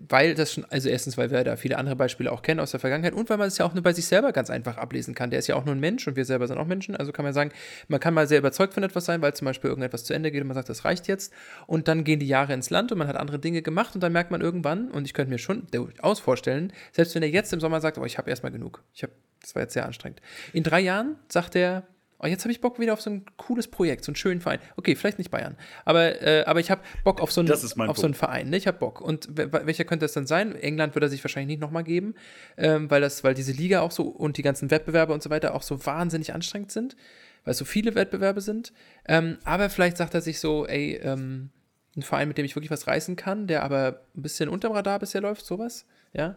[0.08, 2.80] weil das schon, also erstens, weil wir da viele andere Beispiele auch kennen aus der
[2.80, 5.30] Vergangenheit und weil man es ja auch nur bei sich selber ganz einfach ablesen kann.
[5.30, 6.94] Der ist ja auch nur ein Mensch und wir selber sind auch Menschen.
[6.96, 7.50] Also kann man sagen,
[7.88, 10.40] man kann mal sehr überzeugt von etwas sein, weil zum Beispiel irgendetwas zu Ende geht
[10.40, 11.32] und man sagt, das reicht jetzt.
[11.66, 14.12] Und dann gehen die Jahre ins Land und man hat andere Dinge gemacht und dann
[14.12, 17.60] merkt man irgendwann, und ich könnte mir schon durchaus vorstellen, selbst wenn er jetzt im
[17.60, 18.84] Sommer sagt, oh, ich habe erstmal genug.
[18.94, 20.20] Ich habe, das war jetzt sehr anstrengend.
[20.52, 21.82] In drei Jahren sagt er,
[22.18, 24.58] Oh, jetzt habe ich Bock wieder auf so ein cooles Projekt, so einen schönen Verein.
[24.76, 28.06] Okay, vielleicht nicht Bayern, aber, äh, aber ich habe Bock auf so einen, auf so
[28.06, 28.48] einen Verein.
[28.48, 28.56] Ne?
[28.56, 29.00] Ich habe Bock.
[29.00, 30.54] Und welcher könnte das dann sein?
[30.54, 32.14] England wird er sich wahrscheinlich nicht nochmal geben,
[32.56, 35.54] ähm, weil, das, weil diese Liga auch so und die ganzen Wettbewerbe und so weiter
[35.54, 36.96] auch so wahnsinnig anstrengend sind,
[37.44, 38.72] weil es so viele Wettbewerbe sind.
[39.06, 41.50] Ähm, aber vielleicht sagt er sich so, ey, ähm,
[41.96, 44.98] ein Verein, mit dem ich wirklich was reißen kann, der aber ein bisschen unterm Radar
[44.98, 45.86] bisher läuft, sowas.
[46.12, 46.36] Ja,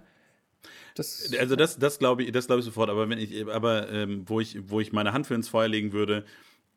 [0.96, 2.90] das also das, das glaube ich, das glaube ich sofort.
[2.90, 5.92] Aber wenn ich, aber ähm, wo ich, wo ich meine Hand für ins Feuer legen
[5.94, 6.26] würde,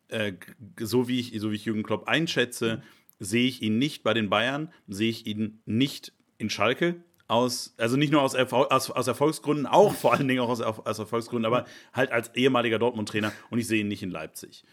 [0.09, 0.35] äh,
[0.79, 2.83] so wie ich, so wie ich Jürgen Klopp einschätze,
[3.19, 7.03] sehe ich ihn nicht bei den Bayern, sehe ich ihn nicht in Schalke.
[7.29, 10.61] Aus, also nicht nur aus, Erfol aus, aus Erfolgsgründen, auch vor allen Dingen auch aus,
[10.61, 11.65] aus Erfolgsgründen, aber
[11.95, 14.65] halt als ehemaliger Dortmund-Trainer und ich sehe ihn nicht in Leipzig.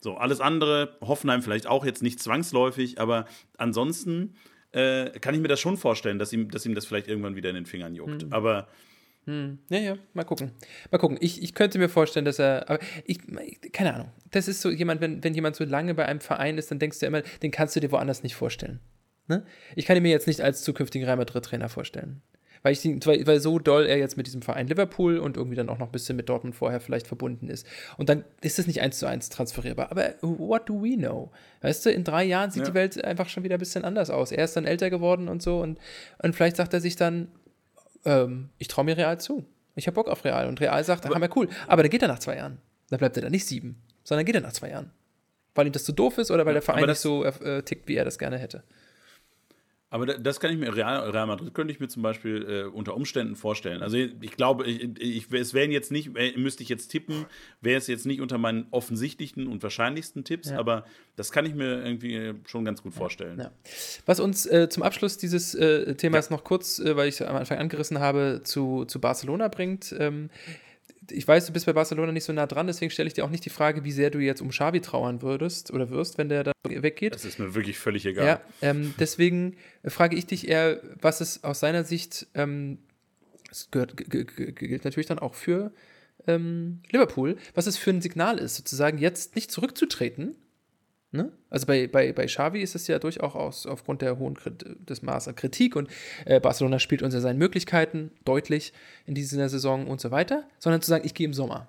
[0.00, 3.26] So, alles andere, Hoffenheim vielleicht auch jetzt nicht zwangsläufig, aber
[3.58, 4.34] ansonsten
[4.76, 7.48] äh, kann ich mir das schon vorstellen, dass ihm, dass ihm das vielleicht irgendwann wieder
[7.48, 8.24] in den Fingern juckt.
[8.24, 8.32] Hm.
[8.32, 8.68] Aber
[9.24, 9.58] hm.
[9.70, 10.52] Ja, ja, mal gucken.
[10.90, 11.18] Mal gucken.
[11.20, 13.18] Ich, ich könnte mir vorstellen, dass er, aber ich,
[13.72, 14.12] keine Ahnung.
[14.30, 17.00] Das ist so jemand, wenn, wenn jemand so lange bei einem Verein ist, dann denkst
[17.00, 18.78] du immer, den kannst du dir woanders nicht vorstellen.
[19.26, 19.44] Ne?
[19.74, 22.22] Ich kann ihn mir jetzt nicht als zukünftigen Real Madrid-Trainer vorstellen.
[22.66, 25.68] Weil, ich, weil, weil so doll er jetzt mit diesem Verein Liverpool und irgendwie dann
[25.68, 27.64] auch noch ein bisschen mit Dortmund vorher vielleicht verbunden ist.
[27.96, 29.92] Und dann ist es nicht eins zu eins transferierbar.
[29.92, 31.30] Aber what do we know?
[31.60, 32.70] Weißt du, in drei Jahren sieht ja.
[32.70, 34.32] die Welt einfach schon wieder ein bisschen anders aus.
[34.32, 35.78] Er ist dann älter geworden und so und,
[36.20, 37.28] und vielleicht sagt er sich dann,
[38.04, 39.44] ähm, ich traue mir Real zu.
[39.76, 40.48] Ich habe Bock auf Real.
[40.48, 41.48] Und Real sagt, aber, ja, cool.
[41.68, 42.58] Aber dann geht er nach zwei Jahren.
[42.90, 44.90] Dann bleibt er dann nicht sieben, sondern geht er nach zwei Jahren.
[45.54, 47.94] Weil ihm das zu doof ist oder weil der Verein nicht so äh, tickt, wie
[47.94, 48.64] er das gerne hätte.
[49.88, 52.96] Aber das kann ich mir, Real, Real Madrid könnte ich mir zum Beispiel äh, unter
[52.96, 53.82] Umständen vorstellen.
[53.82, 57.24] Also ich glaube, ich, ich, es wären jetzt nicht, müsste ich jetzt tippen,
[57.60, 60.58] wäre es jetzt nicht unter meinen offensichtlichsten und wahrscheinlichsten Tipps, ja.
[60.58, 60.84] aber
[61.14, 63.38] das kann ich mir irgendwie schon ganz gut vorstellen.
[63.38, 63.52] Ja.
[64.06, 67.36] Was uns äh, zum Abschluss dieses äh, Themas noch kurz, äh, weil ich es am
[67.36, 69.94] Anfang angerissen habe, zu, zu Barcelona bringt.
[69.96, 70.30] Ähm,
[71.10, 73.30] ich weiß, du bist bei Barcelona nicht so nah dran, deswegen stelle ich dir auch
[73.30, 76.44] nicht die Frage, wie sehr du jetzt um Xavi trauern würdest oder wirst, wenn der
[76.44, 77.14] da weggeht.
[77.14, 78.26] Das ist mir wirklich völlig egal.
[78.26, 82.78] Ja, ähm, deswegen frage ich dich eher, was es aus seiner Sicht, ähm,
[83.48, 85.72] das gehört, gilt natürlich dann auch für
[86.26, 90.36] ähm, Liverpool, was es für ein Signal ist, sozusagen jetzt nicht zurückzutreten,
[91.16, 91.32] Ne?
[91.50, 94.36] Also bei, bei, bei Xavi ist es ja durchaus aufgrund der hohen
[94.88, 95.88] des Maß Kritik und
[96.24, 98.72] äh, Barcelona spielt unter seinen Möglichkeiten deutlich
[99.06, 101.66] in dieser Saison und so weiter, sondern zu sagen, ich gehe im Sommer.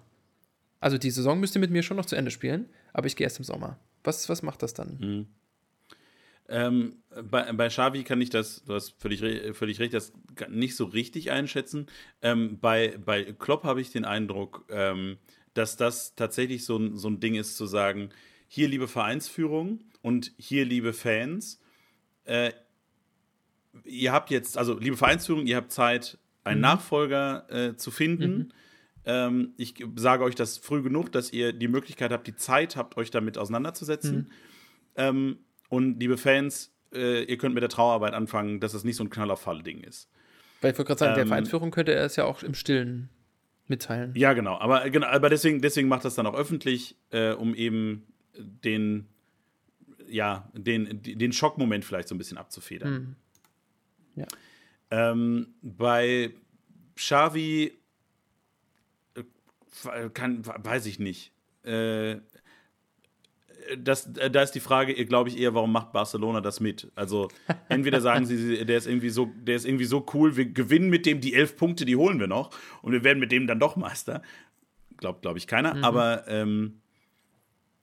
[0.79, 3.39] Also die Saison müsste mit mir schon noch zu Ende spielen, aber ich gehe erst
[3.39, 3.79] im Sommer.
[4.03, 4.97] Was, was macht das dann?
[4.99, 5.27] Mhm.
[6.49, 6.95] Ähm,
[7.29, 9.21] bei, bei Xavi kann ich das, du hast völlig,
[9.55, 10.13] völlig recht, das
[10.49, 11.87] nicht so richtig einschätzen.
[12.21, 15.17] Ähm, bei, bei Klopp habe ich den Eindruck, ähm,
[15.53, 18.09] dass das tatsächlich so, so ein Ding ist, zu sagen,
[18.47, 21.59] hier liebe Vereinsführung und hier liebe Fans,
[22.25, 22.51] äh,
[23.83, 26.63] ihr habt jetzt, also liebe Vereinsführung, ihr habt Zeit, einen mhm.
[26.63, 28.37] Nachfolger äh, zu finden.
[28.37, 28.51] Mhm.
[29.05, 32.97] Ähm, ich sage euch das früh genug, dass ihr die Möglichkeit habt, die Zeit habt,
[32.97, 34.15] euch damit auseinanderzusetzen.
[34.15, 34.27] Mhm.
[34.95, 35.37] Ähm,
[35.69, 39.09] und liebe Fans, äh, ihr könnt mit der Trauerarbeit anfangen, dass es nicht so ein
[39.09, 40.09] Knallerfall-Ding ist.
[40.61, 43.09] Weil ich wollte gerade sagen, ähm, der Vereinsführung könnte er es ja auch im Stillen
[43.67, 44.13] mitteilen.
[44.15, 44.57] Ja, genau.
[44.57, 48.07] Aber, genau, aber deswegen, deswegen macht das dann auch öffentlich, äh, um eben
[48.37, 49.07] den,
[50.07, 53.15] ja, den, den Schockmoment vielleicht so ein bisschen abzufedern.
[54.15, 54.21] Mhm.
[54.21, 54.27] Ja.
[54.89, 56.33] Ähm, bei
[56.95, 57.73] Xavi
[59.15, 61.31] äh, kann, weiß ich nicht.
[61.63, 62.17] Äh,
[63.77, 66.91] das, da ist die Frage, glaube ich, eher, warum macht Barcelona das mit?
[66.95, 67.29] Also,
[67.69, 71.05] entweder sagen sie, der ist irgendwie so, der ist irgendwie so cool, wir gewinnen mit
[71.05, 73.75] dem die elf Punkte, die holen wir noch und wir werden mit dem dann doch
[73.75, 74.21] Meister.
[74.97, 75.75] Glaubt, glaube ich, keiner.
[75.75, 75.83] Mhm.
[75.83, 76.81] Aber ähm,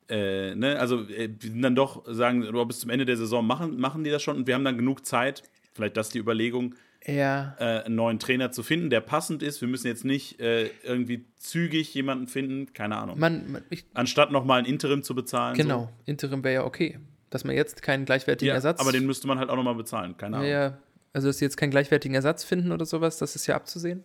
[0.09, 4.05] äh, ne, also äh, dann doch sagen, oh, bis zum Ende der Saison machen, machen
[4.05, 5.43] die das schon und wir haben dann genug Zeit,
[5.73, 6.75] vielleicht das die Überlegung,
[7.07, 7.55] ja.
[7.59, 9.61] äh, einen neuen Trainer zu finden, der passend ist.
[9.61, 13.19] Wir müssen jetzt nicht äh, irgendwie zügig jemanden finden, keine Ahnung.
[13.19, 15.57] Man, man, ich, Anstatt nochmal ein Interim zu bezahlen.
[15.57, 15.91] Genau, so.
[16.07, 16.99] Interim wäre ja okay.
[17.31, 18.81] Dass man jetzt keinen gleichwertigen ja, Ersatz.
[18.81, 20.49] Aber den müsste man halt auch nochmal bezahlen, keine Ahnung.
[20.49, 20.79] Ja,
[21.13, 24.05] also dass sie jetzt keinen gleichwertigen Ersatz finden oder sowas, das ist ja abzusehen.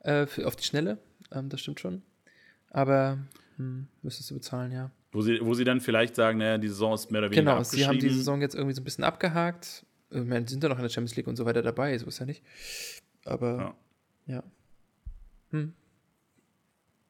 [0.00, 0.98] Äh, für, auf die Schnelle,
[1.32, 2.02] ähm, das stimmt schon.
[2.70, 3.18] Aber
[3.56, 4.90] hm, müsstest du bezahlen, ja.
[5.14, 7.62] Wo sie, wo sie dann vielleicht sagen, naja, die Saison ist mehr oder weniger Genau,
[7.62, 9.86] sie haben die Saison jetzt irgendwie so ein bisschen abgehakt.
[10.10, 12.18] Ich meine, sind ja noch in der Champions League und so weiter dabei, so ist
[12.18, 12.42] ja nicht.
[13.24, 13.76] Aber
[14.26, 14.34] ja.
[14.34, 14.42] ja.
[15.50, 15.72] Hm.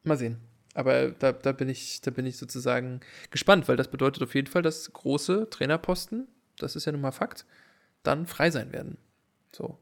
[0.02, 0.36] Mal sehen.
[0.74, 3.00] Aber da, da, bin ich, da bin ich sozusagen
[3.30, 6.28] gespannt, weil das bedeutet auf jeden Fall, dass große Trainerposten,
[6.58, 7.46] das ist ja nun mal Fakt,
[8.02, 8.98] dann frei sein werden.
[9.50, 9.78] So.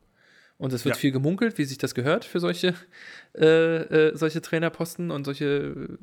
[0.58, 1.00] Und es wird ja.
[1.00, 2.74] viel gemunkelt, wie sich das gehört für solche,
[3.36, 5.98] äh, äh, solche Trainerposten und solche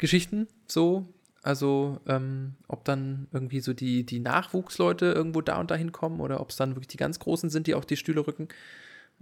[0.00, 1.06] Geschichten so.
[1.42, 6.40] Also, ähm, ob dann irgendwie so die, die Nachwuchsleute irgendwo da und dahin kommen oder
[6.40, 8.48] ob es dann wirklich die ganz Großen sind, die auf die Stühle rücken.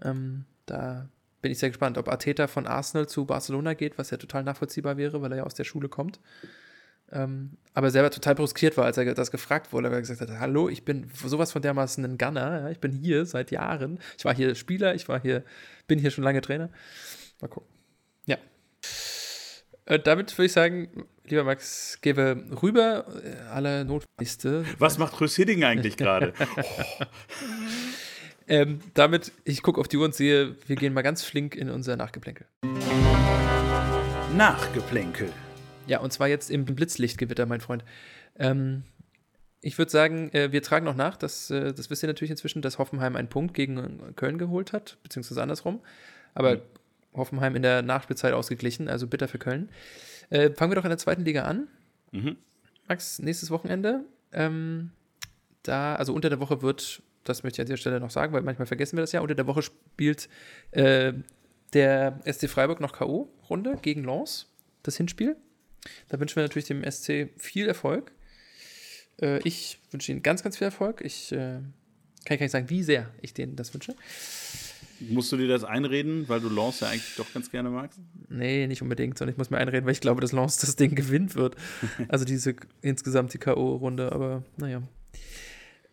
[0.02, 1.08] Ähm, da
[1.42, 4.96] bin ich sehr gespannt, ob Arteta von Arsenal zu Barcelona geht, was ja total nachvollziehbar
[4.96, 6.18] wäre, weil er ja aus der Schule kommt.
[7.10, 10.40] Ähm, aber selber total bruskiert war, als er das gefragt wurde, weil er gesagt hat:
[10.40, 14.00] Hallo, ich bin sowas von dermaßen ein Gunner, ja, ich bin hier seit Jahren.
[14.18, 15.44] Ich war hier Spieler, ich war hier,
[15.86, 16.68] bin hier schon lange Trainer.
[17.40, 17.77] Mal gucken.
[19.88, 24.66] Äh, damit würde ich sagen, lieber Max, gebe rüber äh, alle Notwendigste.
[24.78, 26.34] Was macht Chris Hidding eigentlich gerade?
[26.56, 27.04] oh.
[28.48, 31.70] ähm, damit, ich gucke auf die Uhr und sehe, wir gehen mal ganz flink in
[31.70, 32.46] unser Nachgeplänkel.
[34.36, 35.32] Nachgeplänkel.
[35.86, 37.82] Ja, und zwar jetzt im Blitzlichtgewitter, mein Freund.
[38.38, 38.82] Ähm,
[39.62, 42.76] ich würde sagen, äh, wir tragen noch nach, dass, das wisst ihr natürlich inzwischen, dass
[42.76, 45.80] Hoffenheim einen Punkt gegen Köln geholt hat, beziehungsweise andersrum.
[46.34, 46.60] Aber mhm.
[47.14, 49.70] Hoffenheim in der Nachspielzeit ausgeglichen, also bitter für Köln.
[50.30, 51.68] Äh, fangen wir doch in der zweiten Liga an.
[52.12, 52.36] Mhm.
[52.86, 54.04] Max, nächstes Wochenende.
[54.32, 54.90] Ähm,
[55.62, 58.42] da, also unter der Woche wird, das möchte ich an dieser Stelle noch sagen, weil
[58.42, 60.28] manchmal vergessen wir das ja, unter der Woche spielt
[60.70, 61.12] äh,
[61.72, 64.46] der SC Freiburg noch K.O.-Runde gegen Lens,
[64.82, 65.36] das Hinspiel.
[66.08, 68.12] Da wünschen wir natürlich dem SC viel Erfolg.
[69.20, 71.02] Äh, ich wünsche ihnen ganz, ganz viel Erfolg.
[71.02, 71.60] Ich äh,
[72.24, 73.94] kann ich gar nicht sagen, wie sehr ich denen das wünsche.
[75.00, 78.00] Musst du dir das einreden, weil du Lance ja eigentlich doch ganz gerne magst?
[78.28, 80.94] Nee, nicht unbedingt, sondern ich muss mir einreden, weil ich glaube, dass Lance das Ding
[80.94, 81.56] gewinnt wird.
[82.08, 84.82] Also diese insgesamt die K.O.-Runde, aber naja.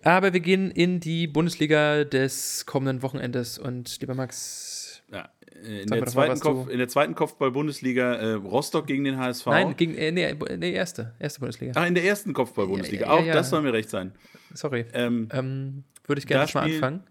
[0.03, 5.01] Aber wir gehen in die Bundesliga des kommenden Wochenendes und lieber Max.
[5.11, 5.29] Ja,
[5.63, 9.47] äh, in, der zweiten, Kopf, in der zweiten Kopfball-Bundesliga äh, Rostock gegen den HSV.
[9.47, 11.73] Nein, gegen, äh, nee, nee, erste, erste Bundesliga.
[11.75, 13.05] Ah, in der ersten Kopfball-Bundesliga.
[13.05, 14.13] Ja, ja, Auch das soll mir recht sein.
[14.53, 14.85] Sorry.
[14.93, 17.03] Ähm, ähm, Würde ich gerne mal anfangen.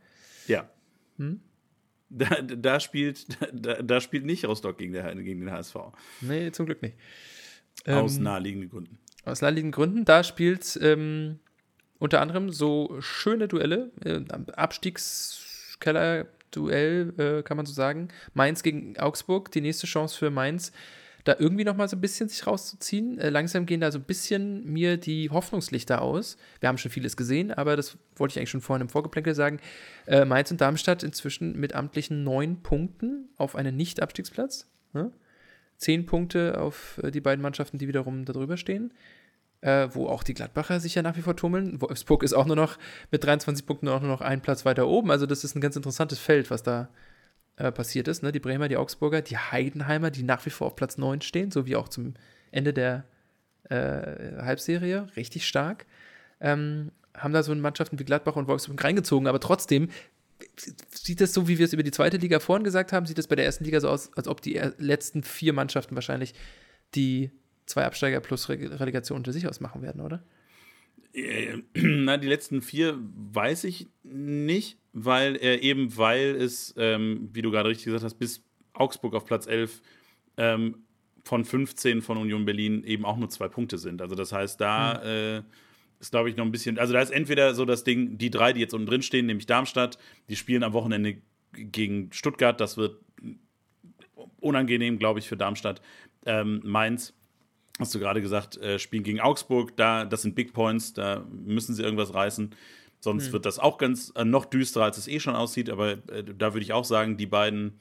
[0.46, 0.68] Ja.
[1.18, 1.40] Hm?
[2.16, 5.74] Da, da, spielt, da, da, spielt nicht Rostock gegen, der, gegen den HSV.
[6.20, 6.94] Nee, zum Glück nicht.
[7.86, 9.00] Aus ähm, naheliegenden Gründen.
[9.24, 10.04] Aus naheliegenden Gründen.
[10.04, 11.40] Da spielt ähm,
[11.98, 14.20] unter anderem so schöne Duelle, äh,
[14.52, 18.10] Abstiegskeller-Duell, äh, kann man so sagen.
[18.32, 20.70] Mainz gegen Augsburg, die nächste Chance für Mainz
[21.24, 23.18] da irgendwie noch mal so ein bisschen sich rauszuziehen.
[23.18, 26.36] Äh, langsam gehen da so ein bisschen mir die Hoffnungslichter aus.
[26.60, 29.58] Wir haben schon vieles gesehen, aber das wollte ich eigentlich schon vorhin im Vorgeplänkel sagen.
[30.06, 34.68] Äh, Mainz und Darmstadt inzwischen mit amtlichen neun Punkten auf einen Nicht-Abstiegsplatz.
[34.92, 35.12] Ne?
[35.78, 38.92] Zehn Punkte auf äh, die beiden Mannschaften, die wiederum darüber stehen.
[39.62, 41.80] Äh, wo auch die Gladbacher sich ja nach wie vor tummeln.
[41.80, 42.78] Wolfsburg ist auch nur noch
[43.10, 45.10] mit 23 Punkten auch nur noch einen Platz weiter oben.
[45.10, 46.90] Also das ist ein ganz interessantes Feld, was da
[47.56, 48.22] äh, passiert ist.
[48.22, 48.32] Ne?
[48.32, 51.66] Die Bremer, die Augsburger, die Heidenheimer, die nach wie vor auf Platz 9 stehen, so
[51.66, 52.14] wie auch zum
[52.50, 53.04] Ende der
[53.70, 55.06] äh, Halbserie.
[55.16, 55.86] Richtig stark.
[56.40, 59.88] Ähm, haben da so Mannschaften wie Gladbach und Wolfsburg reingezogen, aber trotzdem
[60.90, 63.28] sieht das so, wie wir es über die zweite Liga vorhin gesagt haben, sieht es
[63.28, 66.34] bei der ersten Liga so aus, als ob die letzten vier Mannschaften wahrscheinlich
[66.94, 67.30] die
[67.66, 70.22] zwei Absteiger plus Relegation unter sich ausmachen werden, oder?
[71.14, 72.98] Äh, na, die letzten vier
[73.32, 78.14] weiß ich nicht, weil äh, eben weil es, ähm, wie du gerade richtig gesagt hast,
[78.14, 79.80] bis Augsburg auf Platz 11
[80.36, 80.84] ähm,
[81.24, 84.02] von 15 von Union Berlin eben auch nur zwei Punkte sind.
[84.02, 85.08] Also das heißt, da mhm.
[85.08, 85.42] äh,
[86.00, 88.52] ist, glaube ich, noch ein bisschen, also da ist entweder so das Ding, die drei,
[88.52, 91.16] die jetzt unten drin stehen, nämlich Darmstadt, die spielen am Wochenende
[91.52, 92.98] gegen Stuttgart, das wird
[94.40, 95.80] unangenehm, glaube ich, für Darmstadt.
[96.26, 97.14] Ähm, Mainz
[97.78, 101.74] hast du gerade gesagt, äh, spielen gegen Augsburg, da, das sind Big Points, da müssen
[101.74, 102.54] sie irgendwas reißen.
[103.00, 103.32] Sonst hm.
[103.34, 105.68] wird das auch ganz äh, noch düsterer, als es eh schon aussieht.
[105.68, 107.78] Aber äh, da würde ich auch sagen, die beiden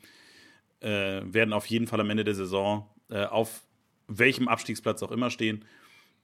[0.82, 3.61] äh, werden auf jeden Fall am Ende der Saison äh, auf
[4.07, 5.64] welchem Abstiegsplatz auch immer stehen.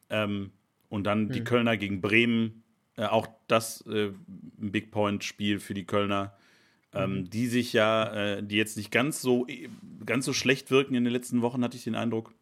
[0.10, 0.52] Ähm,
[0.90, 1.32] und dann hm.
[1.32, 2.64] die Kölner gegen Bremen,
[2.98, 4.16] äh, auch das ein
[4.58, 6.36] Big Point-Spiel für die Kölner.
[6.91, 7.30] Ähm, mhm.
[7.30, 9.46] die sich ja, die jetzt nicht ganz so
[10.08, 12.34] ganz so schlecht wirken in den letzten Wochen, hatte ich den Eindruck.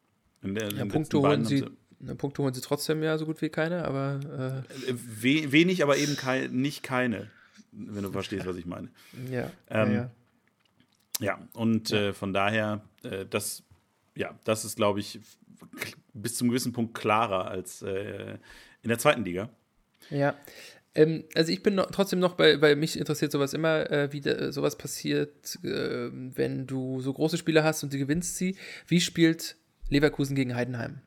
[0.56, 1.66] Der, ja, Punkte holen, sie,
[2.00, 4.64] sie, Punkte holen sie trotzdem ja so gut wie keine, aber.
[4.88, 7.30] Äh We wenig, aber eben kei nicht keine,
[7.72, 8.90] wenn du verstehst, was ich meine.
[9.32, 9.52] Ja.
[9.70, 10.12] Ähm, ja,
[11.20, 11.40] ja.
[11.54, 12.10] und ja.
[12.10, 13.64] Äh, von daher, äh, das,
[14.16, 15.20] ja, das ist, glaube ich,
[16.14, 18.38] bis zum gewissen Punkt klarer als äh,
[18.82, 19.50] in der zweiten Liga.
[20.10, 20.36] Ja.
[20.96, 24.22] Ähm, also ich bin noch, trotzdem noch bei, bei mich interessiert sowas immer, äh, wie
[24.22, 28.56] da, sowas passiert, äh, wenn du so große Spiele hast und du gewinnst sie.
[28.88, 29.56] Wie spielt
[29.90, 31.00] Leverkusen gegen Heidenheim.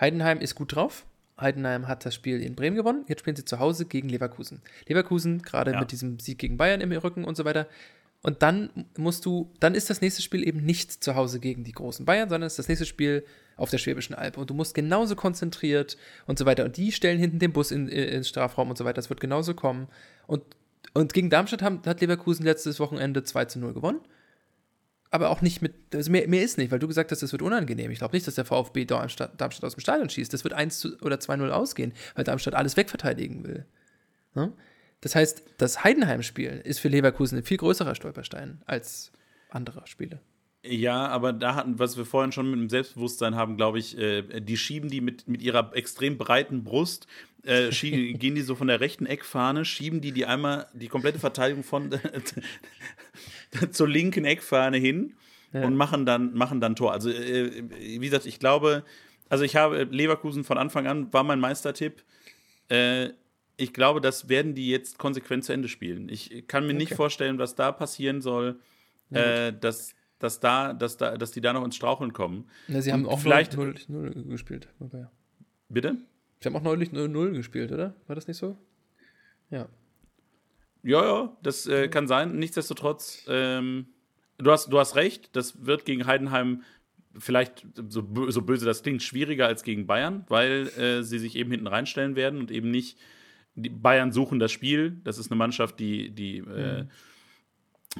[0.00, 1.06] Heidenheim ist gut drauf.
[1.40, 3.04] Heidenheim hat das Spiel in Bremen gewonnen.
[3.08, 4.62] Jetzt spielen sie zu Hause gegen Leverkusen.
[4.86, 5.80] Leverkusen, gerade ja.
[5.80, 7.66] mit diesem Sieg gegen Bayern im Rücken und so weiter.
[8.22, 11.72] Und dann musst du, dann ist das nächste Spiel eben nicht zu Hause gegen die
[11.72, 13.24] großen Bayern, sondern ist das nächste Spiel
[13.56, 14.38] auf der Schwäbischen Alb.
[14.38, 15.96] Und du musst genauso konzentriert
[16.26, 16.64] und so weiter.
[16.64, 18.96] Und die stellen hinten den Bus in, in, ins Strafraum und so weiter.
[18.96, 19.88] Das wird genauso kommen.
[20.26, 20.42] Und,
[20.94, 24.00] und gegen Darmstadt haben, hat Leverkusen letztes Wochenende 2 zu 0 gewonnen
[25.10, 27.42] aber auch nicht mit, also mehr, mehr ist nicht, weil du gesagt hast, das wird
[27.42, 27.90] unangenehm.
[27.90, 30.32] Ich glaube nicht, dass der VfB Darmstadt, Darmstadt aus dem Stadion schießt.
[30.32, 33.64] Das wird 1 oder 2-0 ausgehen, weil Darmstadt alles wegverteidigen will.
[34.34, 34.52] Ja?
[35.00, 39.12] Das heißt, das Heidenheim-Spiel ist für Leverkusen ein viel größerer Stolperstein als
[39.50, 40.20] andere Spiele.
[40.68, 44.40] Ja, aber da hatten, was wir vorhin schon mit dem Selbstbewusstsein haben, glaube ich, äh,
[44.40, 47.06] die schieben die mit, mit ihrer extrem breiten Brust,
[47.44, 51.20] äh, schieben, gehen die so von der rechten Eckfahne, schieben die die einmal die komplette
[51.20, 51.90] Verteidigung von
[53.70, 55.14] zur linken Eckfahne hin
[55.52, 55.64] ja.
[55.64, 56.92] und machen dann, machen dann Tor.
[56.92, 58.84] Also, äh, wie gesagt, ich glaube,
[59.28, 62.04] also ich habe Leverkusen von Anfang an, war mein Meistertipp.
[62.68, 63.10] Äh,
[63.56, 66.08] ich glaube, das werden die jetzt konsequent zu Ende spielen.
[66.08, 66.78] Ich kann mir okay.
[66.78, 68.60] nicht vorstellen, was da passieren soll,
[69.10, 72.48] ja, äh, dass, dass, da, dass, da, dass die da noch ins Straucheln kommen.
[72.68, 74.68] Ja, sie haben auch vielleicht 0, 0 gespielt.
[74.80, 75.06] Okay.
[75.68, 75.96] Bitte?
[76.40, 77.94] Sie haben auch neulich 0-0 gespielt, oder?
[78.06, 78.58] War das nicht so?
[79.50, 79.68] Ja.
[80.86, 82.36] Ja, ja, das äh, kann sein.
[82.38, 83.88] Nichtsdestotrotz, ähm,
[84.38, 86.62] du, hast, du hast recht, das wird gegen Heidenheim
[87.18, 91.50] vielleicht, so, so böse das klingt, schwieriger als gegen Bayern, weil äh, sie sich eben
[91.50, 92.98] hinten reinstellen werden und eben nicht.
[93.56, 95.00] Die Bayern suchen das Spiel.
[95.02, 96.56] Das ist eine Mannschaft, die, die, mhm.
[96.56, 96.84] äh,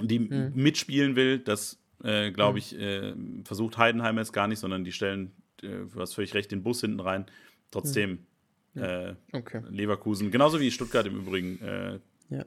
[0.02, 0.52] die mhm.
[0.54, 1.40] mitspielen will.
[1.40, 2.58] Das, äh, glaube mhm.
[2.58, 6.52] ich, äh, versucht Heidenheim jetzt gar nicht, sondern die stellen, äh, du hast völlig recht,
[6.52, 7.26] den Bus hinten rein.
[7.72, 8.26] Trotzdem,
[8.74, 8.82] mhm.
[8.82, 9.62] äh, okay.
[9.70, 11.98] Leverkusen, genauso wie Stuttgart im Übrigen, äh,
[12.28, 12.44] ja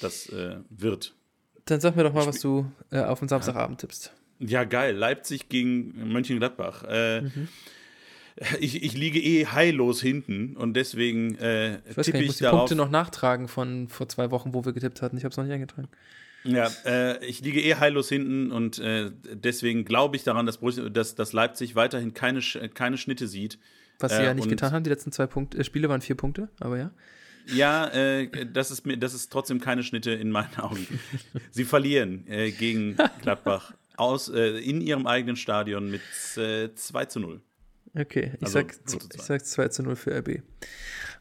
[0.00, 1.14] das äh, wird.
[1.66, 4.12] Dann sag mir doch mal, was du äh, auf den Samstagabend tippst.
[4.38, 4.96] Ja, geil.
[4.96, 6.84] Leipzig gegen Mönchengladbach.
[6.88, 7.48] Äh, mhm.
[8.58, 12.36] ich, ich liege eh heillos hinten und deswegen äh, ich weiß tippe nicht, ich muss
[12.38, 12.60] die darauf.
[12.60, 15.16] Punkte noch nachtragen von vor zwei Wochen, wo wir getippt hatten.
[15.16, 15.88] Ich habe es noch nicht eingetragen.
[16.44, 20.58] Ja, äh, ich liege eh heillos hinten und äh, deswegen glaube ich daran, dass,
[20.92, 22.40] dass, dass Leipzig weiterhin keine,
[22.74, 23.58] keine Schnitte sieht.
[24.00, 26.16] Was sie ja äh, nicht getan haben, die letzten zwei Punkte, äh, Spiele waren vier
[26.16, 26.90] Punkte, aber ja.
[27.46, 30.86] Ja, äh, das, ist mir, das ist trotzdem keine Schnitte in meinen Augen.
[31.50, 36.02] Sie verlieren äh, gegen Gladbach aus, äh, in ihrem eigenen Stadion mit
[36.36, 37.40] äh, 2 zu 0.
[37.94, 38.74] Okay, ich, also, sag,
[39.14, 40.42] ich sag 2 zu 0 für RB.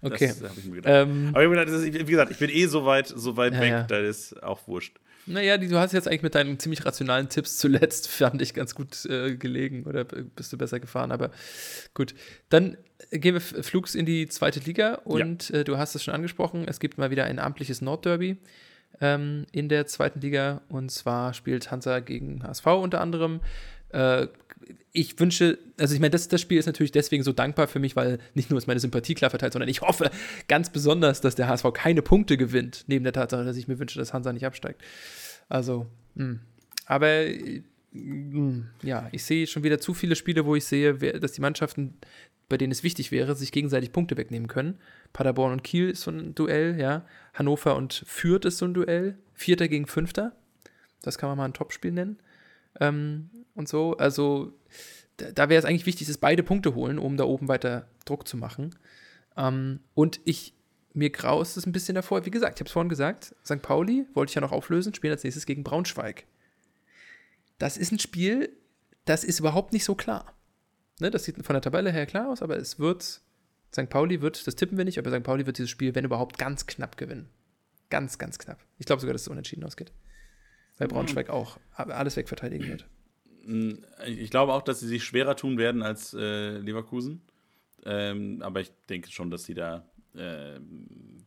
[0.01, 0.27] Okay.
[0.27, 1.07] Das habe ich mir gedacht.
[1.07, 3.83] Ähm, Aber wie gesagt, ich bin eh so weit, so weit ja, weg, ja.
[3.83, 4.99] da ist auch wurscht.
[5.25, 9.05] Naja, du hast jetzt eigentlich mit deinen ziemlich rationalen Tipps zuletzt, fand ich ganz gut
[9.05, 11.31] äh, gelegen oder bist du besser gefahren, aber
[11.93, 12.13] gut.
[12.49, 12.77] Dann
[13.11, 15.59] gehen wir flugs in die zweite Liga und ja.
[15.59, 18.37] äh, du hast es schon angesprochen, es gibt mal wieder ein amtliches Nordderby
[18.99, 23.41] ähm, in der zweiten Liga und zwar spielt Hansa gegen HSV unter anderem.
[23.89, 24.27] Äh,
[24.91, 27.95] ich wünsche, also ich meine, das, das Spiel ist natürlich deswegen so dankbar für mich,
[27.95, 30.11] weil nicht nur ist meine Sympathie klar verteilt, sondern ich hoffe
[30.47, 33.99] ganz besonders, dass der HSV keine Punkte gewinnt, neben der Tatsache, dass ich mir wünsche,
[33.99, 34.81] dass Hansa nicht absteigt.
[35.49, 36.25] Also, mh.
[36.25, 36.39] Hm.
[36.85, 37.25] aber
[37.91, 41.41] mh, hm, ja, ich sehe schon wieder zu viele Spiele, wo ich sehe, dass die
[41.41, 41.95] Mannschaften,
[42.49, 44.77] bei denen es wichtig wäre, sich gegenseitig Punkte wegnehmen können.
[45.13, 47.05] Paderborn und Kiel ist so ein Duell, ja.
[47.33, 49.17] Hannover und Fürth ist so ein Duell.
[49.33, 50.35] Vierter gegen Fünfter.
[51.01, 52.19] Das kann man mal ein Topspiel nennen.
[52.79, 53.97] Ähm, und so.
[53.97, 54.53] Also
[55.17, 58.27] da, da wäre es eigentlich wichtig, dass beide Punkte holen, um da oben weiter Druck
[58.27, 58.75] zu machen.
[59.37, 60.53] Ähm, und ich,
[60.93, 62.25] mir graust es ein bisschen davor.
[62.25, 63.61] Wie gesagt, ich habe es vorhin gesagt, St.
[63.61, 66.25] Pauli wollte ich ja noch auflösen, spielen als nächstes gegen Braunschweig.
[67.57, 68.49] Das ist ein Spiel,
[69.05, 70.33] das ist überhaupt nicht so klar.
[70.99, 73.21] Ne, das sieht von der Tabelle her klar aus, aber es wird,
[73.73, 73.89] St.
[73.89, 75.23] Pauli wird, das tippen wir nicht, aber St.
[75.23, 77.29] Pauli wird dieses Spiel, wenn überhaupt, ganz knapp gewinnen.
[77.89, 78.59] Ganz, ganz knapp.
[78.77, 79.91] Ich glaube sogar, dass es unentschieden ausgeht.
[80.81, 82.87] Weil Braunschweig auch alles wegverteidigen wird.
[84.07, 87.21] Ich glaube auch, dass sie sich schwerer tun werden als äh, Leverkusen.
[87.85, 89.85] Ähm, aber ich denke schon, dass sie da,
[90.15, 90.59] äh,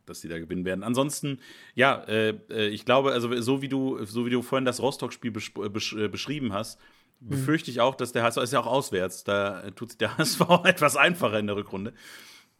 [0.05, 0.83] dass sie da gewinnen werden.
[0.83, 1.39] Ansonsten,
[1.73, 5.31] ja, äh, äh ich glaube, also so wie du, so wie du vorhin das Rostock-Spiel
[5.31, 6.77] besch besch äh, beschrieben hast,
[7.21, 7.29] mhm.
[7.29, 9.23] befürchte ich auch, dass der HSV ist ja auch auswärts.
[9.23, 11.93] Da tut sich der HSV etwas einfacher in der Rückrunde.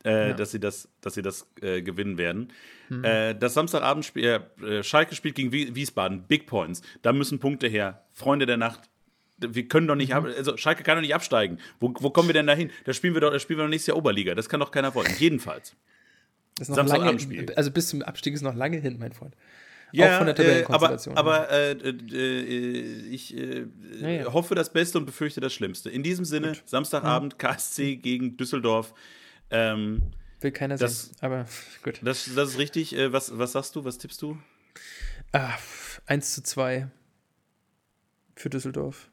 [0.05, 0.33] Äh, ja.
[0.33, 2.53] dass sie das, dass sie das äh, gewinnen werden.
[2.89, 3.03] Mhm.
[3.03, 6.81] Äh, das Samstagabendspiel, äh, Schalke spielt gegen Wiesbaden, Big Points.
[7.01, 8.03] Da müssen Punkte her.
[8.13, 8.81] Freunde der Nacht,
[9.39, 10.25] wir können doch nicht, mhm.
[10.25, 11.57] also Schalke kann doch nicht absteigen.
[11.79, 12.69] Wo, wo kommen wir denn da hin?
[12.85, 14.35] Da spielen wir doch, da spielen wir doch nächstes Jahr Oberliga.
[14.35, 15.11] Das kann doch keiner wollen.
[15.17, 15.75] Jedenfalls.
[16.57, 17.17] Das ist noch lange,
[17.55, 19.35] also bis zum Abstieg ist noch lange hin, mein Freund.
[19.91, 23.65] Ja, äh, aber, aber äh, äh, ich äh,
[24.01, 24.33] ja, ja.
[24.33, 25.89] hoffe das Beste und befürchte das Schlimmste.
[25.89, 26.63] In diesem Sinne, Gut.
[26.65, 27.37] Samstagabend mhm.
[27.37, 28.93] KSC gegen Düsseldorf.
[29.49, 30.11] Ähm,
[30.41, 31.47] Will keiner das, sehen, aber
[31.83, 31.99] gut.
[32.03, 32.95] Das, das ist richtig.
[32.95, 33.85] Äh, was, was sagst du?
[33.85, 34.37] Was tippst du?
[35.31, 35.57] Ah,
[36.05, 36.89] 1 zu 2
[38.35, 39.09] für Düsseldorf.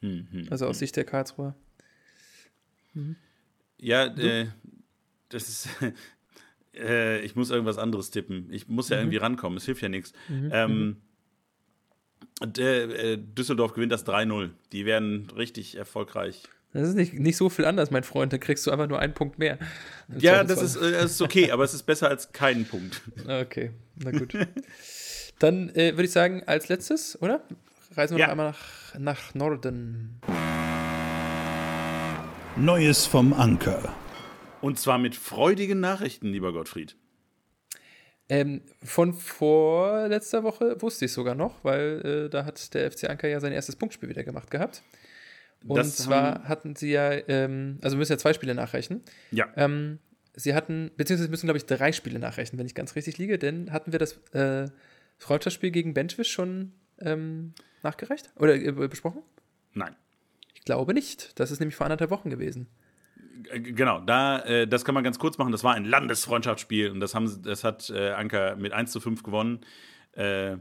[0.00, 0.80] Hm, hm, also aus hm.
[0.80, 1.54] Sicht der Karlsruher.
[2.94, 3.16] Mhm.
[3.78, 4.48] Ja, äh,
[5.28, 5.68] das ist.
[6.74, 8.52] äh, ich muss irgendwas anderes tippen.
[8.52, 9.02] Ich muss ja mhm.
[9.02, 9.56] irgendwie rankommen.
[9.56, 10.12] Es hilft ja nichts.
[10.28, 10.50] Mhm.
[10.52, 10.96] Ähm,
[12.40, 12.52] mhm.
[12.60, 14.50] äh, Düsseldorf gewinnt das 3-0.
[14.72, 16.44] Die werden richtig erfolgreich.
[16.72, 18.32] Das ist nicht, nicht so viel anders, mein Freund.
[18.32, 19.58] Da kriegst du einfach nur einen Punkt mehr.
[20.18, 23.02] Ja, das ist, äh, das ist okay, aber es ist besser als keinen Punkt.
[23.28, 24.34] Okay, na gut.
[25.38, 27.42] Dann äh, würde ich sagen, als letztes, oder?
[27.96, 28.26] reisen wir ja.
[28.26, 30.20] noch einmal nach, nach Norden.
[32.56, 33.94] Neues vom Anker.
[34.60, 36.96] Und zwar mit freudigen Nachrichten, lieber Gottfried.
[38.28, 43.28] Ähm, von vorletzter Woche wusste ich sogar noch, weil äh, da hat der FC Anker
[43.28, 44.82] ja sein erstes Punktspiel wieder gemacht gehabt.
[45.66, 49.02] Und das zwar hatten sie ja, ähm, also wir müssen ja zwei Spiele nachrechnen.
[49.30, 49.48] Ja.
[49.56, 49.98] Ähm,
[50.34, 53.72] sie hatten, beziehungsweise müssen, glaube ich, drei Spiele nachrechnen, wenn ich ganz richtig liege, denn
[53.72, 54.68] hatten wir das äh,
[55.18, 58.30] Freundschaftsspiel gegen Benchwish schon ähm, nachgereicht?
[58.36, 59.22] Oder äh, besprochen?
[59.74, 59.94] Nein.
[60.54, 61.38] Ich glaube nicht.
[61.38, 62.68] Das ist nämlich vor anderthalb Wochen gewesen.
[63.52, 65.52] Genau, da, äh, das kann man ganz kurz machen.
[65.52, 69.22] Das war ein Landesfreundschaftsspiel und das, haben, das hat äh, Anker mit 1 zu 5
[69.22, 69.60] gewonnen.
[70.12, 70.58] Äh,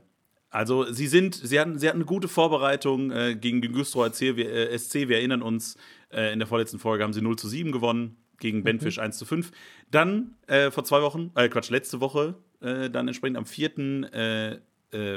[0.52, 4.36] also sie sind, sie hatten, sie hatten eine gute Vorbereitung äh, gegen den Güstrower SC.
[4.36, 5.08] Wir, äh, SC.
[5.08, 5.78] Wir erinnern uns,
[6.14, 8.64] in der vorletzten Folge haben sie 0 zu 7 gewonnen, gegen mhm.
[8.66, 9.50] Benfish 1 zu 5.
[9.92, 10.36] Dann
[10.72, 14.60] vor zwei Wochen, äh, Quatsch, letzte Woche, dann entsprechend am 4.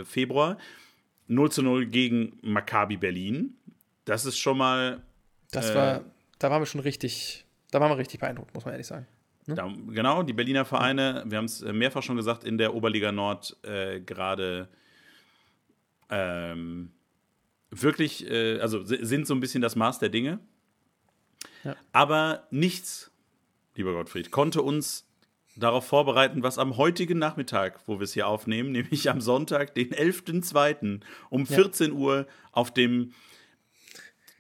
[0.04, 0.56] Februar
[1.28, 3.56] 0 zu 0 gegen Maccabi Berlin.
[4.04, 5.02] Das ist schon mal.
[5.50, 6.04] Das äh, war,
[6.38, 9.06] da waren wir schon richtig, da waren wir richtig beeindruckt, muss man ehrlich sagen.
[9.46, 9.54] Ne?
[9.54, 13.12] Da, genau, die Berliner Vereine, wir haben es äh, mehrfach schon gesagt, in der Oberliga
[13.12, 14.68] Nord äh, gerade
[16.10, 16.92] ähm,
[17.70, 20.40] wirklich, äh, also sind so ein bisschen das Maß der Dinge.
[21.64, 21.76] Ja.
[21.92, 23.10] Aber nichts,
[23.74, 25.06] lieber Gottfried, konnte uns
[25.56, 29.90] darauf vorbereiten, was am heutigen Nachmittag, wo wir es hier aufnehmen, nämlich am Sonntag, den
[29.90, 31.00] 11.02.
[31.30, 31.92] um 14 ja.
[31.94, 33.12] Uhr auf dem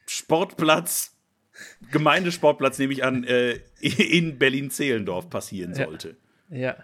[0.06, 1.16] Sportplatz,
[1.92, 6.16] Gemeindesportplatz, nehme ich an, äh, in Berlin-Zehlendorf passieren sollte.
[6.50, 6.58] Ja.
[6.58, 6.76] ja.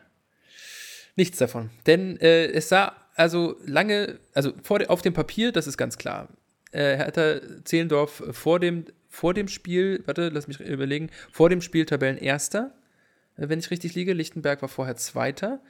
[1.16, 1.70] Nichts davon.
[1.86, 6.28] Denn äh, es sah also lange, also vor, auf dem Papier, das ist ganz klar.
[6.72, 11.86] Äh, Hertha Zehlendorf vor dem, vor dem Spiel, warte, lass mich überlegen, vor dem Spiel
[11.86, 12.72] Tabellenerster
[13.48, 14.12] wenn ich richtig liege.
[14.12, 15.60] Lichtenberg war vorher Zweiter.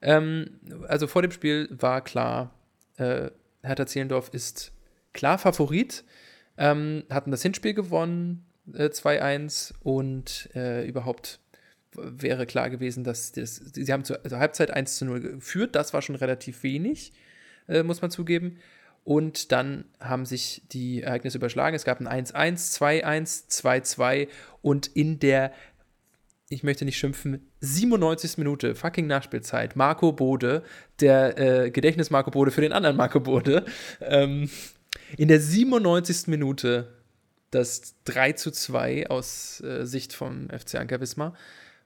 [0.00, 0.58] Ähm,
[0.88, 2.54] also vor dem Spiel war klar,
[2.96, 3.30] äh,
[3.62, 4.72] Hertha Zehlendorf ist
[5.12, 6.04] klar Favorit.
[6.56, 11.40] Ähm, hatten das Hinspiel gewonnen, äh, 2-1 und äh, überhaupt
[11.94, 15.74] wäre klar gewesen, dass das, sie haben zur also Halbzeit 1 zu 0 geführt.
[15.74, 17.12] Das war schon relativ wenig,
[17.68, 18.58] äh, muss man zugeben.
[19.02, 21.74] Und dann haben sich die Ereignisse überschlagen.
[21.74, 24.28] Es gab ein 1-1, 2-1, 2-2
[24.62, 25.52] und in der,
[26.48, 28.36] ich möchte nicht schimpfen, 97.
[28.36, 30.62] Minute, fucking Nachspielzeit, Marco Bode,
[31.00, 33.64] der äh, Gedächtnis Marco Bode für den anderen Marco Bode,
[34.00, 34.50] ähm,
[35.16, 36.28] in der 97.
[36.28, 36.92] Minute
[37.50, 41.34] das 3 zu 2 aus äh, Sicht vom FC Anker Wismar.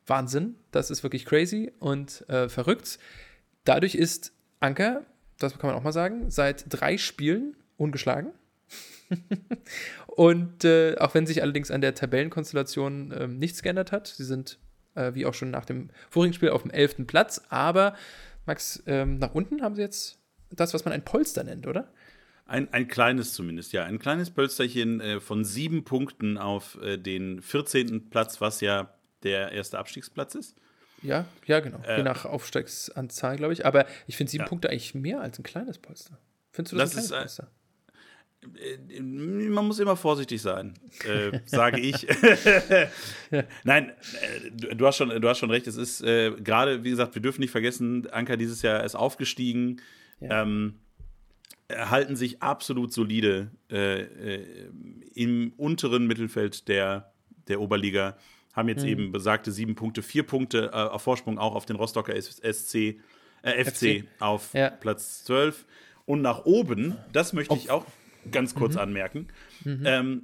[0.06, 2.98] Wahnsinn, das ist wirklich crazy und äh, verrückt.
[3.64, 5.04] Dadurch ist Anker
[5.38, 8.32] das kann man auch mal sagen, seit drei Spielen ungeschlagen.
[10.06, 14.58] und äh, auch wenn sich allerdings an der Tabellenkonstellation äh, nichts geändert hat, sie sind
[14.94, 17.94] äh, wie auch schon nach dem vorigen Spiel auf dem elften Platz, aber
[18.46, 20.18] Max, ähm, nach unten haben sie jetzt
[20.50, 21.92] das, was man ein Polster nennt, oder?
[22.46, 23.84] Ein, ein kleines zumindest, ja.
[23.84, 28.10] Ein kleines Pölsterchen äh, von sieben Punkten auf äh, den 14.
[28.10, 28.94] Platz, was ja
[29.24, 30.56] der erste Abstiegsplatz ist.
[31.02, 31.78] Ja, ja, genau.
[31.86, 33.66] Äh, Je nach Aufstiegsanzahl, glaube ich.
[33.66, 34.48] Aber ich finde sieben ja.
[34.48, 36.18] Punkte eigentlich mehr als ein kleines Polster.
[36.52, 37.50] Findest du das, das ein kleines ist, Polster?
[38.96, 40.74] Äh, man muss immer vorsichtig sein,
[41.06, 42.06] äh, sage ich.
[43.64, 45.66] Nein, äh, du hast, schon, du hast schon recht.
[45.66, 49.80] Es ist äh, gerade, wie gesagt, wir dürfen nicht vergessen, Anker dieses Jahr ist aufgestiegen,
[50.20, 50.42] ja.
[50.42, 50.80] ähm,
[51.70, 54.70] halten sich absolut solide äh, äh,
[55.14, 57.12] im unteren Mittelfeld der,
[57.48, 58.16] der Oberliga
[58.54, 58.88] haben jetzt mhm.
[58.88, 62.44] eben besagte sieben Punkte, vier Punkte äh, auf Vorsprung auch auf den Rostocker SC,
[63.42, 64.70] äh, FC, FC, auf ja.
[64.70, 65.66] Platz 12.
[66.06, 67.86] Und nach oben, das möchte ich auch
[68.30, 68.80] ganz kurz mhm.
[68.80, 69.28] anmerken,
[69.64, 69.82] mhm.
[69.84, 70.22] Ähm,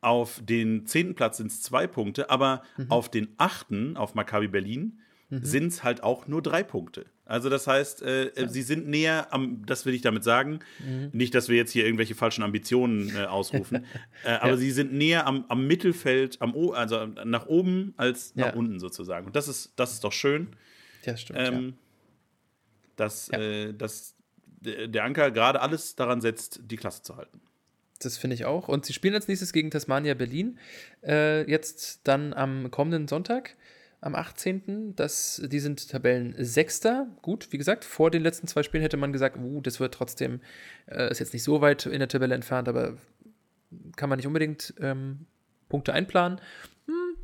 [0.00, 2.90] auf den zehnten Platz sind es zwei Punkte, aber mhm.
[2.90, 4.98] auf den achten, auf Maccabi Berlin,
[5.32, 5.44] mhm.
[5.44, 7.06] sind es halt auch nur drei Punkte.
[7.24, 8.48] Also das heißt, äh, äh, ja.
[8.48, 11.10] sie sind näher am, das will ich damit sagen, mhm.
[11.12, 13.86] nicht, dass wir jetzt hier irgendwelche falschen Ambitionen äh, ausrufen,
[14.24, 14.56] äh, aber ja.
[14.56, 18.46] sie sind näher am, am Mittelfeld, am o also nach oben als ja.
[18.46, 19.26] nach unten sozusagen.
[19.26, 20.48] Und das ist, das ist doch schön.
[21.04, 21.38] Ja, stimmt.
[21.40, 21.74] Ähm,
[22.96, 24.14] dass, äh, dass
[24.60, 27.40] der Anker gerade alles daran setzt, die Klasse zu halten.
[27.98, 28.68] Das finde ich auch.
[28.68, 30.58] Und sie spielen als nächstes gegen Tasmania Berlin.
[31.02, 33.56] Äh, jetzt dann am kommenden Sonntag
[34.02, 34.94] am 18.
[34.96, 37.06] Das, die sind Tabellen Sechster.
[37.22, 40.40] Gut, wie gesagt, vor den letzten zwei Spielen hätte man gesagt, uh, das wird trotzdem,
[40.86, 42.96] äh, ist jetzt nicht so weit in der Tabelle entfernt, aber
[43.96, 45.26] kann man nicht unbedingt ähm,
[45.68, 46.40] Punkte einplanen.
[46.86, 47.16] Hm,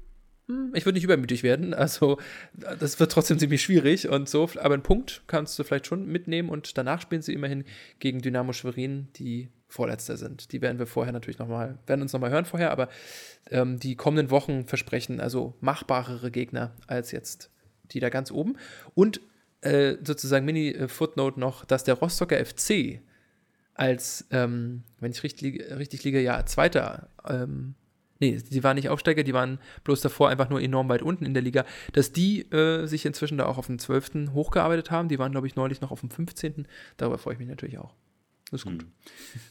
[0.46, 2.18] hm, ich würde nicht übermütig werden, also
[2.54, 6.48] das wird trotzdem ziemlich schwierig und so, aber einen Punkt kannst du vielleicht schon mitnehmen
[6.48, 7.64] und danach spielen sie immerhin
[7.98, 10.52] gegen Dynamo Schwerin, die Vorletzter sind.
[10.52, 12.88] Die werden wir vorher natürlich nochmal, werden uns nochmal hören vorher, aber
[13.50, 17.50] ähm, die kommenden Wochen versprechen also machbarere Gegner als jetzt
[17.92, 18.56] die da ganz oben.
[18.94, 19.20] Und
[19.60, 23.00] äh, sozusagen Mini-Footnote noch, dass der Rostocker FC
[23.74, 27.74] als, ähm, wenn ich richtig, richtig liege, ja, Zweiter, ähm,
[28.18, 31.34] nee, die waren nicht Aufsteiger, die waren bloß davor einfach nur enorm weit unten in
[31.34, 34.32] der Liga, dass die äh, sich inzwischen da auch auf den 12.
[34.32, 35.08] hochgearbeitet haben.
[35.08, 36.66] Die waren, glaube ich, neulich noch auf dem 15.
[36.96, 37.94] Darüber freue ich mich natürlich auch.
[38.50, 38.82] Das ist gut.
[38.82, 38.92] Hm.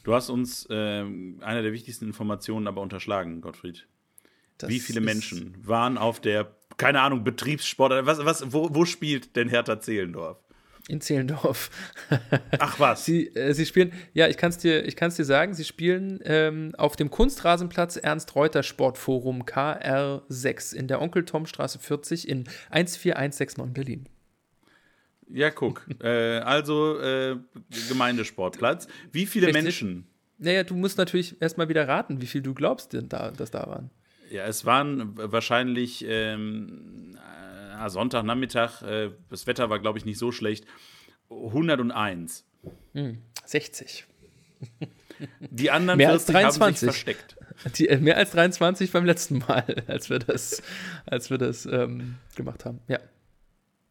[0.04, 3.86] Du hast uns äh, eine der wichtigsten Informationen aber unterschlagen, Gottfried.
[4.58, 9.36] Das Wie viele Menschen waren auf der, keine Ahnung, Betriebssport, was, was, wo, wo spielt
[9.36, 10.38] denn Hertha Zehlendorf?
[10.88, 11.70] In Zehlendorf.
[12.58, 13.04] Ach was.
[13.04, 16.96] sie, äh, sie spielen, ja, ich kann es dir, dir sagen, sie spielen ähm, auf
[16.96, 24.08] dem Kunstrasenplatz Ernst-Reuter Sportforum KR6 in der Onkel-Tom-Straße 40 in 14169 Berlin.
[25.30, 25.86] Ja, guck.
[26.02, 27.36] äh, also äh,
[27.88, 28.88] Gemeindesportplatz.
[29.12, 29.62] Wie viele Richtig.
[29.62, 30.06] Menschen?
[30.38, 33.66] Naja, du musst natürlich erstmal wieder raten, wie viel du glaubst, denn da, dass da
[33.66, 33.90] waren.
[34.30, 37.18] Ja, es waren wahrscheinlich ähm,
[37.76, 40.64] äh, Sonntagnachmittag, äh, das Wetter war, glaube ich, nicht so schlecht.
[41.30, 42.44] 101.
[42.94, 44.06] Hm, 60.
[45.40, 46.60] Die anderen mehr als 23.
[46.60, 47.36] haben sich versteckt.
[47.76, 50.62] Die, äh, mehr als 23 beim letzten Mal, als wir das,
[51.06, 52.80] als wir das ähm, gemacht haben.
[52.88, 53.00] Ja.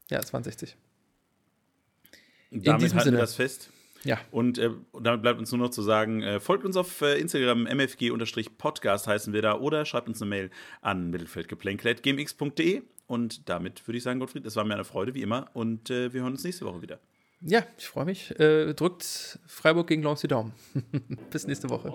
[0.10, 0.78] Ja, es waren 60.
[2.52, 3.18] Damit halten Sinne.
[3.18, 3.72] wir das fest.
[4.04, 4.20] Ja.
[4.32, 4.70] Und, äh,
[5.02, 9.34] damit bleibt uns nur noch zu sagen, äh, folgt uns auf äh, Instagram, mfg-podcast heißen
[9.34, 10.50] wir da, oder schreibt uns eine Mail
[10.82, 12.84] an mittelfeldgeplänkel.gmx.de.
[13.08, 16.14] Und damit würde ich sagen, Gottfried, es war mir eine Freude, wie immer, und äh,
[16.14, 17.00] wir hören uns nächste Woche wieder.
[17.42, 18.38] Ja, ich freue mich.
[18.40, 20.54] Äh, drückt Freiburg gegen Lens die Daumen.
[21.32, 21.90] Bis nächste Woche.